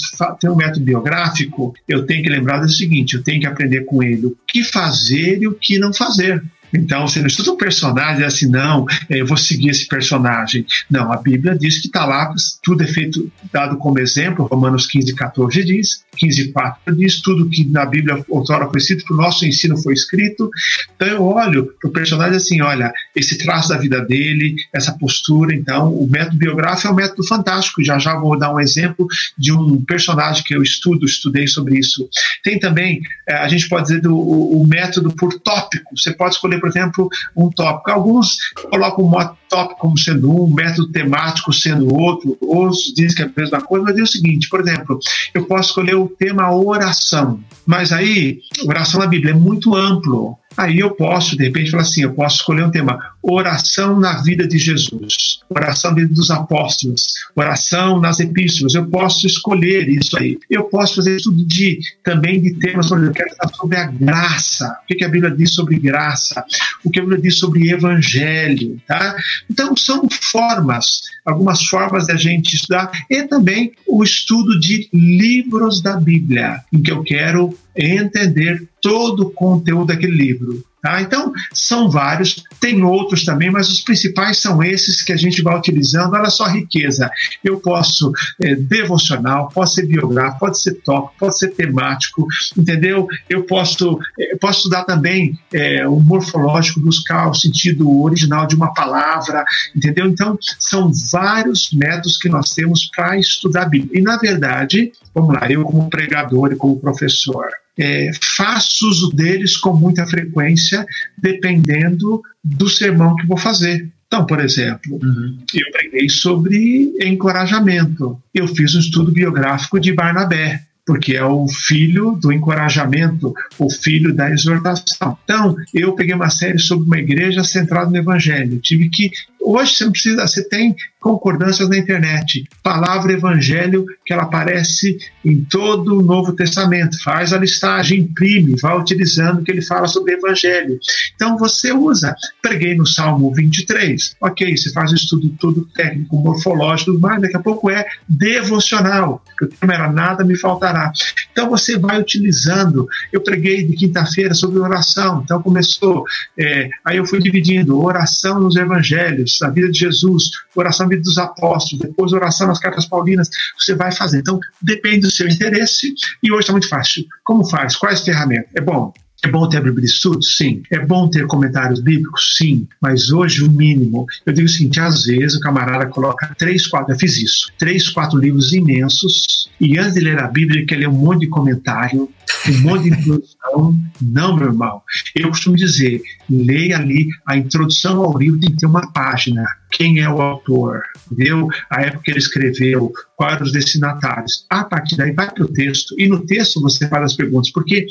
tem 0.40 0.50
um 0.50 0.56
método 0.56 0.84
biográfico, 0.84 1.74
eu 1.88 2.06
tenho 2.06 2.22
que 2.22 2.28
lembrar 2.28 2.58
do 2.58 2.68
seguinte: 2.68 3.16
eu 3.16 3.22
tenho 3.22 3.40
que 3.40 3.46
aprender 3.46 3.84
com 3.84 4.02
ele 4.02 4.26
o 4.26 4.36
que 4.46 4.62
fazer 4.62 5.42
e 5.42 5.48
o 5.48 5.54
que 5.54 5.78
não 5.78 5.92
fazer. 5.92 6.42
Então, 6.74 7.06
você 7.06 7.20
não 7.20 7.26
estuda 7.26 7.52
um 7.52 7.56
personagem 7.56 8.24
assim, 8.24 8.48
não, 8.48 8.86
é, 9.08 9.20
eu 9.20 9.26
vou 9.26 9.36
seguir 9.36 9.70
esse 9.70 9.86
personagem. 9.86 10.66
Não, 10.90 11.12
a 11.12 11.16
Bíblia 11.16 11.56
diz 11.56 11.80
que 11.80 11.86
está 11.86 12.04
lá, 12.04 12.32
tudo 12.62 12.82
é 12.82 12.86
feito, 12.86 13.30
dado 13.52 13.76
como 13.76 13.98
exemplo, 13.98 14.46
Romanos 14.46 14.86
15, 14.86 15.14
14 15.14 15.64
diz, 15.64 16.04
15, 16.16 16.52
4 16.52 16.96
diz, 16.96 17.20
tudo 17.20 17.48
que 17.48 17.64
na 17.66 17.84
Bíblia 17.84 18.24
outrora 18.28 18.68
foi 18.68 18.78
escrito, 18.78 19.04
para 19.04 19.14
o 19.14 19.18
nosso 19.18 19.46
ensino 19.46 19.76
foi 19.76 19.94
escrito. 19.94 20.50
Então, 20.94 21.08
eu 21.08 21.22
olho 21.22 21.72
para 21.80 21.88
o 21.88 21.92
personagem 21.92 22.36
assim, 22.36 22.60
olha, 22.60 22.92
esse 23.14 23.38
traço 23.38 23.68
da 23.68 23.78
vida 23.78 24.00
dele, 24.04 24.56
essa 24.72 24.92
postura. 24.92 25.54
Então, 25.54 25.92
o 25.92 26.08
método 26.08 26.36
biográfico 26.36 26.88
é 26.88 26.90
um 26.90 26.94
método 26.94 27.26
fantástico. 27.26 27.82
Já 27.84 27.98
já 27.98 28.18
vou 28.18 28.38
dar 28.38 28.52
um 28.52 28.60
exemplo 28.60 29.06
de 29.36 29.52
um 29.52 29.84
personagem 29.84 30.42
que 30.44 30.54
eu 30.54 30.62
estudo, 30.62 31.06
estudei 31.06 31.46
sobre 31.46 31.78
isso. 31.78 32.08
Tem 32.42 32.58
também, 32.58 33.00
é, 33.28 33.36
a 33.36 33.48
gente 33.48 33.68
pode 33.68 33.88
dizer, 33.88 34.00
do, 34.00 34.14
o, 34.14 34.62
o 34.62 34.66
método 34.66 35.12
por 35.14 35.32
tópico. 35.40 35.96
Você 35.96 36.12
pode 36.12 36.34
escolher 36.34 36.55
por 36.60 36.68
exemplo, 36.68 37.08
um 37.36 37.50
tópico. 37.50 37.90
Alguns 37.90 38.36
colocam 38.70 39.04
o 39.04 39.36
tópico 39.48 39.80
como 39.80 39.98
sendo 39.98 40.30
um, 40.30 40.52
método 40.52 40.90
temático 40.90 41.52
sendo 41.52 41.94
outro, 41.94 42.36
outros 42.40 42.92
dizem 42.94 43.16
que 43.16 43.22
é 43.22 43.26
a 43.26 43.32
mesma 43.36 43.60
coisa, 43.60 43.84
mas 43.84 43.98
é 43.98 44.02
o 44.02 44.06
seguinte, 44.06 44.48
por 44.48 44.60
exemplo, 44.60 44.98
eu 45.34 45.44
posso 45.46 45.70
escolher 45.70 45.94
o 45.94 46.08
tema 46.08 46.54
oração, 46.54 47.40
mas 47.66 47.92
aí, 47.92 48.40
oração 48.64 49.00
na 49.00 49.06
Bíblia 49.06 49.32
é 49.32 49.36
muito 49.36 49.74
amplo. 49.74 50.38
Aí 50.56 50.78
eu 50.78 50.92
posso, 50.92 51.36
de 51.36 51.44
repente, 51.44 51.70
falar 51.70 51.82
assim: 51.82 52.02
eu 52.02 52.14
posso 52.14 52.36
escolher 52.36 52.64
um 52.64 52.70
tema, 52.70 52.98
oração 53.28 53.98
na 53.98 54.22
vida 54.22 54.46
de 54.46 54.56
Jesus, 54.56 55.40
oração 55.48 55.92
dentro 55.92 56.14
dos 56.14 56.30
apóstolos, 56.30 57.12
oração 57.34 58.00
nas 58.00 58.20
epístolas. 58.20 58.74
Eu 58.74 58.86
posso 58.86 59.26
escolher 59.26 59.88
isso 59.88 60.16
aí. 60.16 60.38
Eu 60.48 60.64
posso 60.64 60.96
fazer 60.96 61.20
tudo 61.20 61.44
de 61.44 61.80
também 62.04 62.40
de 62.40 62.54
temas, 62.54 62.90
eu 62.90 63.12
quero 63.12 63.34
falar 63.36 63.52
sobre 63.54 63.76
a 63.76 63.86
graça. 63.86 64.78
O 64.84 64.94
que 64.94 65.04
a 65.04 65.08
Bíblia 65.08 65.32
diz 65.32 65.54
sobre 65.54 65.78
graça? 65.78 66.44
O 66.84 66.90
que 66.90 67.00
a 67.00 67.02
Bíblia 67.02 67.20
diz 67.20 67.38
sobre 67.38 67.70
evangelho, 67.70 68.80
tá? 68.86 69.16
Então 69.50 69.76
são 69.76 70.08
formas, 70.08 71.02
algumas 71.24 71.66
formas 71.66 72.06
da 72.06 72.16
gente 72.16 72.54
estudar 72.54 72.92
e 73.10 73.24
também 73.24 73.72
o 73.88 74.04
estudo 74.04 74.58
de 74.60 74.88
livros 74.92 75.82
da 75.82 75.96
Bíblia, 75.96 76.60
em 76.72 76.80
que 76.80 76.92
eu 76.92 77.02
quero 77.02 77.56
entender 77.76 78.66
todo 78.80 79.24
o 79.24 79.30
conteúdo 79.30 79.86
daquele 79.86 80.16
livro. 80.16 80.64
Tá? 80.82 81.00
Então, 81.00 81.32
são 81.52 81.90
vários, 81.90 82.44
tem 82.60 82.82
outros 82.82 83.24
também, 83.24 83.50
mas 83.50 83.68
os 83.68 83.80
principais 83.80 84.38
são 84.38 84.62
esses 84.62 85.02
que 85.02 85.12
a 85.12 85.16
gente 85.16 85.42
vai 85.42 85.56
utilizando. 85.56 86.14
Olha 86.14 86.30
só 86.30 86.44
a 86.44 86.50
riqueza. 86.50 87.10
Eu 87.42 87.58
posso 87.58 88.12
é, 88.40 88.54
devocional, 88.54 89.48
pode 89.48 89.74
ser 89.74 89.86
biográfico, 89.86 90.38
pode 90.38 90.60
ser 90.60 90.74
tópico, 90.84 91.14
pode 91.18 91.38
ser 91.38 91.48
temático, 91.48 92.26
entendeu? 92.56 93.08
Eu 93.28 93.44
posso, 93.44 93.98
é, 94.18 94.36
posso 94.36 94.58
estudar 94.58 94.84
também 94.84 95.38
é, 95.52 95.86
o 95.88 95.98
morfológico, 95.98 96.80
buscar 96.80 97.28
o 97.30 97.34
sentido 97.34 98.02
original 98.02 98.46
de 98.46 98.54
uma 98.54 98.72
palavra, 98.72 99.44
entendeu? 99.74 100.06
Então, 100.06 100.38
são 100.58 100.92
vários 101.10 101.72
métodos 101.72 102.16
que 102.18 102.28
nós 102.28 102.50
temos 102.50 102.88
para 102.94 103.18
estudar 103.18 103.62
a 103.62 103.68
Bíblia. 103.68 103.98
E, 103.98 104.02
na 104.02 104.18
verdade, 104.18 104.92
vamos 105.14 105.34
lá, 105.34 105.50
eu 105.50 105.64
como 105.64 105.90
pregador 105.90 106.52
e 106.52 106.56
como 106.56 106.78
professor, 106.78 107.48
é, 107.78 108.10
faço 108.36 108.88
uso 108.88 109.10
deles 109.10 109.56
com 109.56 109.74
muita 109.74 110.06
frequência, 110.06 110.86
dependendo 111.18 112.22
do 112.42 112.68
sermão 112.68 113.16
que 113.16 113.26
vou 113.26 113.36
fazer. 113.36 113.90
Então, 114.06 114.24
por 114.24 114.40
exemplo, 114.40 114.98
uhum. 115.02 115.38
eu 115.52 115.70
preguei 115.72 116.08
sobre 116.08 116.94
encorajamento. 117.02 118.20
Eu 118.32 118.46
fiz 118.48 118.74
um 118.74 118.80
estudo 118.80 119.10
biográfico 119.12 119.80
de 119.80 119.92
Barnabé 119.92 120.62
porque 120.86 121.16
é 121.16 121.24
o 121.24 121.48
filho 121.48 122.12
do 122.12 122.32
encorajamento, 122.32 123.34
o 123.58 123.68
filho 123.68 124.14
da 124.14 124.30
exortação. 124.30 125.18
Então, 125.24 125.56
eu 125.74 125.92
peguei 125.94 126.14
uma 126.14 126.30
série 126.30 126.60
sobre 126.60 126.86
uma 126.86 126.98
igreja 126.98 127.42
centrada 127.42 127.90
no 127.90 127.96
evangelho. 127.96 128.60
tive 128.60 128.88
que 128.88 129.10
hoje 129.46 129.76
você 129.76 129.84
não 129.84 129.92
precisa, 129.92 130.26
você 130.26 130.48
tem 130.48 130.74
concordâncias 131.06 131.68
na 131.68 131.78
internet. 131.78 132.44
Palavra 132.64 133.12
evangelho 133.12 133.86
que 134.04 134.12
ela 134.12 134.24
aparece 134.24 134.98
em 135.24 135.44
todo 135.44 135.98
o 135.98 136.02
Novo 136.02 136.32
Testamento. 136.32 137.00
Faz 137.00 137.32
a 137.32 137.38
listagem, 137.38 138.00
imprime, 138.00 138.56
vai 138.60 138.76
utilizando 138.76 139.42
que 139.44 139.52
ele 139.52 139.62
fala 139.62 139.86
sobre 139.86 140.14
evangelho. 140.14 140.78
Então 141.14 141.38
você 141.38 141.72
usa. 141.72 142.16
Preguei 142.42 142.74
no 142.74 142.84
Salmo 142.84 143.32
23. 143.32 144.16
Ok, 144.20 144.56
você 144.56 144.72
faz 144.72 144.90
o 144.90 144.96
estudo 144.96 145.28
todo 145.38 145.64
técnico, 145.76 146.16
morfológico, 146.16 146.98
mas 146.98 147.22
daqui 147.22 147.36
a 147.36 147.40
pouco 147.40 147.70
é 147.70 147.86
devocional. 148.08 149.22
O 149.40 149.46
tema 149.46 149.74
era 149.74 149.92
nada 149.92 150.24
me 150.24 150.36
faltará. 150.36 150.90
Então 151.30 151.48
você 151.48 151.78
vai 151.78 152.00
utilizando. 152.00 152.88
Eu 153.12 153.20
preguei 153.20 153.64
de 153.64 153.76
quinta-feira 153.76 154.34
sobre 154.34 154.58
oração. 154.58 155.22
Então 155.24 155.40
começou. 155.40 156.04
É, 156.36 156.68
aí 156.84 156.96
eu 156.96 157.06
fui 157.06 157.20
dividindo 157.20 157.80
oração 157.80 158.40
nos 158.40 158.56
evangelhos, 158.56 159.35
a 159.42 159.50
vida 159.50 159.70
de 159.70 159.78
Jesus, 159.78 160.30
oração 160.54 160.88
vida 160.88 161.02
dos 161.02 161.18
apóstolos, 161.18 161.84
depois 161.84 162.12
oração 162.12 162.46
nas 162.46 162.58
cartas 162.58 162.86
paulinas, 162.86 163.28
você 163.58 163.74
vai 163.74 163.92
fazer. 163.92 164.18
Então, 164.18 164.40
depende 164.60 165.00
do 165.00 165.10
seu 165.10 165.28
interesse 165.28 165.92
e 166.22 166.32
hoje 166.32 166.40
está 166.40 166.52
muito 166.52 166.68
fácil. 166.68 167.04
Como 167.24 167.44
faz? 167.44 167.76
Quais 167.76 168.00
ferramentas? 168.00 168.50
É 168.54 168.60
bom. 168.60 168.92
É 169.24 169.28
bom 169.28 169.48
ter 169.48 169.56
a 169.56 169.60
Bíblia 169.60 169.84
de 169.84 169.90
estudo? 169.90 170.22
Sim. 170.22 170.62
É 170.70 170.78
bom 170.78 171.08
ter 171.08 171.26
comentários 171.26 171.80
bíblicos? 171.80 172.36
Sim. 172.36 172.68
Mas 172.80 173.10
hoje 173.10 173.42
o 173.42 173.50
mínimo, 173.50 174.06
eu 174.24 174.32
digo 174.32 174.46
o 174.46 174.50
seguinte, 174.50 174.78
às 174.78 175.04
vezes 175.04 175.36
o 175.36 175.40
camarada 175.40 175.86
coloca 175.86 176.34
três, 176.38 176.66
quatro, 176.66 176.92
eu 176.92 176.98
fiz 176.98 177.16
isso, 177.16 177.50
três, 177.58 177.88
quatro 177.88 178.18
livros 178.18 178.52
imensos 178.52 179.48
e 179.60 179.78
antes 179.78 179.94
de 179.94 180.00
ler 180.00 180.20
a 180.20 180.28
Bíblia 180.28 180.60
ele 180.60 180.66
quer 180.66 180.76
ler 180.76 180.88
um 180.88 180.92
monte 180.92 181.20
de 181.20 181.28
comentário, 181.28 182.10
Um 182.48 182.60
monte 182.62 182.84
de 182.84 182.90
introdução. 182.90 183.80
Não, 184.00 184.36
meu 184.36 184.48
irmão. 184.48 184.82
Eu 185.14 185.28
costumo 185.28 185.56
dizer, 185.56 186.00
leia 186.28 186.76
ali 186.76 187.08
a 187.26 187.36
introdução 187.36 188.02
ao 188.02 188.18
livro, 188.18 188.40
tem 188.40 188.50
que 188.50 188.58
ter 188.58 188.66
uma 188.66 188.92
página. 188.92 189.44
Quem 189.70 190.00
é 190.00 190.08
o 190.08 190.20
autor? 190.20 190.82
Entendeu? 191.10 191.48
A 191.70 191.82
época 191.82 192.04
que 192.04 192.10
ele 192.10 192.18
escreveu, 192.18 192.92
quais 193.16 193.34
eram 193.34 193.46
os 193.46 193.52
destinatários. 193.52 194.46
A 194.50 194.64
partir 194.64 194.96
daí 194.96 195.12
vai 195.12 195.30
para 195.30 195.44
o 195.44 195.48
texto. 195.48 195.94
E 195.98 196.08
no 196.08 196.24
texto 196.24 196.60
você 196.60 196.88
faz 196.88 197.04
as 197.04 197.12
perguntas. 197.14 197.50
Porque, 197.50 197.86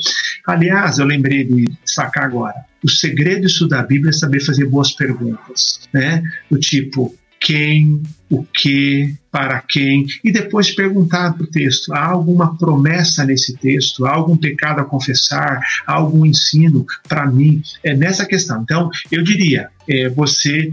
aliás, 0.46 0.98
eu 0.98 1.06
lembrei 1.06 1.44
de 1.44 1.66
sacar 1.84 2.24
agora. 2.24 2.54
O 2.82 2.90
segredo 2.90 3.42
disso 3.42 3.68
da 3.68 3.82
Bíblia 3.82 4.10
é 4.10 4.12
saber 4.12 4.40
fazer 4.40 4.66
boas 4.66 4.92
perguntas. 4.92 5.80
Né? 5.92 6.22
Do 6.50 6.58
tipo, 6.58 7.14
quem, 7.46 8.02
o 8.28 8.42
que, 8.42 9.14
para 9.30 9.62
quem, 9.68 10.04
e 10.24 10.32
depois 10.32 10.74
perguntar 10.74 11.34
para 11.34 11.44
o 11.44 11.46
texto: 11.46 11.94
há 11.94 12.04
alguma 12.04 12.58
promessa 12.58 13.24
nesse 13.24 13.56
texto? 13.56 14.04
Há 14.04 14.10
algum 14.10 14.36
pecado 14.36 14.80
a 14.80 14.84
confessar? 14.84 15.60
Há 15.86 15.92
algum 15.92 16.26
ensino 16.26 16.84
para 17.08 17.24
mim? 17.24 17.62
É 17.84 17.94
nessa 17.94 18.26
questão. 18.26 18.62
Então, 18.62 18.90
eu 19.12 19.22
diria: 19.22 19.68
é, 19.88 20.08
você 20.08 20.72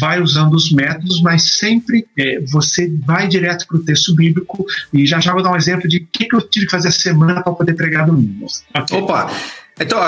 vai 0.00 0.20
usando 0.20 0.54
os 0.54 0.72
métodos, 0.72 1.22
mas 1.22 1.56
sempre 1.56 2.04
é, 2.18 2.40
você 2.40 2.92
vai 3.06 3.28
direto 3.28 3.64
para 3.68 3.76
o 3.76 3.84
texto 3.84 4.12
bíblico. 4.12 4.66
E 4.92 5.06
já 5.06 5.20
já 5.20 5.32
vou 5.32 5.40
dar 5.40 5.52
um 5.52 5.56
exemplo 5.56 5.88
de 5.88 5.98
o 5.98 6.08
que, 6.10 6.24
que 6.24 6.34
eu 6.34 6.40
tive 6.40 6.66
que 6.66 6.72
fazer 6.72 6.88
a 6.88 6.92
semana 6.92 7.44
para 7.44 7.52
poder 7.52 7.74
pregar 7.74 8.06
domingo. 8.06 8.46
Okay. 8.74 8.98
Opa! 8.98 9.30
Então, 9.80 9.98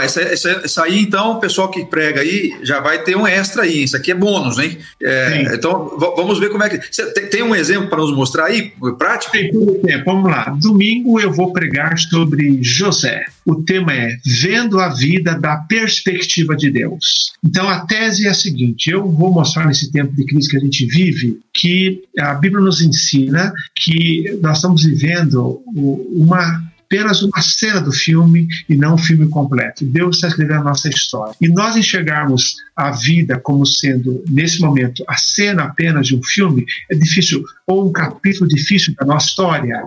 essa, 0.00 0.22
essa, 0.22 0.50
essa, 0.50 0.84
aí, 0.84 1.00
então, 1.00 1.32
o 1.32 1.40
pessoal 1.40 1.70
que 1.70 1.84
prega 1.84 2.20
aí 2.20 2.56
já 2.62 2.80
vai 2.80 3.02
ter 3.02 3.16
um 3.16 3.26
extra 3.26 3.62
aí. 3.62 3.84
Isso 3.84 3.96
aqui 3.96 4.10
é 4.10 4.14
bônus, 4.14 4.58
hein? 4.58 4.78
É, 5.02 5.54
então, 5.54 5.96
vamos 5.98 6.38
ver 6.38 6.50
como 6.50 6.62
é 6.62 6.68
que. 6.68 6.80
Você 6.90 7.10
tem 7.12 7.42
um 7.42 7.54
exemplo 7.54 7.88
para 7.88 7.98
nos 7.98 8.14
mostrar 8.14 8.46
aí, 8.46 8.72
prático? 8.98 9.32
Tem 9.32 9.50
tempo. 9.50 10.04
Vamos 10.04 10.30
lá. 10.30 10.56
Domingo 10.60 11.20
eu 11.20 11.32
vou 11.32 11.52
pregar 11.52 11.98
sobre 11.98 12.58
José. 12.62 13.24
O 13.44 13.62
tema 13.62 13.92
é 13.92 14.18
Vendo 14.24 14.78
a 14.78 14.88
Vida 14.88 15.38
da 15.38 15.56
Perspectiva 15.56 16.54
de 16.56 16.70
Deus. 16.70 17.32
Então, 17.44 17.68
a 17.68 17.80
tese 17.80 18.26
é 18.26 18.30
a 18.30 18.34
seguinte: 18.34 18.90
eu 18.90 19.10
vou 19.10 19.32
mostrar 19.32 19.66
nesse 19.66 19.90
tempo 19.90 20.14
de 20.14 20.24
crise 20.24 20.48
que 20.48 20.56
a 20.56 20.60
gente 20.60 20.86
vive 20.86 21.40
que 21.52 22.02
a 22.18 22.34
Bíblia 22.34 22.62
nos 22.62 22.80
ensina 22.80 23.52
que 23.74 24.38
nós 24.40 24.58
estamos 24.58 24.84
vivendo 24.84 25.60
uma 25.66 26.67
apenas 26.88 27.22
uma 27.22 27.40
cena 27.42 27.80
do 27.80 27.92
filme 27.92 28.48
e 28.66 28.74
não 28.74 28.94
o 28.94 28.98
filme 28.98 29.28
completo. 29.28 29.84
Deus 29.84 30.16
está 30.16 30.28
escrevendo 30.28 30.60
a 30.60 30.64
nossa 30.64 30.88
história. 30.88 31.34
E 31.40 31.48
nós 31.48 31.76
enxergarmos 31.76 32.56
a 32.74 32.90
vida 32.90 33.38
como 33.38 33.66
sendo, 33.66 34.24
nesse 34.28 34.60
momento, 34.60 35.04
a 35.06 35.16
cena 35.16 35.64
apenas 35.64 36.06
de 36.06 36.16
um 36.16 36.22
filme, 36.22 36.64
é 36.90 36.94
difícil, 36.94 37.44
ou 37.66 37.88
um 37.88 37.92
capítulo 37.92 38.48
difícil 38.48 38.94
da 38.98 39.04
nossa 39.04 39.26
história, 39.26 39.82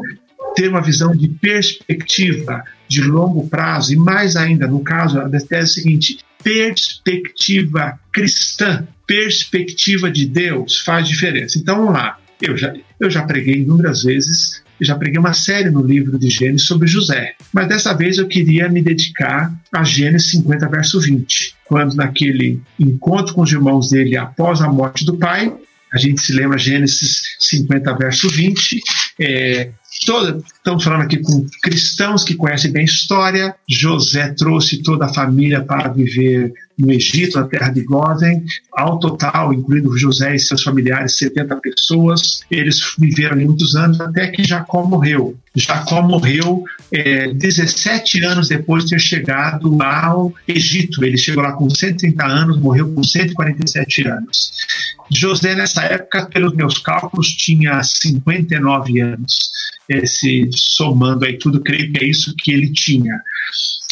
ter 0.56 0.70
uma 0.70 0.82
visão 0.82 1.16
de 1.16 1.28
perspectiva 1.28 2.64
de 2.88 3.02
longo 3.02 3.48
prazo, 3.50 3.94
e 3.94 3.96
mais 3.96 4.36
ainda, 4.36 4.68
no 4.68 4.82
caso 4.82 5.16
da 5.28 5.40
tese 5.40 5.52
é 5.52 5.66
seguinte, 5.66 6.20
perspectiva 6.44 8.00
cristã, 8.12 8.86
perspectiva 9.08 10.12
de 10.12 10.26
Deus 10.26 10.80
faz 10.80 11.08
diferença. 11.08 11.58
Então 11.58 11.78
vamos 11.78 11.94
lá. 11.94 12.18
Eu 12.42 12.58
já, 12.58 12.74
eu 13.00 13.10
já 13.10 13.24
preguei 13.24 13.62
inúmeras 13.62 14.04
vezes 14.04 14.61
eu 14.82 14.88
já 14.88 14.96
preguei 14.96 15.20
uma 15.20 15.32
série 15.32 15.70
no 15.70 15.84
livro 15.84 16.18
de 16.18 16.28
Gênesis 16.28 16.66
sobre 16.66 16.88
José, 16.88 17.36
mas 17.54 17.68
dessa 17.68 17.94
vez 17.94 18.18
eu 18.18 18.28
queria 18.28 18.68
me 18.68 18.82
dedicar 18.82 19.54
a 19.72 19.84
Gênesis 19.84 20.32
50, 20.32 20.68
verso 20.70 21.00
20, 21.00 21.56
quando 21.66 21.94
naquele 21.94 22.60
encontro 22.80 23.36
com 23.36 23.42
os 23.42 23.52
irmãos 23.52 23.92
dele 23.92 24.18
após 24.18 24.60
a 24.60 24.68
morte 24.68 25.06
do 25.06 25.18
pai, 25.18 25.54
a 25.94 26.00
gente 26.00 26.20
se 26.20 26.34
lembra 26.34 26.58
Gênesis 26.58 27.22
50, 27.40 27.94
verso 27.94 28.28
20, 28.28 28.80
é, 29.20 29.70
toda, 30.04 30.42
estamos 30.62 30.84
falando 30.84 31.02
aqui 31.02 31.18
com 31.18 31.46
cristãos 31.64 32.24
que 32.24 32.36
conhecem 32.36 32.72
bem 32.72 32.84
a 32.84 32.86
história. 32.86 33.56
José 33.68 34.30
trouxe 34.38 34.82
toda 34.84 35.06
a 35.06 35.14
família 35.14 35.62
para 35.62 35.90
viver 35.90 36.54
no 36.78 36.92
Egito, 36.92 37.40
na 37.40 37.48
terra 37.48 37.70
de 37.70 37.84
Gozen, 37.84 38.44
ao 38.74 39.00
total, 39.00 39.54
incluindo 39.54 39.98
José 39.98 40.36
e 40.36 40.40
seus 40.40 40.64
familiares, 40.64 41.18
70 41.18 41.56
pessoas. 41.58 42.42
Eles 42.50 42.80
viveram 42.98 43.36
ali 43.36 43.46
muitos 43.46 43.76
anos 43.76 44.00
até 44.00 44.28
que 44.28 44.44
Jacó 44.44 44.84
morreu. 44.86 45.36
Jacó 45.56 46.02
morreu 46.02 46.64
é, 46.92 47.34
17 47.34 48.24
anos 48.24 48.48
depois 48.48 48.86
de 48.86 48.92
ter 48.92 49.00
chegado 49.00 49.82
ao 49.82 50.34
Egito. 50.48 51.04
Ele 51.04 51.18
chegou 51.18 51.44
lá 51.44 51.54
com 51.54 51.70
130 51.70 52.26
anos, 52.26 52.60
morreu 52.60 52.94
com 52.94 53.04
147 53.04 54.08
anos. 54.08 54.52
José, 55.10 55.56
nessa 55.56 55.84
época, 55.84 56.26
pelos 56.28 56.54
meus 56.54 56.78
cálculos, 56.78 57.28
tinha 57.28 57.82
59 57.84 59.02
anos. 59.02 59.52
Esse, 59.90 60.50
somando 60.54 61.26
aí 61.26 61.38
tudo, 61.38 61.62
creio 61.62 61.92
que 61.92 62.04
é 62.04 62.08
isso 62.08 62.36
que 62.38 62.52
ele 62.52 62.72
tinha. 62.72 63.22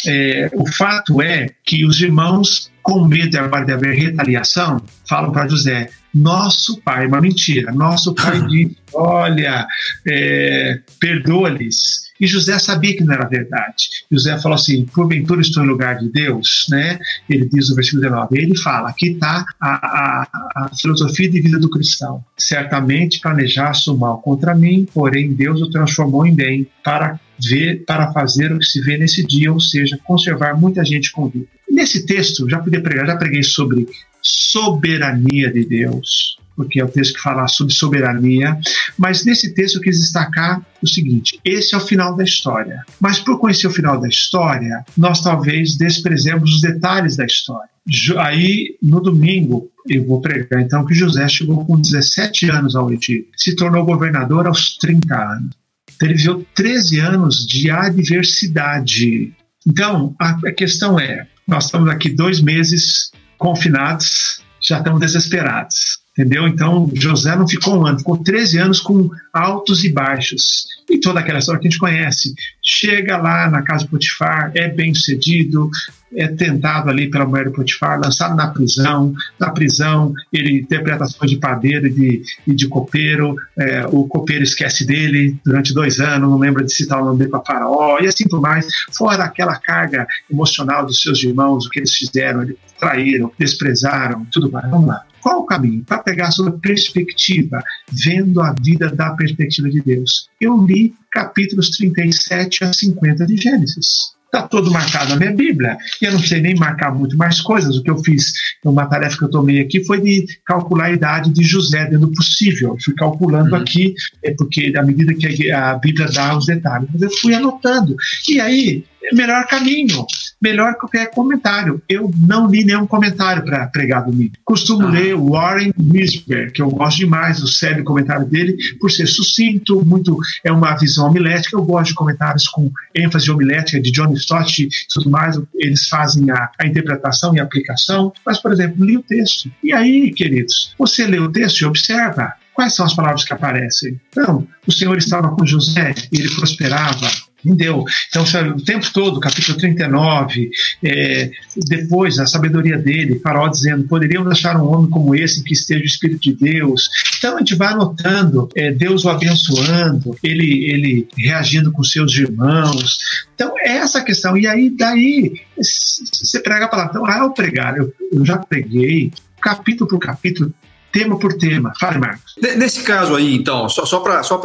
É, 0.06 0.50
o 0.54 0.66
fato 0.66 1.20
é 1.20 1.48
que 1.64 1.84
os 1.84 2.00
irmãos, 2.00 2.70
com 2.82 3.06
medo 3.06 3.38
agora 3.38 3.66
de 3.66 3.72
haver 3.72 3.94
retaliação, 3.94 4.82
falam 5.08 5.32
para 5.32 5.48
José: 5.48 5.90
nosso 6.14 6.80
pai, 6.82 7.06
uma 7.06 7.20
mentira, 7.20 7.72
nosso 7.72 8.14
pai 8.14 8.40
diz: 8.48 8.72
olha, 8.94 9.66
é, 10.06 10.80
perdoa-lhes. 10.98 12.09
E 12.20 12.26
José 12.26 12.58
sabia 12.58 12.96
que 12.96 13.02
não 13.02 13.14
era 13.14 13.26
verdade. 13.26 13.88
José 14.10 14.38
falou 14.38 14.56
assim: 14.56 14.84
porventura 14.86 15.40
estou 15.40 15.64
em 15.64 15.68
lugar 15.68 15.98
de 15.98 16.08
Deus, 16.10 16.66
né? 16.70 16.98
Ele 17.28 17.48
diz 17.50 17.70
no 17.70 17.76
versículo 17.76 18.02
19. 18.02 18.38
Ele 18.38 18.56
fala: 18.58 18.90
aqui 18.90 19.12
está 19.12 19.44
a, 19.60 19.68
a, 19.68 20.28
a, 20.56 20.70
filosofia 20.76 21.30
de 21.30 21.40
vida 21.40 21.58
do 21.58 21.70
cristão. 21.70 22.22
Certamente 22.36 23.20
planejaste 23.20 23.90
o 23.90 23.96
mal 23.96 24.18
contra 24.20 24.54
mim, 24.54 24.86
porém 24.92 25.32
Deus 25.32 25.62
o 25.62 25.70
transformou 25.70 26.26
em 26.26 26.34
bem 26.34 26.68
para 26.84 27.18
ver, 27.42 27.84
para 27.86 28.12
fazer 28.12 28.52
o 28.52 28.58
que 28.58 28.66
se 28.66 28.80
vê 28.82 28.98
nesse 28.98 29.26
dia, 29.26 29.50
ou 29.50 29.60
seja, 29.60 29.98
conservar 30.04 30.54
muita 30.60 30.84
gente 30.84 31.10
com 31.10 31.28
vida. 31.28 31.46
Nesse 31.70 32.04
texto, 32.04 32.48
já 32.48 32.58
podia 32.58 32.82
pregar, 32.82 33.06
já 33.06 33.16
preguei 33.16 33.42
sobre 33.42 33.86
soberania 34.20 35.50
de 35.50 35.64
Deus, 35.64 36.36
porque 36.60 36.78
é 36.78 36.84
o 36.84 36.88
texto 36.88 37.14
que 37.14 37.22
fala 37.22 37.48
sobre 37.48 37.72
soberania, 37.72 38.54
mas 38.98 39.24
nesse 39.24 39.54
texto 39.54 39.76
eu 39.76 39.80
quis 39.80 39.98
destacar 39.98 40.60
o 40.82 40.86
seguinte: 40.86 41.40
esse 41.42 41.74
é 41.74 41.78
o 41.78 41.80
final 41.80 42.14
da 42.14 42.22
história. 42.22 42.84
Mas 43.00 43.18
por 43.18 43.38
conhecer 43.38 43.66
o 43.66 43.70
final 43.70 43.98
da 43.98 44.06
história, 44.06 44.84
nós 44.94 45.22
talvez 45.22 45.78
desprezemos 45.78 46.56
os 46.56 46.60
detalhes 46.60 47.16
da 47.16 47.24
história. 47.24 47.70
Aí, 48.18 48.76
no 48.82 49.00
domingo, 49.00 49.70
eu 49.88 50.06
vou 50.06 50.20
pregar 50.20 50.60
então 50.60 50.84
que 50.84 50.94
José 50.94 51.26
chegou 51.28 51.64
com 51.64 51.80
17 51.80 52.50
anos 52.50 52.76
ao 52.76 52.92
Egito, 52.92 53.30
se 53.38 53.56
tornou 53.56 53.86
governador 53.86 54.46
aos 54.46 54.76
30 54.76 55.14
anos. 55.16 55.54
Então, 55.96 56.08
ele 56.08 56.18
viveu 56.18 56.46
13 56.54 57.00
anos 57.00 57.46
de 57.46 57.70
adversidade. 57.70 59.32
Então, 59.66 60.14
a 60.18 60.52
questão 60.52 61.00
é: 61.00 61.26
nós 61.48 61.64
estamos 61.64 61.88
aqui 61.88 62.10
dois 62.10 62.42
meses 62.42 63.10
confinados, 63.38 64.42
já 64.60 64.76
estamos 64.76 65.00
desesperados. 65.00 66.00
Entendeu? 66.20 66.46
Então, 66.46 66.90
José 66.92 67.34
não 67.34 67.48
ficou 67.48 67.80
um 67.80 67.86
ano, 67.86 67.98
ficou 67.98 68.18
13 68.18 68.58
anos 68.58 68.78
com 68.78 69.08
altos 69.32 69.84
e 69.84 69.88
baixos. 69.90 70.66
E 70.90 71.00
toda 71.00 71.20
aquela 71.20 71.38
história 71.38 71.58
que 71.58 71.66
a 71.66 71.70
gente 71.70 71.80
conhece. 71.80 72.34
Chega 72.62 73.16
lá 73.16 73.48
na 73.48 73.62
casa 73.62 73.84
de 73.84 73.90
Potifar, 73.90 74.52
é 74.54 74.68
bem 74.68 74.92
sucedido, 74.92 75.70
é 76.14 76.28
tentado 76.28 76.90
ali 76.90 77.08
pela 77.08 77.24
mulher 77.24 77.46
de 77.46 77.54
Potifar, 77.54 77.98
lançado 77.98 78.36
na 78.36 78.48
prisão. 78.48 79.14
Na 79.38 79.48
prisão, 79.50 80.12
ele 80.30 80.60
interpreta 80.60 81.04
ações 81.04 81.30
de 81.30 81.38
padeiro 81.38 81.86
e 81.86 81.90
de, 81.90 82.22
e 82.46 82.54
de 82.54 82.68
copeiro. 82.68 83.34
É, 83.58 83.86
o 83.86 84.06
copeiro 84.06 84.44
esquece 84.44 84.84
dele 84.84 85.38
durante 85.42 85.72
dois 85.72 86.00
anos, 86.00 86.28
não 86.28 86.38
lembra 86.38 86.62
de 86.62 86.70
citar 86.70 87.00
o 87.00 87.04
nome 87.06 87.18
dele 87.20 87.30
para 87.30 87.40
Faraó, 87.40 87.98
e 87.98 88.06
assim 88.06 88.28
por 88.28 88.42
mais. 88.42 88.66
Fora 88.92 89.24
aquela 89.24 89.56
carga 89.56 90.06
emocional 90.30 90.84
dos 90.84 91.00
seus 91.00 91.24
irmãos, 91.24 91.64
o 91.64 91.70
que 91.70 91.78
eles 91.78 91.94
fizeram, 91.94 92.42
eles 92.42 92.56
traíram, 92.78 93.32
desprezaram, 93.38 94.26
tudo 94.30 94.52
mais. 94.52 94.68
Vamos 94.68 94.86
lá. 94.86 95.02
Qual 95.20 95.40
o 95.40 95.46
caminho? 95.46 95.84
Para 95.84 96.02
pegar 96.02 96.28
a 96.28 96.30
sua 96.30 96.52
perspectiva, 96.52 97.62
vendo 97.92 98.40
a 98.40 98.54
vida 98.60 98.90
da 98.90 99.10
perspectiva 99.10 99.68
de 99.68 99.80
Deus. 99.80 100.28
Eu 100.40 100.64
li 100.64 100.94
capítulos 101.12 101.70
37 101.70 102.64
a 102.64 102.72
50 102.72 103.26
de 103.26 103.36
Gênesis. 103.36 104.10
Está 104.32 104.46
todo 104.46 104.70
marcado 104.70 105.10
na 105.10 105.16
minha 105.16 105.32
Bíblia. 105.32 105.76
E 106.00 106.04
eu 106.04 106.12
não 106.12 106.20
sei 106.20 106.40
nem 106.40 106.54
marcar 106.54 106.94
muito 106.94 107.16
mais 107.16 107.40
coisas. 107.40 107.76
O 107.76 107.82
que 107.82 107.90
eu 107.90 107.98
fiz, 107.98 108.32
uma 108.64 108.86
tarefa 108.86 109.18
que 109.18 109.24
eu 109.24 109.30
tomei 109.30 109.60
aqui 109.60 109.84
foi 109.84 110.00
de 110.00 110.24
calcular 110.46 110.84
a 110.84 110.92
idade 110.92 111.32
de 111.32 111.42
José 111.42 111.84
dentro 111.86 112.06
do 112.06 112.12
possível. 112.12 112.70
Eu 112.70 112.76
fui 112.80 112.94
calculando 112.94 113.56
uhum. 113.56 113.60
aqui, 113.60 113.92
é 114.24 114.32
porque 114.32 114.72
à 114.76 114.84
medida 114.84 115.12
que 115.14 115.50
a 115.50 115.74
Bíblia 115.74 116.06
dá 116.06 116.38
os 116.38 116.46
detalhes, 116.46 116.88
eu 117.00 117.10
fui 117.18 117.34
anotando. 117.34 117.96
E 118.28 118.40
aí, 118.40 118.84
melhor 119.12 119.44
caminho, 119.48 120.06
melhor 120.40 120.74
que 120.74 120.80
qualquer 120.80 121.10
comentário. 121.10 121.82
Eu 121.88 122.10
não 122.18 122.48
li 122.48 122.64
nenhum 122.64 122.86
comentário 122.86 123.44
para 123.44 123.66
pregar 123.66 124.04
domingo. 124.04 124.32
Costumo 124.44 124.86
ah. 124.86 124.90
ler 124.90 125.14
Warren 125.14 125.72
Wisber, 125.78 126.52
que 126.52 126.62
eu 126.62 126.70
gosto 126.70 126.98
demais, 126.98 127.42
o 127.42 127.48
sério 127.48 127.84
comentário 127.84 128.26
dele, 128.26 128.56
por 128.80 128.90
ser 128.90 129.06
sucinto, 129.06 129.84
muito 129.84 130.18
é 130.44 130.50
uma 130.50 130.74
visão 130.76 131.06
homilética. 131.08 131.56
Eu 131.56 131.64
gosto 131.64 131.88
de 131.88 131.94
comentários 131.94 132.48
com 132.48 132.70
ênfase 132.94 133.30
homilética 133.30 133.80
de 133.80 133.90
John 133.90 134.12
Stott 134.14 134.62
e 134.62 134.68
tudo 134.92 135.10
mais. 135.10 135.38
Eles 135.54 135.86
fazem 135.88 136.30
a, 136.30 136.50
a 136.58 136.66
interpretação 136.66 137.34
e 137.34 137.40
a 137.40 137.42
aplicação. 137.42 138.12
Mas, 138.24 138.38
por 138.38 138.52
exemplo, 138.52 138.84
li 138.84 138.96
o 138.96 139.02
texto. 139.02 139.50
E 139.62 139.72
aí, 139.72 140.12
queridos, 140.12 140.74
você 140.78 141.06
lê 141.06 141.18
o 141.18 141.30
texto 141.30 141.60
e 141.60 141.64
observa 141.66 142.34
Quais 142.60 142.74
são 142.74 142.84
as 142.84 142.94
palavras 142.94 143.24
que 143.24 143.32
aparecem? 143.32 143.98
Então, 144.10 144.46
o 144.66 144.72
Senhor 144.72 144.96
estava 144.98 145.34
com 145.34 145.46
José 145.46 145.94
e 146.12 146.20
ele 146.20 146.34
prosperava 146.34 147.08
Entendeu? 147.44 147.84
Então, 148.08 148.22
o 148.56 148.64
tempo 148.64 148.92
todo, 148.92 149.20
capítulo 149.20 149.56
39, 149.56 150.50
é, 150.84 151.30
depois 151.56 152.18
a 152.18 152.26
sabedoria 152.26 152.78
dele, 152.78 153.18
Faraó 153.20 153.48
dizendo: 153.48 153.84
poderíamos 153.84 154.30
achar 154.30 154.56
um 154.56 154.70
homem 154.70 154.90
como 154.90 155.14
esse 155.14 155.42
que 155.42 155.54
esteja 155.54 155.82
o 155.82 155.86
Espírito 155.86 156.20
de 156.20 156.34
Deus. 156.34 156.88
Então, 157.18 157.36
a 157.36 157.38
gente 157.38 157.54
vai 157.54 157.68
anotando 157.68 158.48
é, 158.54 158.70
Deus 158.70 159.04
o 159.04 159.10
abençoando, 159.10 160.16
ele, 160.22 160.70
ele 160.70 161.08
reagindo 161.16 161.72
com 161.72 161.82
seus 161.82 162.14
irmãos. 162.16 162.98
Então, 163.34 163.54
é 163.58 163.76
essa 163.78 164.02
questão. 164.02 164.36
E 164.36 164.46
aí, 164.46 164.70
daí, 164.70 165.40
você 165.56 166.40
prega 166.40 166.66
a 166.66 166.68
palavra. 166.68 166.90
Então, 166.90 167.06
ao 167.06 167.32
pregar, 167.32 167.76
eu, 167.76 167.92
eu 168.12 168.24
já 168.24 168.36
preguei, 168.36 169.12
capítulo 169.40 169.88
por 169.88 169.98
capítulo, 169.98 170.52
tema 170.92 171.18
por 171.18 171.34
tema. 171.34 171.72
Fale, 171.78 171.98
Marcos. 171.98 172.34
Nesse 172.56 172.82
caso 172.82 173.14
aí, 173.14 173.34
então, 173.34 173.68
só, 173.68 173.84
só 173.84 174.00
para. 174.00 174.22
Só 174.22 174.40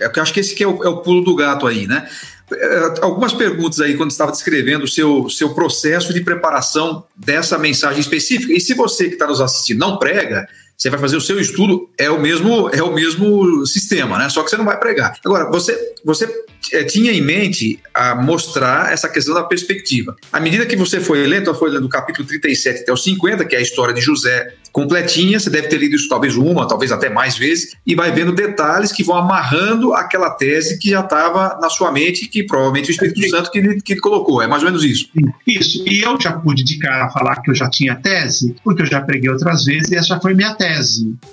eu 0.00 0.22
acho 0.22 0.32
que 0.32 0.40
esse 0.40 0.54
aqui 0.54 0.64
é 0.64 0.68
o, 0.68 0.82
é 0.82 0.88
o 0.88 0.98
pulo 0.98 1.22
do 1.22 1.34
gato 1.34 1.66
aí, 1.66 1.86
né? 1.86 2.08
É, 2.52 2.94
algumas 3.00 3.32
perguntas 3.32 3.80
aí 3.80 3.96
quando 3.96 4.10
estava 4.10 4.32
descrevendo 4.32 4.84
o 4.84 4.88
seu, 4.88 5.28
seu 5.28 5.54
processo 5.54 6.12
de 6.12 6.20
preparação 6.20 7.04
dessa 7.16 7.58
mensagem 7.58 8.00
específica. 8.00 8.52
E 8.52 8.60
se 8.60 8.74
você 8.74 9.08
que 9.08 9.14
está 9.14 9.26
nos 9.26 9.40
assistindo 9.40 9.78
não 9.78 9.98
prega, 9.98 10.48
você 10.80 10.88
vai 10.88 10.98
fazer 10.98 11.16
o 11.16 11.20
seu 11.20 11.38
estudo, 11.38 11.90
é 11.98 12.10
o 12.10 12.18
mesmo 12.18 12.70
é 12.70 12.82
o 12.82 12.94
mesmo 12.94 13.66
sistema, 13.66 14.16
né? 14.16 14.30
Só 14.30 14.42
que 14.42 14.48
você 14.48 14.56
não 14.56 14.64
vai 14.64 14.80
pregar. 14.80 15.14
Agora, 15.22 15.50
você, 15.50 15.78
você 16.02 16.26
é, 16.72 16.84
tinha 16.84 17.12
em 17.12 17.20
mente 17.20 17.78
a 17.92 18.14
mostrar 18.14 18.90
essa 18.90 19.06
questão 19.06 19.34
da 19.34 19.42
perspectiva. 19.42 20.16
À 20.32 20.40
medida 20.40 20.64
que 20.64 20.76
você 20.76 20.98
foi 20.98 21.26
lendo, 21.26 21.54
foi 21.54 21.70
lendo 21.70 21.82
do 21.82 21.88
capítulo 21.88 22.26
37 22.26 22.82
até 22.82 22.92
o 22.92 22.96
50, 22.96 23.44
que 23.44 23.54
é 23.54 23.58
a 23.58 23.62
história 23.62 23.92
de 23.92 24.00
José 24.00 24.54
completinha, 24.72 25.38
você 25.38 25.50
deve 25.50 25.68
ter 25.68 25.78
lido 25.78 25.96
isso 25.96 26.08
talvez 26.08 26.36
uma, 26.36 26.66
talvez 26.66 26.92
até 26.92 27.10
mais 27.10 27.36
vezes, 27.36 27.74
e 27.84 27.94
vai 27.94 28.12
vendo 28.12 28.32
detalhes 28.32 28.92
que 28.92 29.02
vão 29.02 29.16
amarrando 29.16 29.92
aquela 29.94 30.30
tese 30.30 30.78
que 30.78 30.90
já 30.90 31.00
estava 31.00 31.58
na 31.60 31.68
sua 31.68 31.90
mente, 31.90 32.28
que 32.28 32.44
provavelmente 32.44 32.88
o 32.88 32.92
Espírito 32.92 33.28
Santo 33.28 33.50
que 33.50 33.58
ele, 33.58 33.80
que 33.80 33.94
ele 33.94 34.00
colocou. 34.00 34.40
É 34.40 34.46
mais 34.46 34.62
ou 34.62 34.68
menos 34.68 34.84
isso. 34.84 35.08
Isso. 35.46 35.82
E 35.86 36.00
eu 36.00 36.20
já 36.20 36.32
pude 36.32 36.62
de 36.62 36.78
cara 36.78 37.10
falar 37.10 37.42
que 37.42 37.50
eu 37.50 37.54
já 37.54 37.68
tinha 37.68 37.96
tese, 37.96 38.54
porque 38.62 38.82
eu 38.82 38.86
já 38.86 39.00
preguei 39.00 39.28
outras 39.28 39.64
vezes 39.64 39.90
e 39.90 39.96
essa 39.96 40.20
foi 40.20 40.34
minha 40.34 40.54
tese. 40.54 40.69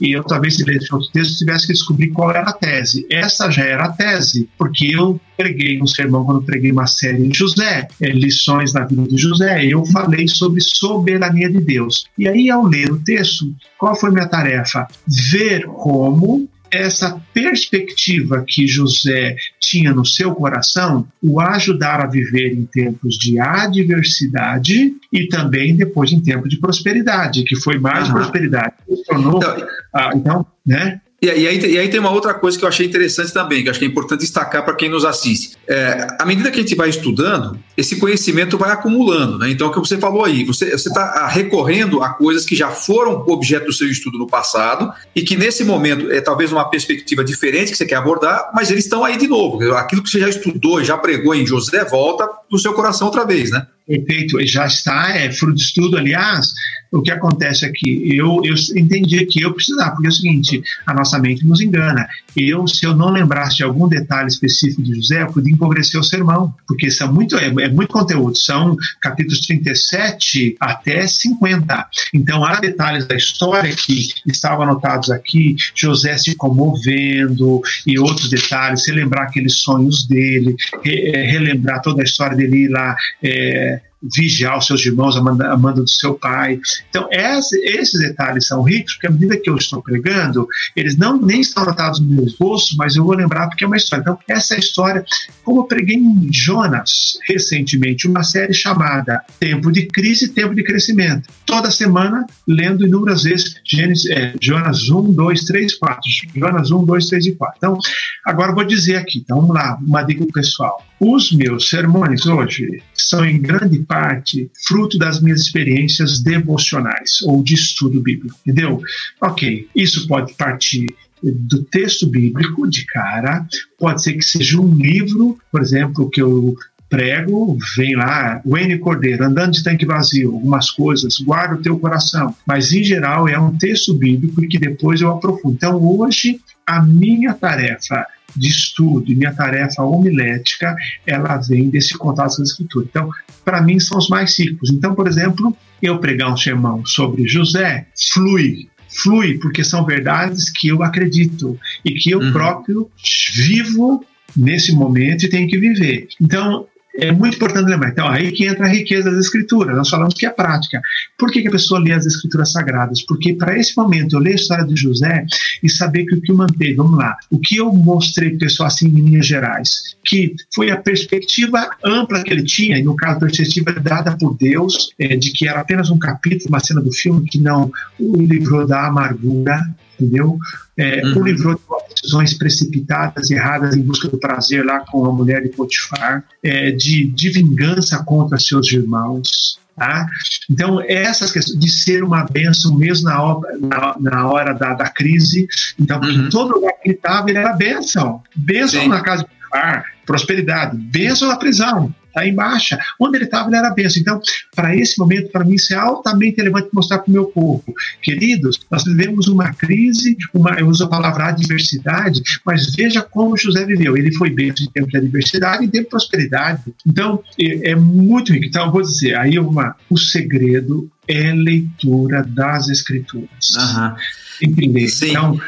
E 0.02 0.12
eu 0.12 0.24
talvez 0.24 0.56
se 0.56 0.64
lesse 0.64 0.94
outro 0.94 1.10
texto 1.12 1.38
tivesse 1.38 1.68
que 1.68 1.74
descobrir 1.74 2.10
qual 2.10 2.32
era 2.32 2.42
a 2.42 2.54
tese. 2.54 3.06
Essa 3.10 3.50
já 3.50 3.64
era 3.64 3.86
a 3.86 3.92
tese, 3.92 4.50
porque 4.58 4.96
eu 4.96 5.20
preguei 5.36 5.82
um 5.82 5.88
sermão 5.88 6.26
quando 6.26 6.44
preguei 6.44 6.72
uma 6.72 6.88
série 6.88 7.28
de 7.28 7.38
José, 7.38 7.88
é, 8.02 8.10
lições 8.10 8.74
na 8.74 8.86
vida 8.86 9.04
de 9.04 9.18
José, 9.18 9.66
eu 9.66 9.86
falei 9.86 10.28
sobre 10.28 10.60
soberania 10.62 11.50
de 11.50 11.60
Deus. 11.60 12.06
E 12.18 12.28
aí, 12.28 12.50
ao 12.50 12.66
ler 12.66 12.92
o 12.92 13.00
texto, 13.04 13.54
qual 13.78 13.96
foi 13.96 14.12
minha 14.12 14.28
tarefa? 14.28 14.88
Ver 15.32 15.66
como 15.66 16.50
essa 16.72 17.22
perspectiva 17.34 18.44
que 18.48 18.68
José 18.68 19.36
tinha 19.60 19.94
no 19.94 20.06
seu 20.06 20.34
coração 20.34 21.08
o 21.22 21.40
ajudar 21.40 22.02
a 22.02 22.08
viver 22.08 22.54
em 22.54 22.66
tempos 22.66 23.18
de 23.18 23.40
adversidade 23.40 24.94
e 25.12 25.28
também 25.28 25.76
depois 25.76 26.12
em 26.12 26.22
tempos 26.22 26.50
de 26.50 26.58
prosperidade, 26.58 27.44
que 27.44 27.56
foi 27.56 27.78
mais 27.78 28.08
uhum. 28.08 28.16
prosperidade. 28.16 28.74
Tornou, 29.06 29.38
então, 29.38 29.68
ah, 29.94 30.12
então, 30.16 30.46
né? 30.66 31.02
E, 31.20 31.32
aí, 31.32 31.60
e 31.60 31.80
aí 31.80 31.90
tem 31.90 32.00
uma 32.00 32.12
outra 32.12 32.32
coisa 32.32 32.58
que 32.58 32.64
eu 32.64 32.70
achei 32.70 32.86
interessante 32.86 33.34
também, 33.34 33.64
que 33.64 33.70
acho 33.72 33.80
que 33.80 33.86
é 33.86 33.88
importante 33.88 34.20
destacar 34.20 34.64
para 34.64 34.76
quem 34.76 34.88
nos 34.88 35.04
assiste. 35.04 35.58
É, 35.68 36.08
à 36.20 36.26
medida 36.26 36.52
que 36.52 36.60
a 36.60 36.62
gente 36.62 36.76
vai 36.76 36.90
estudando, 36.90 37.58
esse 37.76 37.96
conhecimento 37.96 38.56
vai 38.56 38.70
acumulando. 38.70 39.40
Né? 39.40 39.50
Então, 39.50 39.68
o 39.68 39.72
que 39.72 39.80
você 39.80 39.98
falou 39.98 40.24
aí, 40.24 40.44
você 40.44 40.66
está 40.66 41.28
recorrendo 41.28 42.04
a 42.04 42.10
coisas 42.10 42.46
que 42.46 42.56
já 42.56 42.70
foram 42.70 43.24
objeto 43.28 43.66
do 43.66 43.74
seu 43.74 43.90
estudo 43.90 44.20
no 44.20 44.28
passado 44.28 44.94
e 45.16 45.24
que 45.24 45.36
nesse 45.36 45.64
momento 45.64 46.12
é 46.12 46.22
talvez 46.22 46.52
uma 46.52 46.70
perspectiva 46.70 47.24
diferente 47.24 47.72
que 47.72 47.78
você 47.78 47.86
quer 47.86 47.96
abordar, 47.96 48.52
mas 48.54 48.70
eles 48.70 48.84
estão 48.84 49.04
aí 49.04 49.18
de 49.18 49.28
novo. 49.28 49.74
Aquilo 49.74 50.04
que 50.04 50.12
você 50.12 50.20
já 50.20 50.30
estudou, 50.30 50.84
já 50.84 51.00
pregou 51.00 51.34
em 51.34 51.48
José, 51.48 51.84
volta 51.84 52.30
no 52.52 52.60
seu 52.60 52.74
coração 52.74 53.08
outra 53.08 53.26
vez, 53.26 53.50
né? 53.50 53.66
Perfeito, 53.88 54.38
já 54.46 54.66
está, 54.66 55.16
é 55.16 55.32
fruto 55.32 55.56
de 55.56 55.64
estudo, 55.64 55.98
aliás, 55.98 56.54
o 56.92 57.02
que 57.02 57.12
acontece 57.12 57.66
aqui? 57.66 58.16
Eu, 58.18 58.42
eu 58.44 58.56
entendi 58.76 59.26
que 59.26 59.42
eu 59.42 59.54
precisava, 59.54 59.92
porque 59.92 60.08
é 60.08 60.10
o 60.10 60.14
seguinte, 60.14 60.64
a 60.86 60.94
nossa 60.94 61.20
mente 61.20 61.46
nos 61.46 61.62
engana. 61.62 62.08
Eu, 62.36 62.68
se 62.68 62.86
eu 62.86 62.96
não 62.96 63.12
lembrasse 63.12 63.58
de 63.58 63.64
algum 63.64 63.88
detalhe 63.88 64.28
específico 64.28 64.84
de 64.84 64.96
José, 64.96 65.24
eu 65.24 65.28
podia 65.28 65.54
empobrecer 65.54 66.00
o 66.00 66.04
sermão, 66.04 66.54
porque 66.68 66.90
são 66.90 67.12
muito, 67.12 67.36
é, 67.38 67.46
é 67.46 67.70
muito 67.70 67.92
conteúdo, 67.92 68.38
são 68.38 68.76
capítulos 69.02 69.40
37 69.48 70.56
até 70.60 71.06
50. 71.06 71.88
Então, 72.14 72.46
há 72.46 72.60
detalhes 72.60 73.08
da 73.08 73.16
história 73.16 73.74
que 73.76 74.08
estavam 74.26 74.64
anotados 74.64 75.10
aqui, 75.10 75.56
José 75.76 76.18
se 76.18 76.36
comovendo 76.36 77.62
e 77.86 77.98
outros 78.00 78.30
detalhes, 78.30 78.84
se 78.84 78.92
lembrar 78.92 79.24
aqueles 79.24 79.56
sonhos 79.60 80.06
dele, 80.08 80.56
é, 80.86 81.24
relembrar 81.24 81.82
toda 81.82 82.02
a 82.02 82.06
história 82.06 82.38
dele 82.38 82.68
lá. 82.70 82.96
É, 83.22 83.77
vigiar 84.02 84.58
os 84.58 84.66
seus 84.66 84.86
irmãos, 84.86 85.16
a 85.16 85.22
manda, 85.22 85.52
a 85.52 85.58
manda 85.58 85.82
do 85.82 85.90
seu 85.90 86.16
pai. 86.16 86.60
Então, 86.90 87.08
esse, 87.12 87.58
esses 87.66 88.00
detalhes 88.00 88.48
são 88.48 88.62
ricos, 88.62 88.94
porque 88.94 89.08
à 89.08 89.12
medida 89.12 89.38
que 89.38 89.50
eu 89.50 89.56
estou 89.56 89.82
pregando, 89.82 90.48
eles 90.76 90.98
não 90.98 91.20
nem 91.20 91.42
estão 91.42 91.64
anotados 91.64 92.00
no 92.00 92.08
meu 92.08 92.26
esboço, 92.26 92.76
mas 92.78 92.96
eu 92.96 93.04
vou 93.04 93.16
lembrar 93.16 93.48
porque 93.48 93.64
é 93.64 93.68
uma 93.68 93.78
história. 93.78 94.02
Então, 94.02 94.20
essa 94.28 94.54
é 94.54 94.58
a 94.58 94.60
história, 94.60 95.04
como 95.44 95.62
eu 95.62 95.64
preguei 95.66 95.96
em 95.96 96.32
Jonas 96.32 97.18
recentemente, 97.28 98.08
uma 98.08 98.24
série 98.24 98.54
chamada 98.54 99.22
Tempo 99.40 99.72
de 99.72 99.86
Crise, 99.88 100.30
Tempo 100.30 100.54
de 100.54 100.64
Crescimento. 100.64 101.30
Toda 101.46 101.72
semana, 101.72 102.26
lendo 102.48 102.86
inúmeras 102.86 103.24
vezes 103.24 103.56
Gênesis, 103.66 104.10
é, 104.10 104.34
Jonas 104.42 104.90
1, 104.90 105.12
2, 105.14 105.44
3, 105.44 105.76
4. 105.76 106.02
Jonas 106.36 106.72
1, 106.72 106.86
2, 106.86 107.08
3 107.08 107.26
e 107.26 107.36
4. 107.36 107.56
Então, 107.58 107.78
agora 108.26 108.52
eu 108.52 108.56
vou 108.56 108.64
dizer 108.64 108.98
aqui, 108.98 109.20
então 109.20 109.42
vamos 109.42 109.56
lá, 109.56 109.78
uma 109.82 110.04
dica 110.04 110.26
pessoal. 110.34 110.84
Os 111.00 111.32
meus 111.32 111.70
sermões 111.70 112.26
hoje 112.26 112.82
são 112.94 113.24
em 113.24 113.40
grande 113.40 113.80
parte 113.80 114.50
fruto 114.66 114.98
das 114.98 115.22
minhas 115.22 115.42
experiências 115.42 116.20
devocionais 116.20 117.22
ou 117.24 117.44
de 117.44 117.54
estudo 117.54 118.02
bíblico, 118.02 118.36
entendeu? 118.46 118.82
Ok, 119.22 119.68
isso 119.76 120.08
pode 120.08 120.34
partir 120.34 120.88
do 121.22 121.64
texto 121.64 122.08
bíblico 122.08 122.68
de 122.68 122.86
cara, 122.86 123.46
pode 123.78 124.02
ser 124.02 124.14
que 124.14 124.24
seja 124.24 124.60
um 124.60 124.74
livro, 124.74 125.38
por 125.52 125.62
exemplo, 125.62 126.10
que 126.10 126.22
eu 126.22 126.56
prego, 126.90 127.58
vem 127.76 127.96
lá, 127.96 128.42
Wayne 128.46 128.80
Cordeiro, 128.80 129.26
andando 129.26 129.52
de 129.52 129.64
tanque 129.64 129.86
vazio, 129.86 130.34
algumas 130.34 130.72
coisas, 130.72 131.18
guarda 131.20 131.56
o 131.56 131.62
teu 131.62 131.78
coração. 131.78 132.34
Mas, 132.46 132.72
em 132.72 132.84
geral, 132.84 133.28
é 133.28 133.38
um 133.38 133.58
texto 133.58 133.94
bíblico 133.94 134.42
que 134.48 134.58
depois 134.58 135.02
eu 135.02 135.12
aprofundo. 135.12 135.56
Então, 135.56 135.82
hoje, 135.84 136.40
a 136.66 136.82
minha 136.82 137.34
tarefa 137.34 138.06
de 138.38 138.48
estudo 138.48 139.12
e 139.12 139.16
minha 139.16 139.34
tarefa 139.34 139.84
homilética, 139.84 140.76
ela 141.06 141.38
vem 141.38 141.70
desse 141.70 141.98
contato 141.98 142.36
com 142.36 142.42
a 142.42 142.46
escritura. 142.46 142.86
Então, 142.90 143.10
para 143.44 143.62
mim, 143.62 143.80
são 143.80 143.98
os 143.98 144.10
mais 144.10 144.38
ricos. 144.38 144.70
Então, 144.72 144.94
por 144.94 145.08
exemplo, 145.08 145.56
eu 145.82 146.00
pregar 146.00 146.32
um 146.32 146.38
sermão 146.38 146.86
sobre 146.86 147.28
José, 147.28 147.88
flui, 148.14 148.68
flui, 148.90 149.38
porque 149.40 149.64
são 149.64 149.86
verdades 149.86 150.50
que 150.50 150.68
eu 150.68 150.84
acredito 150.84 151.58
e 151.84 151.92
que 151.92 152.12
eu 152.12 152.20
uhum. 152.20 152.32
próprio 152.32 152.90
vivo 153.34 154.06
nesse 154.36 154.72
momento 154.74 155.26
e 155.26 155.30
tenho 155.30 155.48
que 155.48 155.58
viver. 155.58 156.08
Então, 156.22 156.68
é 156.98 157.12
muito 157.12 157.36
importante 157.36 157.70
lembrar. 157.70 157.90
Então, 157.90 158.08
aí 158.08 158.32
que 158.32 158.46
entra 158.46 158.66
a 158.66 158.70
riqueza 158.70 159.12
das 159.12 159.26
escrituras. 159.26 159.76
Nós 159.76 159.90
falamos 159.90 160.16
que 160.16 160.26
é 160.26 160.30
prática. 160.30 160.82
Por 161.18 161.32
que, 161.32 161.42
que 161.42 161.48
a 161.48 161.52
pessoa 161.52 161.80
lê 161.80 161.94
as 161.94 162.06
escrituras 162.06 162.52
sagradas? 162.52 163.04
Porque 163.04 163.34
para 163.34 163.58
esse 163.58 163.78
momento 163.78 164.16
eu 164.16 164.20
leio 164.20 164.36
a 164.36 164.40
história 164.40 164.66
de 164.66 164.76
José 164.76 165.26
e 165.62 165.70
saber 165.70 166.06
que 166.06 166.16
o 166.16 166.22
que 166.22 166.32
eu 166.32 166.36
mantei, 166.36 166.76
vamos 166.76 166.98
lá, 166.98 167.16
o 167.30 167.40
que 167.40 167.58
eu 167.58 167.72
mostrei 167.72 168.32
para 168.32 168.40
pessoal 168.40 168.68
assim 168.68 168.88
em 168.88 168.92
linhas 168.92 169.28
gerais, 169.28 169.96
que 170.04 170.36
foi 170.54 170.72
a 170.72 170.78
perspectiva 170.78 171.70
ampla 171.84 172.24
que 172.24 172.32
ele 172.32 172.44
tinha, 172.44 172.78
e 172.78 172.84
no 172.84 172.96
caso 172.96 173.18
a 173.18 173.20
perspectiva 173.20 173.72
dada 173.74 174.18
por 174.18 174.36
Deus, 174.38 174.90
é, 175.00 175.16
de 175.16 175.32
que 175.32 175.48
era 175.48 175.60
apenas 175.60 175.90
um 175.90 176.00
capítulo, 176.00 176.50
uma 176.50 176.60
cena 176.60 176.82
do 176.82 176.92
filme, 176.92 177.28
que 177.30 177.40
não 177.40 177.72
o 178.00 178.18
livrou 178.22 178.66
da 178.66 178.88
amargura, 178.88 179.62
entendeu? 180.00 180.38
É, 180.78 181.06
uhum. 181.06 181.18
O 181.18 181.24
livrou 181.24 181.56
de 181.56 181.96
decisões 181.96 182.34
precipitadas, 182.34 183.32
erradas 183.32 183.76
em 183.76 183.82
busca 183.82 184.08
do 184.08 184.18
prazer 184.18 184.66
lá 184.66 184.80
com 184.80 185.06
a 185.06 185.12
mulher 185.12 185.42
de 185.42 185.50
Potifar, 185.50 186.24
é, 186.44 186.72
de, 186.72 187.06
de 187.08 187.30
vingança 187.30 188.04
contra 188.04 188.38
seus 188.38 188.72
irmãos. 188.72 189.60
Tá? 189.76 190.08
Então, 190.50 190.82
essas 190.82 191.32
questões 191.32 191.60
de 191.60 191.70
ser 191.70 192.04
uma 192.04 192.24
bênção 192.26 192.76
mesmo 192.76 193.10
na, 193.10 193.22
hora, 193.22 193.58
na, 193.60 193.96
na 194.00 194.28
hora 194.28 194.54
da, 194.54 194.74
da 194.74 194.90
crise. 194.90 195.48
Então, 195.80 196.00
uhum. 196.02 196.30
todo 196.30 196.56
lugar 196.56 196.74
que 196.82 196.90
ele 196.90 196.96
estava, 196.96 197.30
ele 197.30 197.38
era 197.38 197.54
bênção. 197.54 198.22
Bênção 198.36 198.82
Sim. 198.82 198.88
na 198.88 199.02
casa 199.02 199.24
de 199.24 199.30
Potifar, 199.30 199.86
prosperidade. 200.06 200.78
Bênção 200.78 201.28
na 201.28 201.36
prisão 201.36 201.94
está 202.18 202.28
em 202.28 202.34
baixa. 202.34 202.80
Onde 203.00 203.18
ele 203.18 203.26
estava, 203.26 203.50
ele 203.50 203.58
era 203.58 203.70
benção. 203.70 204.02
Então, 204.02 204.22
para 204.56 204.76
esse 204.76 204.98
momento, 204.98 205.32
para 205.32 205.46
mim, 205.46 205.56
isso 205.56 205.74
é 205.74 205.78
altamente 205.78 206.38
relevante 206.38 206.70
mostrar 206.74 207.00
para 207.00 207.10
o 207.10 207.14
meu 207.14 207.26
povo. 207.26 207.64
Queridos, 208.02 208.60
nós 208.72 208.84
vivemos 208.84 209.28
uma 209.28 209.54
crise, 209.54 210.18
uma, 210.34 210.60
eu 210.60 210.68
uso 210.68 210.84
a 210.84 210.90
palavra 210.90 211.26
adversidade, 211.26 212.22
mas 212.46 212.74
veja 212.76 213.02
como 213.02 213.38
José 213.38 213.66
viveu. 213.66 213.96
Ele 213.96 214.12
foi 214.14 214.32
benção 214.32 214.66
em 214.66 214.72
tempos 214.72 214.92
de 214.92 214.98
adversidade 214.98 215.64
e 215.66 215.68
de 215.68 215.84
prosperidade. 215.84 216.64
Então, 216.86 217.22
é, 217.40 217.72
é 217.72 217.76
muito 217.76 218.34
rico. 218.34 218.46
Então, 218.46 218.66
eu 218.66 218.72
vou 218.72 218.82
dizer, 218.82 219.16
aí 219.16 219.38
uma, 219.38 219.76
o 219.90 219.98
segredo 219.98 220.90
é 221.08 221.32
leitura 221.34 222.24
das 222.24 222.70
escrituras. 222.70 223.30
Uhum. 223.56 223.96
Entender. 224.42 224.88
Sim. 224.88 225.12
Então, 225.12 225.40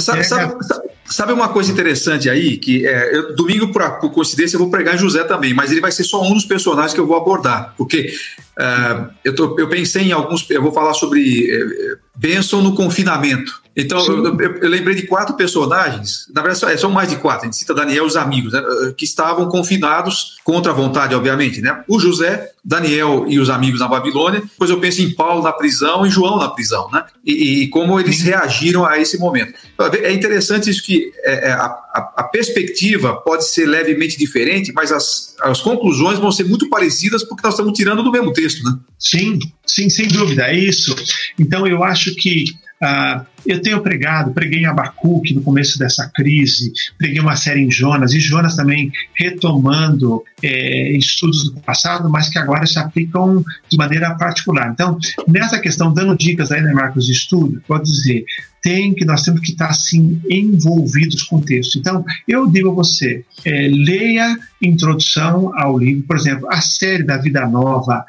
sabe, 0.00 0.24
sabe, 0.24 0.64
Sabe 0.64 0.91
uma 1.34 1.48
coisa 1.48 1.70
interessante 1.70 2.28
aí? 2.28 2.56
Que 2.56 2.86
é, 2.86 3.16
eu, 3.16 3.34
domingo, 3.34 3.72
por, 3.72 3.82
por, 3.98 4.10
coincidência, 4.10 4.56
eu 4.56 4.60
vou 4.60 4.70
pregar 4.70 4.98
José 4.98 5.24
também, 5.24 5.54
mas 5.54 5.70
ele 5.70 5.80
vai 5.80 5.92
ser 5.92 6.04
só 6.04 6.22
um 6.22 6.34
dos 6.34 6.44
personagens 6.44 6.94
que 6.94 7.00
eu 7.00 7.06
vou 7.06 7.16
abordar, 7.16 7.74
porque 7.76 8.14
uh, 8.58 9.10
eu, 9.24 9.34
tô, 9.34 9.58
eu 9.58 9.68
pensei 9.68 10.02
em 10.02 10.12
alguns. 10.12 10.48
Eu 10.50 10.62
vou 10.62 10.72
falar 10.72 10.94
sobre 10.94 11.54
uh, 11.54 11.98
bênção 12.14 12.62
no 12.62 12.74
confinamento. 12.74 13.61
Então, 13.74 14.04
eu, 14.06 14.24
eu, 14.60 14.68
lembrei 14.68 14.94
de 14.94 15.06
quatro 15.06 15.34
personagens, 15.34 16.26
na 16.34 16.42
verdade 16.42 16.78
são 16.78 16.90
mais 16.90 17.08
de 17.08 17.16
quatro, 17.16 17.42
a 17.42 17.44
gente 17.46 17.56
cita 17.56 17.74
Daniel 17.74 18.04
e 18.04 18.06
os 18.06 18.16
amigos, 18.16 18.52
né, 18.52 18.62
que 18.96 19.04
estavam 19.04 19.48
confinados 19.48 20.36
contra 20.44 20.72
a 20.72 20.74
vontade, 20.74 21.14
obviamente. 21.14 21.62
Né? 21.62 21.82
O 21.88 21.98
José, 21.98 22.50
Daniel 22.62 23.24
e 23.28 23.38
os 23.38 23.48
amigos 23.48 23.80
na 23.80 23.88
Babilônia, 23.88 24.40
depois 24.40 24.70
eu 24.70 24.78
penso 24.78 25.00
em 25.00 25.14
Paulo 25.14 25.42
na 25.42 25.52
prisão 25.52 26.06
e 26.06 26.10
João 26.10 26.36
na 26.36 26.50
prisão, 26.50 26.90
né? 26.92 27.04
e, 27.24 27.62
e 27.62 27.68
como 27.68 27.98
eles 27.98 28.20
reagiram 28.20 28.84
a 28.84 28.98
esse 28.98 29.18
momento. 29.18 29.54
É 30.02 30.12
interessante 30.12 30.68
isso 30.68 30.82
que 30.82 31.10
é, 31.24 31.48
é, 31.48 31.52
a, 31.52 31.64
a, 31.64 32.12
a, 32.18 32.24
perspectiva 32.24 33.16
pode 33.16 33.48
ser 33.48 33.66
levemente 33.66 34.18
diferente, 34.18 34.70
mas 34.74 34.92
as, 34.92 35.34
as 35.40 35.60
conclusões 35.60 36.18
vão 36.18 36.30
ser 36.30 36.44
muito 36.44 36.68
parecidas 36.68 37.24
porque 37.24 37.42
nós 37.42 37.54
estamos 37.54 37.72
tirando 37.72 38.02
do 38.02 38.12
mesmo 38.12 38.32
texto. 38.32 38.62
Né? 38.64 38.76
Sim, 38.98 39.38
sim, 39.66 39.88
sem 39.88 40.08
dúvida, 40.08 40.44
é 40.44 40.56
isso. 40.56 40.94
Então 41.38 41.66
eu 41.66 41.82
acho 41.82 42.14
que 42.16 42.44
Uh, 42.82 43.24
eu 43.46 43.60
tenho 43.60 43.80
pregado, 43.80 44.32
preguei 44.32 44.60
em 44.60 44.66
Abacuque 44.66 45.34
no 45.34 45.42
começo 45.42 45.78
dessa 45.78 46.08
crise, 46.12 46.72
preguei 46.98 47.20
uma 47.20 47.36
série 47.36 47.60
em 47.60 47.70
Jonas, 47.70 48.12
e 48.12 48.20
Jonas 48.20 48.56
também 48.56 48.90
retomando 49.14 50.22
é, 50.42 50.92
estudos 50.96 51.44
do 51.44 51.60
passado, 51.60 52.08
mas 52.08 52.28
que 52.28 52.38
agora 52.38 52.66
se 52.66 52.78
aplicam 52.78 53.44
de 53.68 53.76
maneira 53.76 54.14
particular. 54.16 54.70
Então, 54.72 54.98
nessa 55.28 55.58
questão, 55.60 55.92
dando 55.92 56.16
dicas 56.16 56.50
aí, 56.50 56.60
né, 56.60 56.72
Marcos, 56.72 57.06
de 57.06 57.12
estudo, 57.12 57.62
pode 57.66 57.84
dizer, 57.84 58.24
tem 58.62 58.94
que 58.94 59.04
nós 59.04 59.22
temos 59.22 59.40
que 59.40 59.52
estar 59.52 59.68
assim 59.68 60.20
envolvidos 60.30 61.22
com 61.24 61.36
o 61.36 61.42
texto. 61.42 61.78
Então, 61.78 62.04
eu 62.28 62.48
digo 62.48 62.70
a 62.70 62.74
você, 62.74 63.24
é, 63.44 63.68
leia 63.68 64.36
introdução 64.60 65.52
ao 65.58 65.78
livro, 65.78 66.04
por 66.04 66.16
exemplo, 66.16 66.48
a 66.50 66.60
série 66.60 67.02
da 67.02 67.16
Vida 67.16 67.46
Nova, 67.46 68.04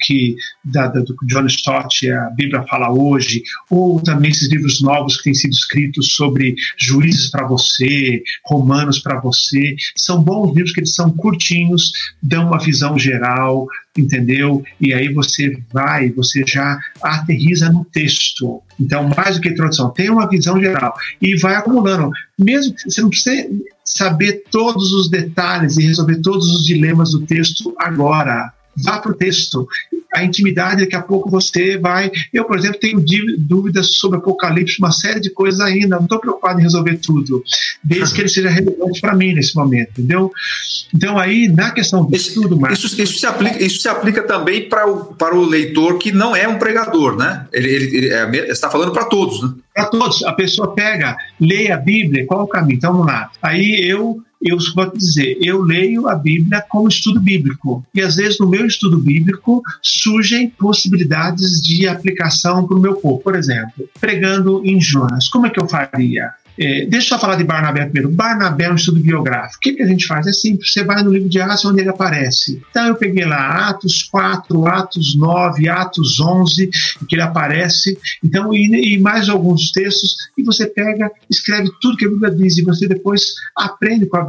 que 0.00 0.36
da, 0.64 0.88
do 0.88 1.16
John 1.26 1.46
Stott, 1.46 2.10
a 2.10 2.30
Bíblia 2.30 2.64
fala 2.68 2.90
hoje, 2.90 3.42
ou 3.70 4.00
também 4.02 4.30
esses 4.30 4.50
livros 4.50 4.80
novos 4.80 5.16
que 5.18 5.24
têm 5.24 5.34
sido 5.34 5.52
escritos 5.52 6.14
sobre 6.14 6.54
juízes 6.78 7.30
para 7.30 7.46
você, 7.46 8.22
romanos 8.46 8.98
para 9.00 9.20
você, 9.20 9.74
são 9.96 10.22
bons 10.22 10.54
livros 10.54 10.72
que 10.72 10.80
eles 10.80 10.94
são 10.94 11.10
curtinhos, 11.10 11.92
dão 12.22 12.46
uma 12.46 12.58
visão 12.58 12.98
geral, 12.98 13.66
entendeu? 13.96 14.62
E 14.80 14.94
aí 14.94 15.12
você 15.12 15.58
vai, 15.72 16.10
você 16.10 16.44
já 16.46 16.78
aterriza 17.02 17.70
no 17.70 17.84
texto. 17.84 18.62
Então, 18.78 19.10
mais 19.16 19.36
do 19.36 19.42
que 19.42 19.48
introdução, 19.48 19.90
tem 19.90 20.10
uma 20.10 20.28
visão 20.28 20.60
geral 20.60 20.94
e 21.20 21.36
vai 21.36 21.54
acumulando. 21.54 22.10
Mesmo 22.38 22.74
que 22.74 22.90
você 22.90 23.02
não 23.02 23.10
precisa 23.10 23.48
saber 23.84 24.44
todos 24.50 24.92
os 24.92 25.10
detalhes 25.10 25.76
e 25.76 25.84
resolver 25.84 26.20
todos 26.22 26.46
os 26.50 26.64
dilemas 26.64 27.10
do 27.10 27.26
texto 27.26 27.74
agora 27.78 28.52
vá 28.82 28.98
para 28.98 29.12
o 29.12 29.14
texto. 29.14 29.66
A 30.12 30.24
intimidade, 30.24 30.82
daqui 30.82 30.96
a 30.96 31.02
pouco 31.02 31.30
você 31.30 31.78
vai. 31.78 32.10
Eu, 32.32 32.44
por 32.44 32.58
exemplo, 32.58 32.80
tenho 32.80 33.02
dúvidas 33.38 33.94
sobre 33.94 34.18
Apocalipse, 34.18 34.78
uma 34.78 34.90
série 34.90 35.20
de 35.20 35.30
coisas 35.30 35.60
ainda. 35.60 35.96
Não 35.96 36.04
estou 36.04 36.18
preocupado 36.18 36.58
em 36.58 36.62
resolver 36.62 36.96
tudo, 36.96 37.42
desde 37.82 38.14
que 38.14 38.20
ele 38.22 38.28
seja 38.28 38.50
relevante 38.50 39.00
para 39.00 39.14
mim 39.14 39.32
nesse 39.32 39.54
momento, 39.54 39.90
entendeu? 39.92 40.32
Então, 40.94 41.18
aí, 41.18 41.48
na 41.48 41.70
questão 41.70 42.04
do 42.04 42.14
estudo, 42.16 42.58
Marcos, 42.58 42.84
isso, 42.84 43.00
isso, 43.00 43.18
se 43.18 43.26
aplica, 43.26 43.62
isso 43.62 43.80
se 43.80 43.88
aplica 43.88 44.22
também 44.22 44.68
para 44.68 44.88
o, 44.90 45.14
para 45.14 45.34
o 45.36 45.44
leitor 45.44 45.98
que 45.98 46.10
não 46.10 46.34
é 46.34 46.48
um 46.48 46.58
pregador, 46.58 47.16
né? 47.16 47.46
Ele, 47.52 47.68
ele, 47.68 47.96
ele 47.96 48.08
é, 48.08 48.50
está 48.50 48.68
falando 48.68 48.92
para 48.92 49.04
todos, 49.04 49.42
né? 49.42 49.54
Para 49.74 49.86
todos. 49.86 50.24
A 50.24 50.32
pessoa 50.32 50.74
pega, 50.74 51.16
lê 51.40 51.70
a 51.70 51.76
Bíblia, 51.76 52.26
qual 52.26 52.42
o 52.42 52.48
caminho? 52.48 52.76
Então, 52.76 52.92
vamos 52.92 53.06
lá. 53.06 53.30
Aí 53.40 53.80
eu 53.82 54.20
eu 54.40 54.56
vou 54.74 54.90
dizer, 54.90 55.38
eu 55.42 55.60
leio 55.60 56.08
a 56.08 56.14
Bíblia 56.14 56.64
como 56.68 56.88
estudo 56.88 57.20
bíblico. 57.20 57.84
E 57.94 58.00
às 58.00 58.16
vezes 58.16 58.38
no 58.38 58.48
meu 58.48 58.66
estudo 58.66 58.98
bíblico 58.98 59.62
surgem 59.82 60.48
possibilidades 60.48 61.60
de 61.60 61.86
aplicação 61.86 62.66
para 62.66 62.76
o 62.76 62.80
meu 62.80 62.94
povo. 62.94 63.20
Por 63.20 63.36
exemplo, 63.36 63.88
pregando 64.00 64.62
em 64.64 64.80
Jonas, 64.80 65.28
como 65.28 65.46
é 65.46 65.50
que 65.50 65.60
eu 65.60 65.68
faria? 65.68 66.30
É, 66.60 66.84
deixa 66.84 67.14
eu 67.14 67.18
falar 67.18 67.36
de 67.36 67.44
Barnabé 67.44 67.86
primeiro. 67.86 68.10
Barnabé 68.10 68.64
é 68.64 68.70
um 68.70 68.74
estudo 68.74 69.00
biográfico. 69.00 69.56
O 69.56 69.60
que, 69.60 69.72
que 69.72 69.82
a 69.82 69.86
gente 69.86 70.06
faz? 70.06 70.26
É 70.26 70.32
simples, 70.32 70.70
você 70.70 70.84
vai 70.84 71.02
no 71.02 71.10
livro 71.10 71.26
de 71.26 71.40
Atos 71.40 71.64
onde 71.64 71.80
ele 71.80 71.88
aparece. 71.88 72.60
Então 72.70 72.86
eu 72.86 72.94
peguei 72.96 73.24
lá 73.24 73.70
Atos 73.70 74.02
4, 74.02 74.68
Atos 74.68 75.16
9, 75.16 75.68
Atos 75.70 76.20
11, 76.20 76.68
que 77.08 77.14
ele 77.14 77.22
aparece. 77.22 77.98
Então, 78.22 78.52
e, 78.52 78.94
e 78.94 78.98
mais 78.98 79.30
alguns 79.30 79.72
textos, 79.72 80.14
e 80.36 80.42
você 80.42 80.66
pega, 80.66 81.10
escreve 81.30 81.70
tudo 81.80 81.96
que 81.96 82.04
a 82.04 82.10
Bíblia 82.10 82.30
diz, 82.30 82.58
e 82.58 82.62
você 82.62 82.86
depois 82.86 83.22
aprende 83.56 84.04
com 84.04 84.18
a, 84.18 84.28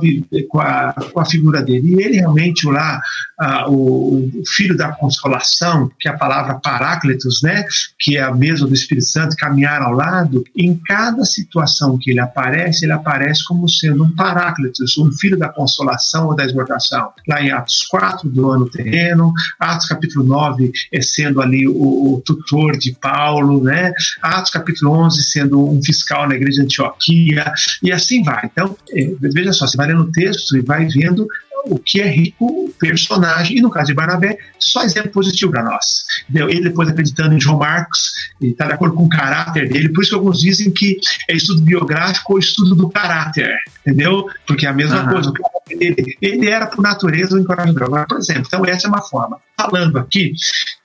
com 0.50 0.60
a, 0.62 0.94
com 1.12 1.20
a 1.20 1.26
figura 1.26 1.62
dele. 1.62 1.96
E 1.96 2.02
ele 2.02 2.16
realmente 2.16 2.66
lá, 2.66 3.02
ah, 3.38 3.70
o, 3.70 4.30
o, 4.34 4.44
filho 4.56 4.78
da 4.78 4.94
consolação, 4.94 5.92
que 6.00 6.08
é 6.08 6.12
a 6.12 6.18
palavra 6.18 6.56
paráclitos, 6.56 7.42
né? 7.42 7.66
que 8.00 8.16
é 8.16 8.22
a 8.22 8.34
mesma 8.34 8.68
do 8.68 8.74
Espírito 8.74 9.08
Santo, 9.08 9.36
caminhar 9.36 9.82
ao 9.82 9.92
lado, 9.92 10.46
em 10.56 10.80
cada 10.88 11.26
situação 11.26 11.98
que 11.98 12.12
ele 12.12 12.21
aparece, 12.22 12.86
ele 12.86 12.94
aparece 12.94 13.46
como 13.46 13.68
sendo 13.70 14.04
um 14.04 14.16
paráclitos, 14.16 14.98
um 14.98 15.12
filho 15.12 15.38
da 15.38 15.50
consolação 15.50 16.28
ou 16.28 16.36
da 16.36 16.46
exortação. 16.46 17.12
Lá 17.28 17.42
em 17.42 17.52
Atos 17.52 17.84
4, 17.90 18.30
do 18.30 18.50
ano 18.50 18.70
terreno, 18.70 19.34
Atos 19.60 19.88
capítulo 19.88 20.26
9, 20.26 20.72
é 20.92 21.02
sendo 21.02 21.42
ali 21.42 21.68
o, 21.68 21.74
o 21.74 22.22
tutor 22.26 22.78
de 22.78 22.94
Paulo, 22.94 23.64
né? 23.64 23.92
Atos 24.22 24.52
capítulo 24.52 24.92
11, 24.92 25.24
sendo 25.24 25.70
um 25.70 25.82
fiscal 25.84 26.28
na 26.28 26.36
igreja 26.36 26.62
de 26.62 26.66
Antioquia, 26.66 27.52
e 27.82 27.92
assim 27.92 28.24
vai. 28.24 28.46
Então, 28.46 28.76
é, 28.92 29.12
veja 29.20 29.54
só, 29.54 29.68
você 29.68 29.78
vai 29.78 29.88
lendo 29.88 30.04
o 30.04 30.12
texto 30.12 30.58
e 30.58 30.62
vai 30.62 30.88
vendo 30.88 31.28
o 31.66 31.78
que 31.78 32.02
é 32.02 32.08
rico 32.08 32.46
o 32.46 32.74
personagem, 32.80 33.58
e 33.58 33.62
no 33.62 33.70
caso 33.70 33.88
de 33.88 33.94
Barnabé, 33.94 34.38
só 34.60 34.84
exemplo 34.84 35.12
positivo 35.12 35.52
para 35.52 35.64
nós. 35.64 36.06
Ele 36.34 36.62
depois 36.62 36.90
acreditando 36.90 37.36
em 37.36 37.40
João 37.40 37.58
Marcos, 37.58 38.12
e 38.42 38.48
está 38.48 38.66
de 38.66 38.74
acordo 38.74 38.96
com 38.96 39.04
o 39.04 39.10
caráter 39.10 39.70
dele, 39.70 39.90
por 39.90 40.02
isso 40.02 40.12
que 40.12 40.16
alguns 40.16 40.40
dizem 40.40 40.72
que 40.72 41.00
é 41.30 41.36
estudo 41.36 41.62
biográfico 41.62 42.34
ou 42.34 42.40
estudo 42.40 42.76
do 42.76 42.90
caráter, 42.90 43.56
entendeu? 43.86 44.28
Porque 44.48 44.66
é 44.66 44.70
a 44.70 44.74
mesma 44.74 45.04
uhum. 45.04 45.10
coisa, 45.10 45.34
ele, 45.70 46.18
ele 46.22 46.50
era 46.50 46.68
por 46.68 46.82
natureza 46.82 47.36
um 47.36 47.40
encorajador. 47.40 47.84
Agora, 47.84 48.06
por 48.08 48.18
exemplo, 48.18 48.44
então 48.48 48.66
essa 48.66 48.88
é 48.88 48.90
uma 48.90 49.02
forma. 49.02 49.38
Falando 49.58 49.98
aqui, 50.00 50.34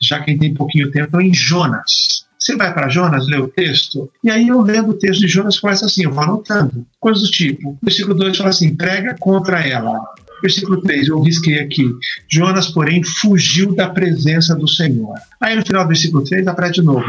já 0.01 0.21
que 0.21 0.37
tem 0.37 0.55
pouquinho 0.55 0.91
tempo, 0.91 1.21
em 1.21 1.33
Jonas. 1.33 2.27
Você 2.39 2.55
vai 2.55 2.73
para 2.73 2.89
Jonas, 2.89 3.27
lê 3.27 3.39
o 3.39 3.49
texto, 3.49 4.09
e 4.23 4.31
aí 4.31 4.47
eu 4.47 4.61
lendo 4.61 4.91
o 4.91 4.95
texto 4.95 5.21
de 5.21 5.27
Jonas, 5.27 5.59
começa 5.59 5.85
assim, 5.85 6.05
eu 6.05 6.13
vou 6.13 6.23
anotando, 6.23 6.87
coisas 7.01 7.25
do 7.25 7.31
tipo. 7.31 7.77
Versículo 7.83 8.15
2 8.15 8.37
fala 8.37 8.51
assim: 8.51 8.77
prega 8.77 9.17
contra 9.19 9.67
ela. 9.67 9.99
Versículo 10.43 10.81
3, 10.81 11.09
eu 11.09 11.21
risquei 11.21 11.59
aqui. 11.59 11.91
Jonas, 12.29 12.69
porém, 12.69 13.03
fugiu 13.03 13.75
da 13.75 13.89
presença 13.89 14.55
do 14.55 14.69
Senhor. 14.69 15.15
Aí 15.41 15.57
no 15.57 15.65
final 15.65 15.83
do 15.85 15.89
versículo 15.89 16.25
3, 16.25 16.47
aparece 16.47 16.75
de 16.75 16.83
novo. 16.83 17.07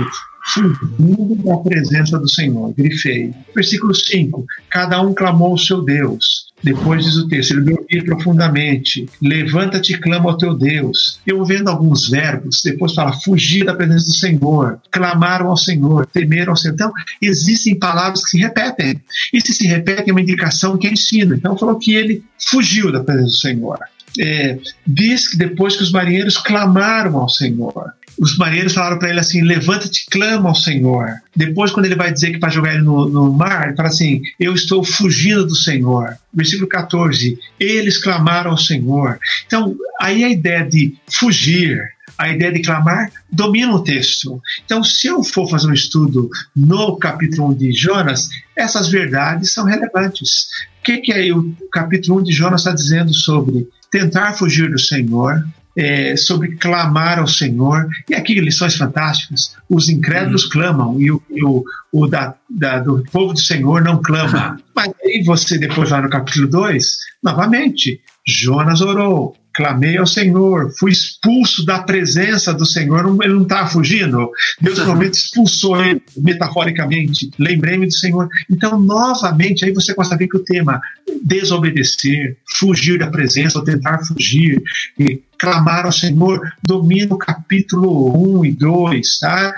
Fugindo 0.54 1.36
da 1.44 1.58
presença 1.58 2.18
do 2.18 2.30
Senhor. 2.30 2.74
Grifei. 2.74 3.34
Versículo 3.54 3.94
5, 3.94 4.46
cada 4.70 5.02
um 5.02 5.14
clamou 5.14 5.52
ao 5.52 5.58
seu 5.58 5.82
Deus. 5.82 6.37
Depois 6.64 7.06
diz 7.06 7.16
o 7.16 7.28
texto, 7.28 7.52
ele 7.52 7.62
dormir 7.62 8.04
profundamente, 8.04 9.08
levanta-te 9.22 9.94
e 9.94 9.98
clama 9.98 10.32
ao 10.32 10.38
teu 10.38 10.56
Deus. 10.56 11.20
Eu 11.26 11.46
vendo 11.46 11.70
alguns 11.70 12.10
verbos, 12.10 12.62
depois 12.64 12.94
fala 12.94 13.14
fugir 13.22 13.66
da 13.66 13.76
presença 13.76 14.06
do 14.06 14.14
Senhor, 14.14 14.80
clamaram 14.92 15.50
ao 15.50 15.58
Senhor, 15.58 16.08
temeram 16.08 16.54
ao 16.54 16.58
Senhor. 16.58 16.74
Então, 16.74 16.92
existem 17.22 17.78
palavras 17.78 18.24
que 18.24 18.32
se 18.32 18.40
repetem. 18.40 19.00
E 19.32 19.40
se 19.40 19.54
se 19.54 19.68
repetem, 19.68 20.10
é 20.10 20.12
uma 20.12 20.22
indicação 20.22 20.78
que 20.78 20.88
é 20.88 20.92
ensino. 20.92 21.36
Então, 21.36 21.58
falou 21.58 21.78
que 21.78 21.94
ele 21.94 22.24
fugiu 22.50 22.92
da 22.92 23.04
presença 23.04 23.28
do 23.30 23.38
Senhor. 23.38 23.80
É, 24.20 24.58
diz 24.86 25.28
que 25.28 25.38
depois 25.38 25.76
que 25.76 25.84
os 25.84 25.92
marinheiros 25.92 26.38
clamaram 26.38 27.18
ao 27.18 27.30
Senhor, 27.30 27.94
os 28.20 28.38
marinheiros 28.38 28.74
falaram 28.74 28.98
para 28.98 29.10
ele 29.10 29.20
assim: 29.20 29.42
levanta-te, 29.42 30.06
clama 30.10 30.50
ao 30.50 30.56
Senhor. 30.56 31.22
Depois, 31.36 31.72
quando 31.72 31.86
ele 31.86 31.96
vai 31.96 32.12
dizer 32.12 32.32
que 32.32 32.40
para 32.40 32.50
jogar 32.50 32.74
ele 32.74 32.84
no, 32.84 33.08
no, 33.08 33.32
mar, 33.32 33.68
ele 33.68 33.76
fala 33.76 33.90
assim: 33.90 34.22
eu 34.40 34.54
estou 34.54 34.84
fugindo 34.84 35.46
do 35.46 35.56
Senhor. 35.56 36.18
Versículo 36.34 36.68
14: 36.68 37.38
eles 37.60 37.98
clamaram 37.98 38.52
ao 38.52 38.58
Senhor. 38.58 39.20
Então, 39.46 39.76
aí 40.02 40.24
a 40.24 40.30
ideia 40.30 40.64
de 40.66 40.96
fugir, 41.10 41.80
a 42.18 42.30
ideia 42.30 42.52
de 42.52 42.62
clamar 42.62 43.12
domina 43.32 43.74
o 43.74 43.84
texto. 43.84 44.42
Então, 44.66 44.84
se 44.84 45.08
eu 45.08 45.24
for 45.24 45.50
fazer 45.50 45.68
um 45.68 45.74
estudo 45.74 46.30
no 46.56 46.98
capítulo 46.98 47.50
1 47.50 47.54
de 47.56 47.72
Jonas, 47.74 48.30
essas 48.56 48.90
verdades 48.90 49.54
são 49.54 49.66
relevantes. 49.66 50.48
O 50.80 50.84
que, 50.84 50.98
que 50.98 51.12
é 51.12 51.32
o 51.34 51.54
capítulo 51.72 52.20
1 52.22 52.24
de 52.24 52.32
Jonas 52.32 52.62
está 52.62 52.74
dizendo 52.74 53.14
sobre 53.14 53.68
tentar 53.92 54.34
fugir 54.34 54.72
do 54.72 54.80
Senhor, 54.80 55.46
é, 55.78 56.16
sobre 56.18 56.56
clamar 56.56 57.20
ao 57.20 57.28
Senhor. 57.28 57.88
E 58.10 58.16
aqui 58.16 58.34
lições 58.40 58.76
fantásticas. 58.76 59.56
Os 59.70 59.88
incrédulos 59.88 60.46
uhum. 60.46 60.50
clamam 60.50 61.00
e 61.00 61.12
o, 61.12 61.22
e 61.30 61.44
o, 61.44 61.64
o 61.94 62.08
da, 62.08 62.34
da, 62.50 62.80
do 62.80 63.04
povo 63.12 63.34
do 63.34 63.40
Senhor 63.40 63.82
não 63.84 64.02
clama. 64.02 64.58
Mas 64.76 64.92
aí 65.06 65.24
você 65.24 65.58
depois 65.60 65.90
vai 65.90 66.02
no 66.02 66.10
capítulo 66.10 66.48
2, 66.48 66.98
novamente, 67.24 68.02
Jonas 68.28 68.82
orou, 68.82 69.36
clamei 69.58 69.98
ao 69.98 70.06
Senhor, 70.06 70.72
fui 70.78 70.92
expulso 70.92 71.66
da 71.66 71.80
presença 71.80 72.54
do 72.54 72.64
Senhor, 72.64 73.18
ele 73.24 73.34
não 73.34 73.42
estava 73.42 73.68
fugindo. 73.68 74.30
Deus 74.62 74.78
realmente 74.78 75.16
expulsou 75.16 75.84
ele, 75.84 76.00
metaforicamente. 76.16 77.32
Lembrei-me 77.40 77.88
do 77.88 77.94
Senhor. 77.94 78.30
Então, 78.48 78.80
novamente, 78.80 79.66
aí 79.66 79.72
você 79.72 79.96
consegue 79.96 80.26
ver 80.26 80.28
que 80.28 80.38
o 80.38 80.44
tema 80.44 80.80
desobedecer, 81.24 82.38
fugir 82.60 83.00
da 83.00 83.08
presença, 83.08 83.58
ou 83.58 83.66
tentar 83.66 83.98
fugir, 84.06 84.62
e 85.00 85.24
clamar 85.40 85.88
ao 85.88 85.92
Senhor, 85.92 86.40
domina 86.64 87.16
o 87.16 87.18
capítulo 87.18 88.40
1 88.42 88.46
e 88.46 88.52
2, 88.52 89.20
tá? 89.20 89.56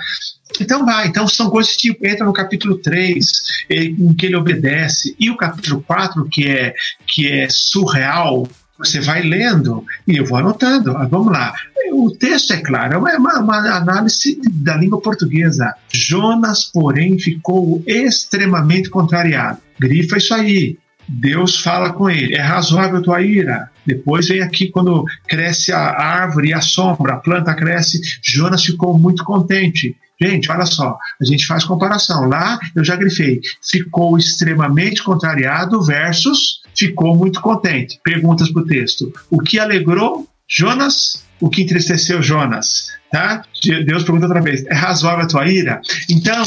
Então 0.61 0.85
vai, 0.85 1.07
então 1.07 1.27
são 1.27 1.49
coisas 1.49 1.75
que 1.75 1.89
entra 2.01 2.25
no 2.25 2.33
capítulo 2.33 2.77
3, 2.77 3.25
em 3.69 4.13
que 4.13 4.25
ele 4.25 4.37
obedece, 4.37 5.13
e 5.19 5.29
o 5.29 5.35
capítulo 5.35 5.83
4, 5.85 6.25
que 6.29 6.47
é, 6.47 6.73
que 7.05 7.27
é 7.27 7.47
surreal, 7.49 8.47
você 8.79 9.01
vai 9.01 9.21
lendo 9.21 9.85
e 10.07 10.15
eu 10.15 10.25
vou 10.25 10.37
anotando. 10.37 10.95
Ah, 10.97 11.05
vamos 11.05 11.33
lá. 11.33 11.53
O 11.91 12.11
texto 12.11 12.53
é 12.53 12.57
claro, 12.57 12.93
é 13.07 13.17
uma, 13.17 13.39
uma, 13.39 13.57
análise 13.75 14.39
da 14.51 14.77
língua 14.77 15.01
portuguesa. 15.01 15.73
Jonas, 15.91 16.63
porém, 16.63 17.19
ficou 17.19 17.83
extremamente 17.85 18.89
contrariado. 18.89 19.59
Grifa 19.77 20.17
isso 20.17 20.33
aí. 20.33 20.77
Deus 21.07 21.59
fala 21.59 21.91
com 21.91 22.09
ele: 22.09 22.35
é 22.35 22.41
razoável 22.41 23.01
tua 23.01 23.21
ira. 23.21 23.69
Depois 23.85 24.27
vem 24.27 24.41
aqui 24.41 24.67
quando 24.67 25.03
cresce 25.27 25.73
a 25.73 25.79
árvore 25.79 26.49
e 26.49 26.53
a 26.53 26.61
sombra, 26.61 27.13
a 27.13 27.17
planta 27.17 27.53
cresce. 27.55 27.99
Jonas 28.21 28.63
ficou 28.63 28.97
muito 28.97 29.23
contente. 29.23 29.95
Gente, 30.21 30.51
olha 30.51 30.65
só, 30.65 30.97
a 31.19 31.25
gente 31.25 31.47
faz 31.47 31.63
comparação. 31.63 32.25
Lá 32.25 32.59
eu 32.75 32.83
já 32.83 32.95
grifei, 32.95 33.39
ficou 33.63 34.17
extremamente 34.17 35.01
contrariado 35.01 35.81
versus 35.81 36.61
ficou 36.79 37.15
muito 37.15 37.41
contente. 37.41 37.99
Perguntas 38.03 38.49
para 38.49 38.61
o 38.61 38.65
texto. 38.65 39.11
O 39.29 39.39
que 39.39 39.59
alegrou 39.59 40.27
Jonas? 40.47 41.23
O 41.39 41.49
que 41.49 41.61
entristeceu 41.61 42.21
Jonas? 42.21 42.87
Tá? 43.11 43.43
Deus 43.85 44.03
pergunta 44.03 44.25
outra 44.25 44.41
vez: 44.41 44.65
é 44.65 44.73
razoável 44.73 45.25
a 45.25 45.27
tua 45.27 45.47
ira? 45.47 45.81
Então, 46.09 46.43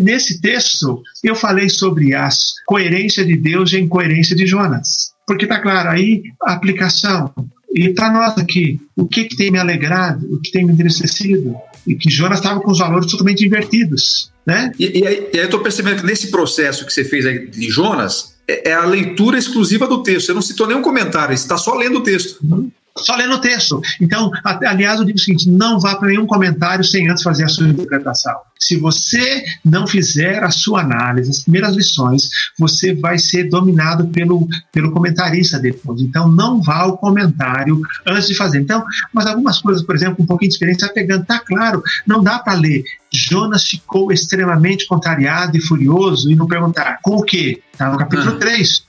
nesse 0.00 0.40
texto, 0.40 1.02
eu 1.22 1.34
falei 1.34 1.68
sobre 1.68 2.14
a 2.14 2.28
coerência 2.66 3.24
de 3.24 3.36
Deus 3.36 3.72
e 3.72 3.76
a 3.76 3.80
incoerência 3.80 4.34
de 4.34 4.46
Jonas. 4.46 5.12
Porque 5.26 5.44
está 5.44 5.60
claro, 5.60 5.90
aí 5.90 6.22
a 6.42 6.52
aplicação. 6.52 7.32
E 7.74 7.90
para 7.90 8.10
nós 8.10 8.38
aqui, 8.38 8.80
o 8.96 9.06
que, 9.06 9.24
que 9.24 9.36
tem 9.36 9.50
me 9.50 9.58
alegrado, 9.58 10.26
o 10.32 10.40
que 10.40 10.50
tem 10.50 10.64
me 10.64 10.72
entristecido? 10.72 11.54
E 11.86 11.94
que 11.94 12.10
Jonas 12.10 12.38
estava 12.38 12.60
com 12.60 12.70
os 12.70 12.78
valores 12.78 13.10
totalmente 13.10 13.44
invertidos. 13.44 14.32
Né? 14.46 14.72
E, 14.78 15.00
e 15.00 15.06
aí 15.06 15.28
eu 15.34 15.44
estou 15.44 15.60
percebendo 15.60 16.00
que 16.00 16.06
nesse 16.06 16.30
processo 16.30 16.86
que 16.86 16.92
você 16.92 17.04
fez 17.04 17.26
aí 17.26 17.46
de 17.48 17.68
Jonas, 17.68 18.37
é, 18.48 18.70
é 18.70 18.74
a 18.74 18.84
leitura 18.84 19.38
exclusiva 19.38 19.86
do 19.86 20.02
texto. 20.02 20.26
Você 20.26 20.32
não 20.32 20.42
citou 20.42 20.66
nenhum 20.66 20.82
comentário, 20.82 21.36
você 21.36 21.42
está 21.42 21.58
só 21.58 21.74
lendo 21.74 21.98
o 21.98 22.02
texto. 22.02 22.38
Uhum 22.42 22.70
só 22.98 23.16
lendo 23.16 23.34
o 23.34 23.40
texto. 23.40 23.80
Então, 24.00 24.30
aliás, 24.44 24.98
eu 24.98 25.04
digo 25.04 25.18
o 25.18 25.20
seguinte: 25.20 25.48
não 25.48 25.78
vá 25.78 25.96
para 25.96 26.08
nenhum 26.08 26.26
comentário 26.26 26.84
sem 26.84 27.08
antes 27.08 27.22
fazer 27.22 27.44
a 27.44 27.48
sua 27.48 27.68
interpretação. 27.68 28.34
Se 28.58 28.76
você 28.76 29.44
não 29.64 29.86
fizer 29.86 30.42
a 30.42 30.50
sua 30.50 30.80
análise, 30.80 31.30
as 31.30 31.40
primeiras 31.40 31.76
lições, 31.76 32.28
você 32.58 32.92
vai 32.92 33.18
ser 33.18 33.44
dominado 33.44 34.08
pelo, 34.08 34.48
pelo 34.72 34.90
comentarista 34.90 35.58
depois. 35.58 36.00
Então, 36.00 36.28
não 36.28 36.60
vá 36.60 36.80
ao 36.80 36.98
comentário 36.98 37.80
antes 38.06 38.28
de 38.28 38.34
fazer. 38.34 38.60
Então, 38.60 38.84
mas 39.12 39.26
algumas 39.26 39.60
coisas, 39.60 39.82
por 39.84 39.94
exemplo, 39.94 40.22
um 40.22 40.26
pouquinho 40.26 40.48
de 40.50 40.54
experiência, 40.56 40.92
pegando, 40.92 41.24
tá 41.24 41.38
claro, 41.38 41.82
não 42.06 42.22
dá 42.22 42.38
para 42.38 42.54
ler. 42.54 42.82
Jonas 43.12 43.64
ficou 43.64 44.12
extremamente 44.12 44.86
contrariado 44.86 45.56
e 45.56 45.60
furioso 45.60 46.30
e 46.30 46.34
não 46.34 46.46
perguntar 46.46 46.98
com 47.02 47.16
o 47.16 47.22
quê? 47.22 47.62
Está 47.72 47.90
no 47.90 47.98
capítulo 47.98 48.32
ah. 48.32 48.38
3. 48.38 48.87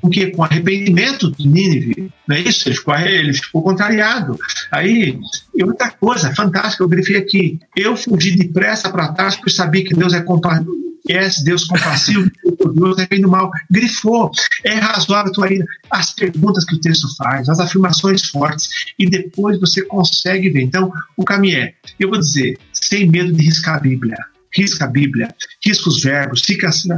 Porque 0.00 0.30
com 0.30 0.44
arrependimento 0.44 1.32
de 1.32 1.48
Nínive, 1.48 2.12
não 2.26 2.36
é 2.36 2.40
isso? 2.40 2.68
Ele 2.68 2.76
ficou, 2.76 2.94
ele 2.96 3.32
ficou 3.32 3.62
contrariado. 3.62 4.38
Aí, 4.70 5.18
e 5.54 5.64
outra 5.64 5.90
coisa 5.90 6.34
fantástica, 6.34 6.84
eu 6.84 6.88
grifei 6.88 7.16
aqui. 7.16 7.58
Eu 7.76 7.96
fugi 7.96 8.36
depressa 8.36 8.88
para 8.88 9.12
trás 9.12 9.34
porque 9.36 9.50
sabia 9.50 9.84
que 9.84 9.94
Deus 9.94 10.14
é 10.14 10.22
compassivo. 10.22 10.78
É 11.08 11.26
Deus 11.42 11.64
compassivo, 11.64 12.30
Deus 12.74 12.98
é 12.98 13.06
bem 13.06 13.22
do 13.22 13.30
mal. 13.30 13.50
Grifou. 13.70 14.30
É 14.62 14.74
razoável 14.74 15.30
a 15.30 15.34
tua 15.34 15.50
ira. 15.50 15.64
As 15.90 16.12
perguntas 16.12 16.66
que 16.66 16.74
o 16.74 16.80
texto 16.80 17.06
faz, 17.16 17.48
as 17.48 17.58
afirmações 17.60 18.26
fortes, 18.26 18.68
e 18.98 19.08
depois 19.08 19.58
você 19.58 19.80
consegue 19.86 20.50
ver. 20.50 20.62
Então, 20.62 20.92
o 21.16 21.24
caminho 21.24 21.60
é, 21.60 21.72
eu 21.98 22.10
vou 22.10 22.18
dizer, 22.18 22.58
sem 22.74 23.08
medo 23.08 23.32
de 23.32 23.42
riscar 23.42 23.76
a 23.76 23.80
Bíblia 23.80 24.18
risca 24.54 24.84
a 24.84 24.88
Bíblia, 24.88 25.34
risca 25.64 25.88
os 25.88 26.02
verbos, 26.02 26.42
fica 26.44 26.68
assim. 26.68 26.88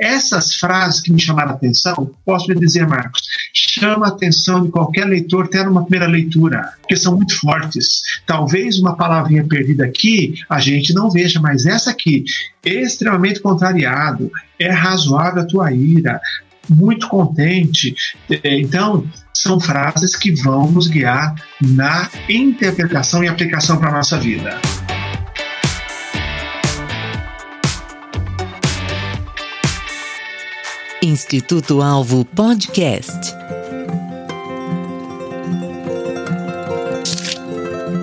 Essas 0.00 0.54
frases 0.54 1.00
que 1.00 1.12
me 1.12 1.20
chamaram 1.20 1.52
a 1.52 1.54
atenção, 1.54 2.10
posso 2.24 2.50
lhe 2.52 2.58
dizer, 2.58 2.86
Marcos, 2.86 3.22
chama 3.52 4.06
a 4.06 4.10
atenção 4.10 4.62
de 4.62 4.70
qualquer 4.70 5.06
leitor 5.06 5.46
até 5.46 5.64
numa 5.64 5.82
primeira 5.82 6.06
leitura, 6.06 6.72
porque 6.80 6.96
são 6.96 7.16
muito 7.16 7.38
fortes. 7.38 8.00
Talvez 8.26 8.78
uma 8.78 8.96
palavrinha 8.96 9.44
perdida 9.44 9.84
aqui 9.84 10.34
a 10.48 10.60
gente 10.60 10.92
não 10.92 11.10
veja, 11.10 11.40
mas 11.40 11.66
essa 11.66 11.90
aqui, 11.90 12.24
extremamente 12.64 13.40
contrariado, 13.40 14.30
é 14.58 14.70
razoável 14.70 15.42
a 15.42 15.46
tua 15.46 15.72
ira, 15.72 16.20
muito 16.68 17.08
contente. 17.08 17.94
Então, 18.44 19.06
são 19.32 19.58
frases 19.58 20.16
que 20.16 20.32
vão 20.32 20.70
nos 20.70 20.88
guiar 20.88 21.34
na 21.60 22.08
interpretação 22.28 23.22
e 23.22 23.28
aplicação 23.28 23.78
para 23.78 23.88
a 23.88 23.92
nossa 23.92 24.18
vida. 24.18 24.58
Instituto 31.08 31.80
Alvo 31.80 32.22
Podcast. 32.22 33.34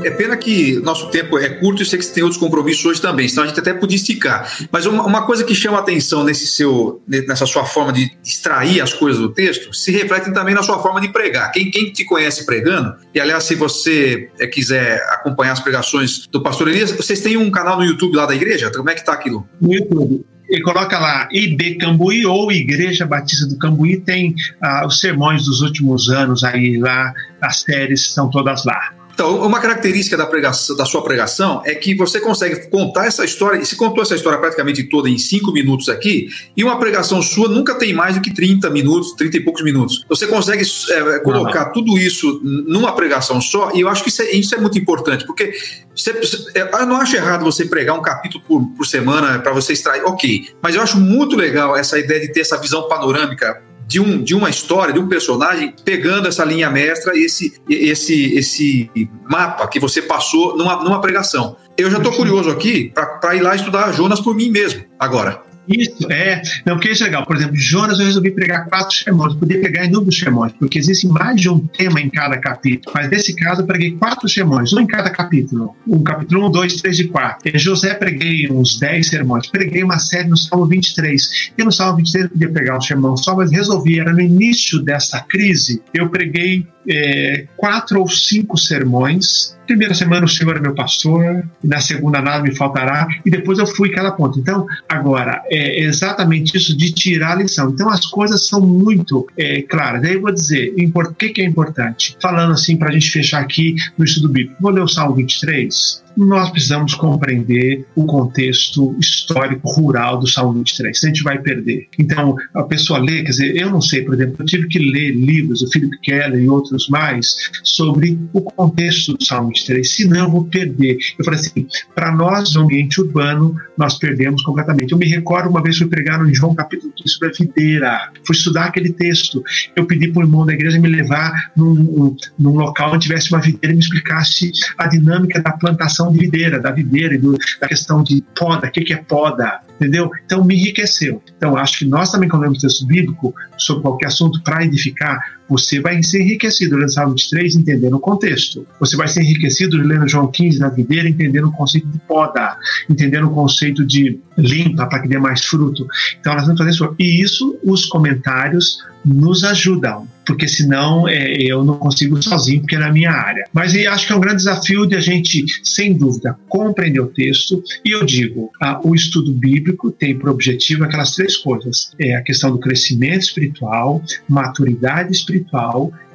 É 0.04 0.10
pena 0.10 0.36
que 0.36 0.80
nosso 0.80 1.12
tempo 1.12 1.38
é 1.38 1.50
curto 1.50 1.84
e 1.84 1.86
sei 1.86 2.00
que 2.00 2.06
você 2.06 2.14
tem 2.14 2.24
outros 2.24 2.40
compromissos 2.40 2.84
hoje 2.84 3.02
também, 3.02 3.28
senão 3.28 3.44
a 3.44 3.48
gente 3.48 3.60
até 3.60 3.74
podia 3.74 3.96
esticar. 3.96 4.52
Mas 4.72 4.88
uma, 4.88 5.04
uma 5.06 5.24
coisa 5.24 5.44
que 5.44 5.54
chama 5.54 5.78
atenção 5.78 6.24
nesse 6.24 6.48
seu, 6.48 7.00
nessa 7.08 7.46
sua 7.46 7.64
forma 7.64 7.94
de 7.94 8.12
extrair 8.24 8.82
as 8.82 8.92
coisas 8.92 9.22
do 9.22 9.30
texto 9.30 9.72
se 9.72 9.92
reflete 9.92 10.34
também 10.34 10.56
na 10.56 10.64
sua 10.64 10.80
forma 10.80 11.00
de 11.00 11.10
pregar. 11.10 11.52
Quem, 11.52 11.70
quem 11.70 11.92
te 11.92 12.06
conhece 12.06 12.44
pregando, 12.44 12.96
e 13.14 13.20
aliás, 13.20 13.44
se 13.44 13.54
você 13.54 14.30
é, 14.40 14.48
quiser 14.48 14.98
acompanhar 15.12 15.52
as 15.52 15.60
pregações 15.60 16.26
do 16.28 16.42
pastor 16.42 16.70
Elias, 16.70 16.92
vocês 16.92 17.22
têm 17.22 17.38
um 17.38 17.52
canal 17.52 17.78
no 17.78 17.86
YouTube 17.86 18.16
lá 18.16 18.26
da 18.26 18.36
igreja? 18.36 18.72
Como 18.72 18.90
é 18.90 18.96
que 18.96 19.06
tá 19.06 19.14
aquilo? 19.14 19.48
No 19.62 19.74
YouTube 19.74 20.26
e 20.50 20.62
coloca 20.62 21.00
lá 21.00 21.28
IB 21.32 21.76
Cambuí 21.76 22.26
ou 22.26 22.52
Igreja 22.52 23.06
Batista 23.06 23.48
do 23.48 23.58
Cambuí, 23.58 23.98
tem 23.98 24.36
ah, 24.62 24.86
os 24.86 25.00
sermões 25.00 25.46
dos 25.46 25.62
últimos 25.62 26.10
anos 26.10 26.44
aí 26.44 26.78
lá, 26.78 27.14
as 27.42 27.62
séries 27.62 28.02
estão 28.02 28.30
todas 28.30 28.64
lá. 28.66 28.94
Então, 29.16 29.38
uma 29.46 29.62
característica 29.62 30.18
da, 30.18 30.26
pregação, 30.26 30.76
da 30.76 30.84
sua 30.84 31.02
pregação 31.02 31.62
é 31.66 31.74
que 31.74 31.96
você 31.96 32.20
consegue 32.20 32.68
contar 32.68 33.06
essa 33.06 33.24
história, 33.24 33.58
e 33.58 33.66
se 33.66 33.78
contou 33.78 34.04
essa 34.04 34.14
história 34.14 34.38
praticamente 34.38 34.84
toda 34.84 35.10
em 35.10 35.18
cinco 35.18 35.54
minutos 35.54 35.88
aqui, 35.88 36.28
e 36.56 36.64
uma 36.66 36.78
pregação 36.78 37.22
sua 37.22 37.48
nunca 37.48 37.76
tem 37.76 37.94
mais 37.94 38.16
do 38.16 38.22
que 38.22 38.34
30 38.34 38.70
minutos, 38.70 39.14
30 39.14 39.38
e 39.38 39.40
poucos 39.40 39.64
minutos. 39.64 40.06
Você 40.10 40.28
consegue 40.28 40.64
é, 40.90 41.20
colocar 41.20 41.68
uhum. 41.68 41.72
tudo 41.72 41.98
isso 41.98 42.42
numa 42.44 42.94
pregação 42.94 43.40
só, 43.40 43.72
e 43.74 43.80
eu 43.80 43.88
acho 43.88 44.04
que 44.04 44.10
isso 44.10 44.22
é, 44.22 44.32
isso 44.32 44.54
é 44.54 44.58
muito 44.58 44.78
importante, 44.78 45.26
porque 45.26 45.54
você, 45.96 46.12
eu 46.54 46.86
não 46.86 46.98
acho 46.98 47.16
errado 47.16 47.46
você 47.46 47.66
pregar 47.66 47.98
um 47.98 48.02
capítulo 48.02 48.44
por, 48.46 48.68
por 48.76 48.86
semana 48.86 49.40
para 49.40 49.54
você 49.54 49.72
extrair, 49.72 50.04
ok, 50.04 50.50
mas 50.62 50.76
eu 50.76 50.82
acho 50.82 51.00
muito 51.00 51.38
legal 51.38 51.74
essa 51.78 51.98
ideia 51.98 52.20
de 52.20 52.34
ter 52.34 52.42
essa 52.42 52.58
visão 52.58 52.90
panorâmica 52.90 53.64
de, 53.88 54.00
um, 54.00 54.22
de 54.22 54.34
uma 54.34 54.50
história, 54.50 54.94
de 54.94 55.00
um 55.00 55.08
personagem, 55.08 55.74
pegando 55.84 56.28
essa 56.28 56.44
linha 56.44 56.70
mestra, 56.70 57.18
esse, 57.18 57.54
esse, 57.70 58.36
esse 58.36 58.92
mapa 59.30 59.68
que 59.68 59.80
você 59.80 60.02
passou 60.02 60.58
numa, 60.58 60.84
numa 60.84 61.02
pregação. 61.02 61.56
Eu 61.78 61.92
já 61.92 61.98
estou 61.98 62.14
curioso 62.14 62.50
aqui 62.50 62.92
para 63.22 63.36
ir 63.36 63.42
lá 63.42 63.56
estudar 63.56 63.92
Jonas 63.92 64.20
por 64.20 64.34
mim 64.34 64.50
mesmo, 64.50 64.84
agora. 65.00 65.44
Isso, 65.68 66.12
é. 66.12 66.42
Não, 66.66 66.76
porque 66.76 66.90
isso 66.90 67.04
é 67.04 67.08
legal. 67.08 67.26
Por 67.26 67.36
exemplo, 67.36 67.56
Jonas, 67.56 68.00
eu 68.00 68.06
resolvi 68.06 68.32
pregar 68.32 68.66
quatro 68.68 68.96
sermões. 68.96 69.34
Eu 69.34 69.40
podia 69.40 69.62
pegar 69.62 69.86
inúmeros 69.86 70.18
sermões, 70.18 70.54
porque 70.54 70.80
existe 70.80 71.08
mais 71.08 71.40
de 71.40 71.50
um 71.50 71.60
tema 71.60 72.00
em 72.00 72.10
cada 72.10 72.38
capítulo. 72.38 72.94
Mas 72.94 73.10
nesse 73.10 73.36
caso, 73.36 73.62
eu 73.62 73.66
preguei 73.66 73.92
quatro 73.92 74.28
sermões, 74.30 74.74
um 74.74 74.80
em 74.80 74.88
cada 74.88 75.10
capítulo. 75.10 75.76
Um 75.88 76.04
capítulo 76.04 76.48
1, 76.48 76.52
2, 76.52 76.82
3 76.82 77.00
e 77.00 77.04
4. 77.08 77.52
Em 77.56 77.60
José, 77.60 77.94
preguei 77.94 78.50
uns 78.50 78.80
10 78.80 79.08
sermões. 79.08 79.48
Preguei 79.48 79.84
uma 79.84 80.00
série 80.00 80.28
no 80.28 80.38
Salmo 80.38 80.66
23. 80.66 81.52
E 81.58 81.64
no 81.64 81.72
Salmo 81.72 81.98
23 81.98 82.26
eu 82.26 82.30
podia 82.32 82.52
pegar 82.52 82.78
um 82.78 82.82
sermão 82.82 83.18
só, 83.18 83.36
mas 83.36 83.52
resolvi, 83.52 84.00
era 84.00 84.12
no 84.12 84.22
início 84.22 84.82
dessa 84.82 85.22
crise, 85.22 85.82
eu 85.94 86.10
preguei 86.10 86.66
é, 86.88 87.46
quatro 87.58 88.00
ou 88.00 88.10
cinco 88.10 88.58
sermões. 88.58 89.56
Primeira 89.66 89.96
semana 89.96 90.26
o 90.26 90.30
Senhor 90.30 90.58
é 90.58 90.60
meu 90.60 90.76
pastor, 90.76 91.44
na 91.64 91.82
segunda 91.82 92.22
nada 92.22 92.44
me 92.44 92.56
faltará, 92.56 93.08
e 93.26 93.32
depois 93.32 93.58
eu 93.58 93.66
fui 93.66 93.90
cada 93.90 94.12
ponto. 94.12 94.40
Então, 94.40 94.68
agora, 94.88 95.42
é 95.50 95.82
exatamente 95.82 96.56
isso 96.56 96.78
de 96.78 96.92
tirar 96.92 97.32
a 97.32 97.36
lição. 97.36 97.72
Então, 97.72 97.90
as 97.90 98.06
coisas 98.06 98.48
são 98.48 98.62
muito 98.62 99.28
é, 99.36 99.64
claras. 99.64 100.04
Daí 100.04 100.14
eu 100.14 100.22
vou 100.22 100.32
dizer, 100.32 100.74
o 100.94 101.14
que, 101.14 101.30
que 101.30 101.42
é 101.42 101.46
importante? 101.46 102.16
Falando 102.22 102.54
assim, 102.54 102.78
para 102.78 102.90
a 102.90 102.92
gente 102.92 103.10
fechar 103.10 103.42
aqui 103.42 103.76
no 103.98 104.06
estudo 104.06 104.30
bíblico, 104.30 104.62
vou 104.62 104.72
ler 104.72 104.82
o 104.82 104.88
Salmo 104.88 105.16
23. 105.16 106.05
Nós 106.18 106.50
precisamos 106.50 106.94
compreender 106.94 107.86
o 107.96 108.06
contexto 108.06 108.96
histórico 109.00 109.70
rural 109.72 110.20
do 110.20 110.28
Salmo 110.28 110.54
23. 110.54 111.04
A 111.04 111.08
gente 111.08 111.24
vai 111.24 111.40
perder. 111.40 111.88
Então, 112.00 112.36
a 112.54 112.64
pessoa 112.64 113.00
lê, 113.00 113.24
quer 113.24 113.32
dizer, 113.32 113.56
eu 113.56 113.70
não 113.70 113.82
sei, 113.82 114.04
por 114.04 114.16
exemplo, 114.16 114.36
eu 114.40 114.46
tive 114.46 114.68
que 114.68 114.80
ler 114.80 115.12
livros 115.12 115.62
do 115.62 115.72
Philip 115.72 115.98
Keller 116.02 116.42
e 116.42 116.50
outros 116.50 116.88
mais 116.90 117.36
sobre 117.64 118.20
o 118.34 118.42
contexto 118.42 119.14
do 119.14 119.26
Salmo 119.26 119.50
23, 119.50 119.90
senão 119.90 120.26
eu 120.26 120.32
vou 120.32 120.46
perder. 120.46 120.98
Eu 121.18 121.26
falei 121.26 121.40
assim, 121.40 121.68
para 121.94 122.12
nós, 122.12 122.54
no 122.54 122.62
ambiente 122.62 123.02
urbano, 123.02 123.56
nós 123.78 123.98
perdemos 123.98 124.42
completamente. 124.44 124.92
Eu 124.92 124.98
me 124.98 125.08
recordo 125.08 125.50
uma 125.50 125.62
vez 125.62 125.78
fui 125.78 125.88
pregar 125.88 126.20
no 126.22 126.34
João 126.34 126.56
capítulo 126.56 126.92
15 126.96 127.14
sobre 127.14 127.30
a 127.30 127.32
videira, 127.32 128.12
fui 128.26 128.36
estudar 128.36 128.66
aquele 128.66 128.92
texto. 128.94 129.44
Eu 129.76 129.86
pedi 129.86 130.08
para 130.08 130.22
o 130.22 130.26
irmão 130.26 130.46
da 130.46 130.54
igreja 130.54 130.80
me 130.80 130.88
levar 130.88 131.52
num, 131.56 132.16
num 132.38 132.56
local 132.56 132.94
onde 132.94 133.04
tivesse 133.04 133.32
uma 133.32 133.42
videira 133.42 133.74
e 133.74 133.74
me 133.74 133.80
explicasse 133.80 134.52
a 134.78 134.88
dinâmica 134.88 135.42
da 135.42 135.52
plantação 135.52 136.05
de 136.12 136.20
videira, 136.20 136.60
da 136.60 136.72
videira 136.72 137.18
do, 137.18 137.38
da 137.60 137.68
questão 137.68 138.04
de 138.04 138.24
poda, 138.36 138.68
o 138.68 138.72
que, 138.72 138.82
que 138.82 138.94
é 138.94 138.98
poda, 138.98 139.62
entendeu? 139.76 140.10
Então 140.26 140.44
me 140.44 140.56
enriqueceu. 140.56 141.22
Então 141.38 141.58
acho 141.58 141.80
que 141.80 141.86
nós 141.86 142.12
também, 142.12 142.30
quando 142.30 142.44
lemos 142.44 142.60
texto 142.60 142.86
bíblico 142.86 143.34
sobre 143.58 143.84
qualquer 143.84 144.08
assunto 144.08 144.42
para 144.44 144.64
edificar, 144.64 145.20
você 145.50 145.80
vai 145.80 146.02
ser 146.04 146.22
enriquecido 146.22 146.76
lendo 146.76 146.92
Salmo 146.92 147.12
23, 147.12 147.56
entendendo 147.56 147.96
o 147.96 148.00
contexto. 148.00 148.66
Você 148.80 148.96
vai 148.96 149.08
ser 149.08 149.22
enriquecido 149.22 149.78
lendo 149.78 150.08
João 150.08 150.28
15 150.28 150.60
na 150.60 150.70
videira, 150.70 151.08
entendendo 151.08 151.48
o 151.48 151.52
conceito 151.52 151.88
de 151.88 152.00
poda, 152.00 152.58
entendendo 152.90 153.28
o 153.28 153.32
conceito 153.32 153.86
de 153.86 154.20
limpa 154.38 154.88
para 154.88 155.02
que 155.02 155.08
dê 155.08 155.18
mais 155.18 155.46
fruto. 155.46 155.88
Então 156.20 156.34
nós 156.34 156.44
vamos 156.44 156.58
fazer 156.58 156.72
isso. 156.72 156.96
E 157.00 157.22
isso, 157.22 157.60
os 157.64 157.86
comentários 157.86 158.78
nos 159.06 159.44
ajudam, 159.44 160.08
porque 160.26 160.48
senão 160.48 161.08
é, 161.08 161.32
eu 161.34 161.64
não 161.64 161.78
consigo 161.78 162.22
sozinho, 162.22 162.62
porque 162.62 162.76
é 162.76 162.80
na 162.80 162.92
minha 162.92 163.12
área. 163.12 163.46
Mas 163.54 163.76
acho 163.76 164.08
que 164.08 164.14
é 164.14 164.16
um 164.16 164.20
grande 164.20 164.38
desafio 164.38 164.88
de 164.88 164.96
a 164.96 165.00
gente, 165.00 165.46
sem 165.64 165.94
dúvida, 165.94 166.36
compreender 166.50 167.00
o 167.00 167.08
texto. 167.08 167.64
E 167.86 167.92
eu 167.92 168.04
digo, 168.04 168.50
o 168.84 168.96
estudo 168.96 169.32
bíblico 169.32 169.92
tem 169.92 170.18
por 170.18 170.30
objetivo 170.30 170.84
aquelas 170.84 171.14
três 171.14 171.38
coisas: 171.38 171.92
é 172.00 172.16
a 172.16 172.22
questão 172.24 172.52
do 172.52 172.58
crescimento 172.58 173.22
espiritual, 173.22 174.02
maturidade 174.28 175.12
espiritual 175.12 175.35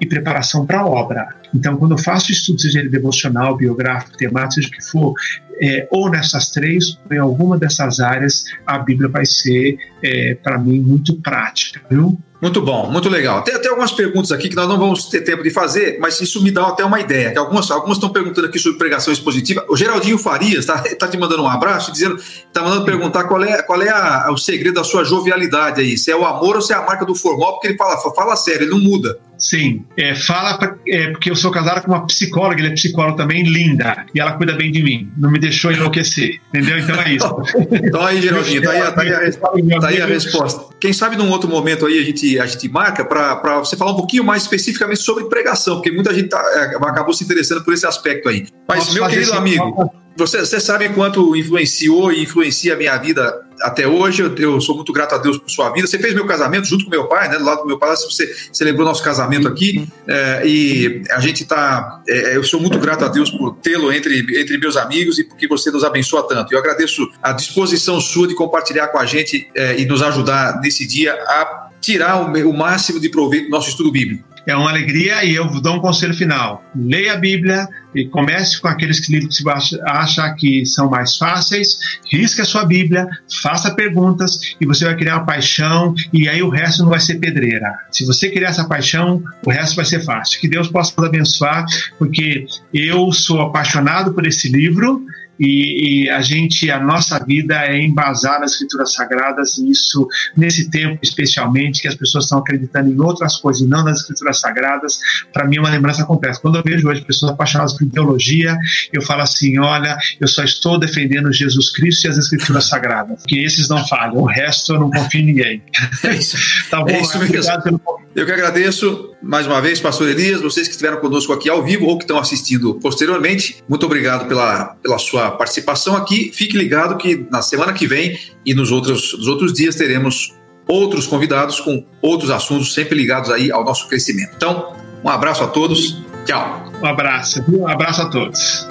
e 0.00 0.06
preparação 0.06 0.64
para 0.64 0.80
a 0.80 0.86
obra. 0.86 1.39
Então, 1.54 1.76
quando 1.76 1.92
eu 1.92 1.98
faço 1.98 2.30
estudo, 2.32 2.60
seja 2.60 2.80
ele 2.80 2.88
devocional, 2.88 3.56
biográfico, 3.56 4.16
temático, 4.16 4.54
seja 4.54 4.68
o 4.68 4.70
que 4.70 4.82
for, 4.82 5.14
é, 5.60 5.86
ou 5.90 6.10
nessas 6.10 6.50
três, 6.50 6.98
ou 7.08 7.16
em 7.16 7.18
alguma 7.18 7.58
dessas 7.58 8.00
áreas, 8.00 8.44
a 8.66 8.78
Bíblia 8.78 9.08
vai 9.08 9.26
ser, 9.26 9.76
é, 10.02 10.34
para 10.34 10.58
mim, 10.58 10.80
muito 10.80 11.14
prática, 11.16 11.80
viu? 11.90 12.18
Muito 12.40 12.62
bom, 12.62 12.90
muito 12.90 13.10
legal. 13.10 13.44
Tem 13.44 13.54
até 13.54 13.68
algumas 13.68 13.92
perguntas 13.92 14.32
aqui 14.32 14.48
que 14.48 14.56
nós 14.56 14.66
não 14.66 14.78
vamos 14.78 15.04
ter 15.10 15.20
tempo 15.20 15.42
de 15.42 15.50
fazer, 15.50 15.98
mas 16.00 16.18
isso 16.22 16.42
me 16.42 16.50
dá 16.50 16.68
até 16.68 16.82
uma 16.82 16.98
ideia. 16.98 17.32
Que 17.32 17.38
algumas, 17.38 17.70
algumas 17.70 17.98
estão 17.98 18.08
perguntando 18.08 18.46
aqui 18.46 18.58
sobre 18.58 18.78
pregação 18.78 19.12
expositiva. 19.12 19.66
O 19.68 19.76
Geraldinho 19.76 20.16
Farias 20.16 20.60
está 20.60 20.78
tá 20.78 21.06
te 21.06 21.18
mandando 21.18 21.42
um 21.42 21.48
abraço, 21.48 21.92
dizendo, 21.92 22.16
está 22.16 22.62
mandando 22.62 22.86
perguntar 22.86 23.24
qual 23.24 23.44
é, 23.44 23.60
qual 23.60 23.82
é 23.82 23.90
a, 23.90 24.32
o 24.32 24.38
segredo 24.38 24.76
da 24.76 24.84
sua 24.84 25.04
jovialidade 25.04 25.82
aí. 25.82 25.98
Se 25.98 26.10
é 26.10 26.16
o 26.16 26.24
amor 26.24 26.56
ou 26.56 26.62
se 26.62 26.72
é 26.72 26.76
a 26.76 26.80
marca 26.80 27.04
do 27.04 27.14
formal, 27.14 27.52
porque 27.52 27.68
ele 27.68 27.76
fala, 27.76 27.98
fala 28.14 28.34
sério, 28.36 28.62
ele 28.62 28.70
não 28.70 28.80
muda. 28.80 29.18
Sim, 29.40 29.86
é, 29.96 30.14
fala 30.14 30.58
pra, 30.58 30.76
é, 30.86 31.10
porque 31.10 31.30
eu 31.30 31.34
sou 31.34 31.50
casado 31.50 31.82
com 31.82 31.90
uma 31.90 32.06
psicóloga, 32.06 32.60
ele 32.60 32.68
é 32.68 32.72
psicólogo 32.72 33.16
também, 33.16 33.42
linda, 33.42 34.04
e 34.14 34.20
ela 34.20 34.32
cuida 34.32 34.52
bem 34.52 34.70
de 34.70 34.82
mim, 34.82 35.10
não 35.16 35.30
me 35.30 35.38
deixou 35.38 35.72
enlouquecer, 35.72 36.38
entendeu? 36.48 36.78
Então 36.78 37.00
é 37.00 37.14
isso. 37.14 37.36
então 37.72 38.04
aí, 38.04 38.20
Geraldinho, 38.20 38.62
tá 38.62 38.70
aí, 38.70 38.80
tá 38.92 39.02
aí, 39.02 39.14
a, 39.14 39.80
tá 39.80 39.88
aí 39.88 40.02
a 40.02 40.06
resposta. 40.06 40.74
Quem 40.78 40.92
sabe 40.92 41.16
num 41.16 41.30
outro 41.30 41.48
momento 41.48 41.86
aí 41.86 41.98
a 41.98 42.04
gente, 42.04 42.38
a 42.38 42.46
gente 42.46 42.68
marca 42.68 43.04
para 43.04 43.58
você 43.60 43.76
falar 43.76 43.92
um 43.92 43.96
pouquinho 43.96 44.24
mais 44.24 44.42
especificamente 44.42 45.00
sobre 45.00 45.24
pregação, 45.24 45.76
porque 45.76 45.90
muita 45.90 46.12
gente 46.12 46.28
tá, 46.28 46.42
é, 46.54 46.76
acabou 46.76 47.14
se 47.14 47.24
interessando 47.24 47.64
por 47.64 47.72
esse 47.72 47.86
aspecto 47.86 48.28
aí. 48.28 48.46
Mas, 48.68 48.80
Posso 48.80 48.94
meu 48.94 49.06
querido 49.08 49.32
amigo, 49.32 49.90
você, 50.16 50.40
você 50.40 50.60
sabe 50.60 50.88
quanto 50.90 51.34
influenciou 51.36 52.12
e 52.12 52.22
influencia 52.22 52.74
a 52.74 52.76
minha 52.76 52.96
vida 52.98 53.40
até 53.62 53.86
hoje. 53.86 54.22
Eu, 54.22 54.34
eu, 54.34 54.60
sou 54.60 54.74
muito 54.74 54.92
grato 54.92 55.14
a 55.14 55.18
Deus 55.18 55.38
por 55.38 55.50
sua 55.50 55.70
vida. 55.70 55.86
Você 55.86 55.98
fez 55.98 56.14
meu 56.14 56.26
casamento 56.26 56.66
junto 56.66 56.84
com 56.84 56.90
meu 56.90 57.06
pai, 57.06 57.28
né? 57.28 57.38
Do 57.38 57.44
lado 57.44 57.62
do 57.62 57.66
meu 57.66 57.78
pai, 57.78 57.94
você 57.96 58.34
celebrou 58.52 58.86
nosso 58.86 59.02
casamento 59.02 59.48
aqui. 59.48 59.88
É, 60.06 60.42
e 60.46 61.02
a 61.10 61.20
gente 61.20 61.42
está. 61.42 62.02
É, 62.08 62.36
eu 62.36 62.44
sou 62.44 62.60
muito 62.60 62.78
grato 62.78 63.04
a 63.04 63.08
Deus 63.08 63.30
por 63.30 63.56
tê-lo 63.56 63.92
entre, 63.92 64.18
entre 64.40 64.58
meus 64.58 64.76
amigos 64.76 65.18
e 65.18 65.24
porque 65.24 65.46
você 65.46 65.70
nos 65.70 65.84
abençoa 65.84 66.26
tanto. 66.26 66.52
Eu 66.52 66.58
agradeço 66.58 67.08
a 67.22 67.32
disposição 67.32 68.00
sua 68.00 68.26
de 68.26 68.34
compartilhar 68.34 68.88
com 68.88 68.98
a 68.98 69.06
gente 69.06 69.48
é, 69.54 69.80
e 69.80 69.86
nos 69.86 70.02
ajudar 70.02 70.60
nesse 70.60 70.86
dia 70.86 71.14
a 71.14 71.70
tirar 71.80 72.20
o, 72.20 72.48
o 72.48 72.56
máximo 72.56 73.00
de 73.00 73.08
proveito 73.08 73.44
do 73.44 73.50
nosso 73.50 73.70
estudo 73.70 73.90
bíblico 73.90 74.29
é 74.46 74.56
uma 74.56 74.70
alegria 74.70 75.24
e 75.24 75.34
eu 75.34 75.46
dou 75.60 75.76
um 75.76 75.80
conselho 75.80 76.14
final. 76.14 76.64
Leia 76.74 77.14
a 77.14 77.16
Bíblia 77.16 77.68
e 77.94 78.06
comece 78.06 78.60
com 78.60 78.68
aqueles 78.68 79.08
livros 79.08 79.36
que 79.36 79.44
você 79.44 79.80
acha 79.84 80.32
que 80.34 80.64
são 80.64 80.88
mais 80.88 81.16
fáceis, 81.16 81.78
risque 82.10 82.40
a 82.40 82.44
sua 82.44 82.64
Bíblia, 82.64 83.08
faça 83.42 83.74
perguntas 83.74 84.54
e 84.60 84.66
você 84.66 84.84
vai 84.84 84.96
criar 84.96 85.16
uma 85.16 85.26
paixão 85.26 85.94
e 86.12 86.28
aí 86.28 86.42
o 86.42 86.48
resto 86.48 86.82
não 86.82 86.90
vai 86.90 87.00
ser 87.00 87.16
pedreira. 87.16 87.72
Se 87.90 88.04
você 88.06 88.30
criar 88.30 88.50
essa 88.50 88.64
paixão, 88.64 89.22
o 89.44 89.50
resto 89.50 89.76
vai 89.76 89.84
ser 89.84 90.00
fácil. 90.04 90.40
Que 90.40 90.48
Deus 90.48 90.68
possa 90.68 90.94
nos 90.96 91.06
abençoar, 91.06 91.64
porque 91.98 92.46
eu 92.72 93.12
sou 93.12 93.40
apaixonado 93.40 94.12
por 94.12 94.26
esse 94.26 94.48
livro 94.48 95.04
e, 95.40 96.04
e, 96.04 96.10
a 96.10 96.20
gente, 96.20 96.70
a 96.70 96.78
nossa 96.78 97.18
vida 97.24 97.54
é 97.64 97.80
embasar 97.80 98.40
nas 98.40 98.52
escrituras 98.52 98.92
sagradas 98.92 99.56
e 99.56 99.70
isso, 99.70 100.06
nesse 100.36 100.70
tempo 100.70 100.98
especialmente, 101.02 101.80
que 101.80 101.88
as 101.88 101.94
pessoas 101.94 102.24
estão 102.24 102.38
acreditando 102.38 102.90
em 102.90 103.00
outras 103.00 103.36
coisas 103.36 103.62
e 103.62 103.66
não 103.66 103.82
nas 103.82 104.00
escrituras 104.00 104.38
sagradas, 104.38 105.00
para 105.32 105.46
mim 105.46 105.56
é 105.56 105.60
uma 105.60 105.70
lembrança 105.70 106.04
completa. 106.04 106.38
Quando 106.40 106.56
eu 106.56 106.62
vejo 106.62 106.86
hoje 106.88 107.00
pessoas 107.00 107.32
apaixonadas 107.32 107.72
por 107.72 107.88
teologia, 107.88 108.56
eu 108.92 109.00
falo 109.00 109.22
assim, 109.22 109.58
olha, 109.58 109.96
eu 110.20 110.28
só 110.28 110.44
estou 110.44 110.78
defendendo 110.78 111.32
Jesus 111.32 111.70
Cristo 111.70 112.06
e 112.06 112.10
as 112.10 112.18
escrituras 112.18 112.66
sagradas, 112.66 113.22
que 113.26 113.42
esses 113.42 113.68
não 113.68 113.86
falham, 113.86 114.18
o 114.18 114.26
resto 114.26 114.74
eu 114.74 114.80
não 114.80 114.90
confio 114.90 115.20
em 115.20 115.26
ninguém. 115.26 115.62
É 116.02 116.14
isso, 116.14 116.36
tá 116.70 116.82
bom, 116.82 116.88
é 116.88 117.00
isso. 117.00 117.18
Pelo... 117.62 117.80
Eu 118.14 118.26
que 118.26 118.32
agradeço 118.32 119.14
mais 119.22 119.46
uma 119.46 119.60
vez, 119.60 119.80
pastor 119.80 120.08
Elias, 120.08 120.40
vocês 120.40 120.66
que 120.66 120.72
estiveram 120.72 120.98
conosco 120.98 121.32
aqui 121.32 121.48
ao 121.48 121.62
vivo 121.62 121.86
ou 121.86 121.98
que 121.98 122.04
estão 122.04 122.18
assistindo 122.18 122.74
posteriormente, 122.74 123.62
muito 123.68 123.84
obrigado 123.84 124.26
pela, 124.26 124.76
pela 124.82 124.98
participação 125.30 125.96
aqui. 125.96 126.30
Fique 126.34 126.56
ligado 126.56 126.96
que 126.96 127.26
na 127.30 127.42
semana 127.42 127.72
que 127.72 127.86
vem 127.86 128.18
e 128.44 128.54
nos 128.54 128.70
outros, 128.70 129.12
nos 129.12 129.26
outros 129.26 129.52
dias 129.52 129.76
teremos 129.76 130.34
outros 130.68 131.06
convidados 131.06 131.60
com 131.60 131.84
outros 132.00 132.30
assuntos 132.30 132.72
sempre 132.74 132.96
ligados 132.96 133.30
aí 133.30 133.50
ao 133.50 133.64
nosso 133.64 133.88
crescimento. 133.88 134.32
Então, 134.36 134.74
um 135.04 135.08
abraço 135.08 135.42
a 135.42 135.48
todos. 135.48 136.00
Tchau. 136.24 136.72
Um 136.82 136.86
abraço. 136.86 137.44
Um 137.48 137.66
abraço 137.66 138.02
a 138.02 138.08
todos. 138.08 138.66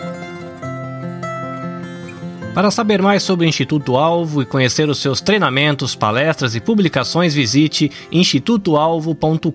Para 2.59 2.71
saber 2.71 3.01
mais 3.01 3.23
sobre 3.23 3.45
o 3.45 3.47
Instituto 3.47 3.95
Alvo 3.95 4.41
e 4.41 4.45
conhecer 4.45 4.89
os 4.89 4.97
seus 4.97 5.21
treinamentos, 5.21 5.95
palestras 5.95 6.55
e 6.55 6.59
publicações, 6.59 7.33
visite 7.33 7.89
institutoalvo.com.br 8.11 9.53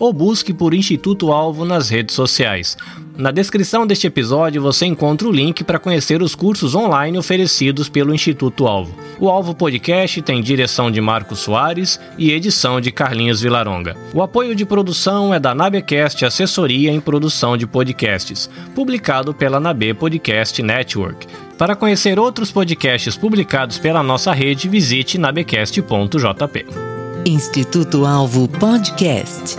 ou 0.00 0.12
busque 0.12 0.52
por 0.52 0.74
Instituto 0.74 1.30
Alvo 1.30 1.64
nas 1.64 1.88
redes 1.88 2.16
sociais. 2.16 2.76
Na 3.16 3.30
descrição 3.30 3.86
deste 3.86 4.08
episódio 4.08 4.60
você 4.60 4.86
encontra 4.86 5.28
o 5.28 5.30
link 5.30 5.62
para 5.62 5.78
conhecer 5.78 6.20
os 6.20 6.34
cursos 6.34 6.74
online 6.74 7.16
oferecidos 7.16 7.88
pelo 7.88 8.12
Instituto 8.12 8.66
Alvo. 8.66 8.92
O 9.20 9.30
Alvo 9.30 9.54
Podcast 9.54 10.20
tem 10.20 10.42
direção 10.42 10.90
de 10.90 11.00
Marcos 11.00 11.38
Soares 11.38 12.00
e 12.18 12.32
edição 12.32 12.80
de 12.80 12.90
Carlinhos 12.90 13.40
Vilaronga. 13.40 13.96
O 14.12 14.20
apoio 14.20 14.56
de 14.56 14.66
produção 14.66 15.32
é 15.32 15.38
da 15.38 15.54
Nabecast 15.54 16.24
Assessoria 16.24 16.90
em 16.90 17.00
Produção 17.00 17.56
de 17.56 17.68
Podcasts, 17.68 18.50
publicado 18.74 19.32
pela 19.32 19.60
Nabe 19.60 19.94
Podcast 19.94 20.60
Network. 20.60 21.28
Para 21.64 21.74
conhecer 21.74 22.18
outros 22.18 22.52
podcasts 22.52 23.16
publicados 23.16 23.78
pela 23.78 24.02
nossa 24.02 24.30
rede, 24.34 24.68
visite 24.68 25.16
nabecast.jp. 25.16 26.66
Instituto 27.24 28.04
Alvo 28.04 28.46
Podcast. 28.46 29.56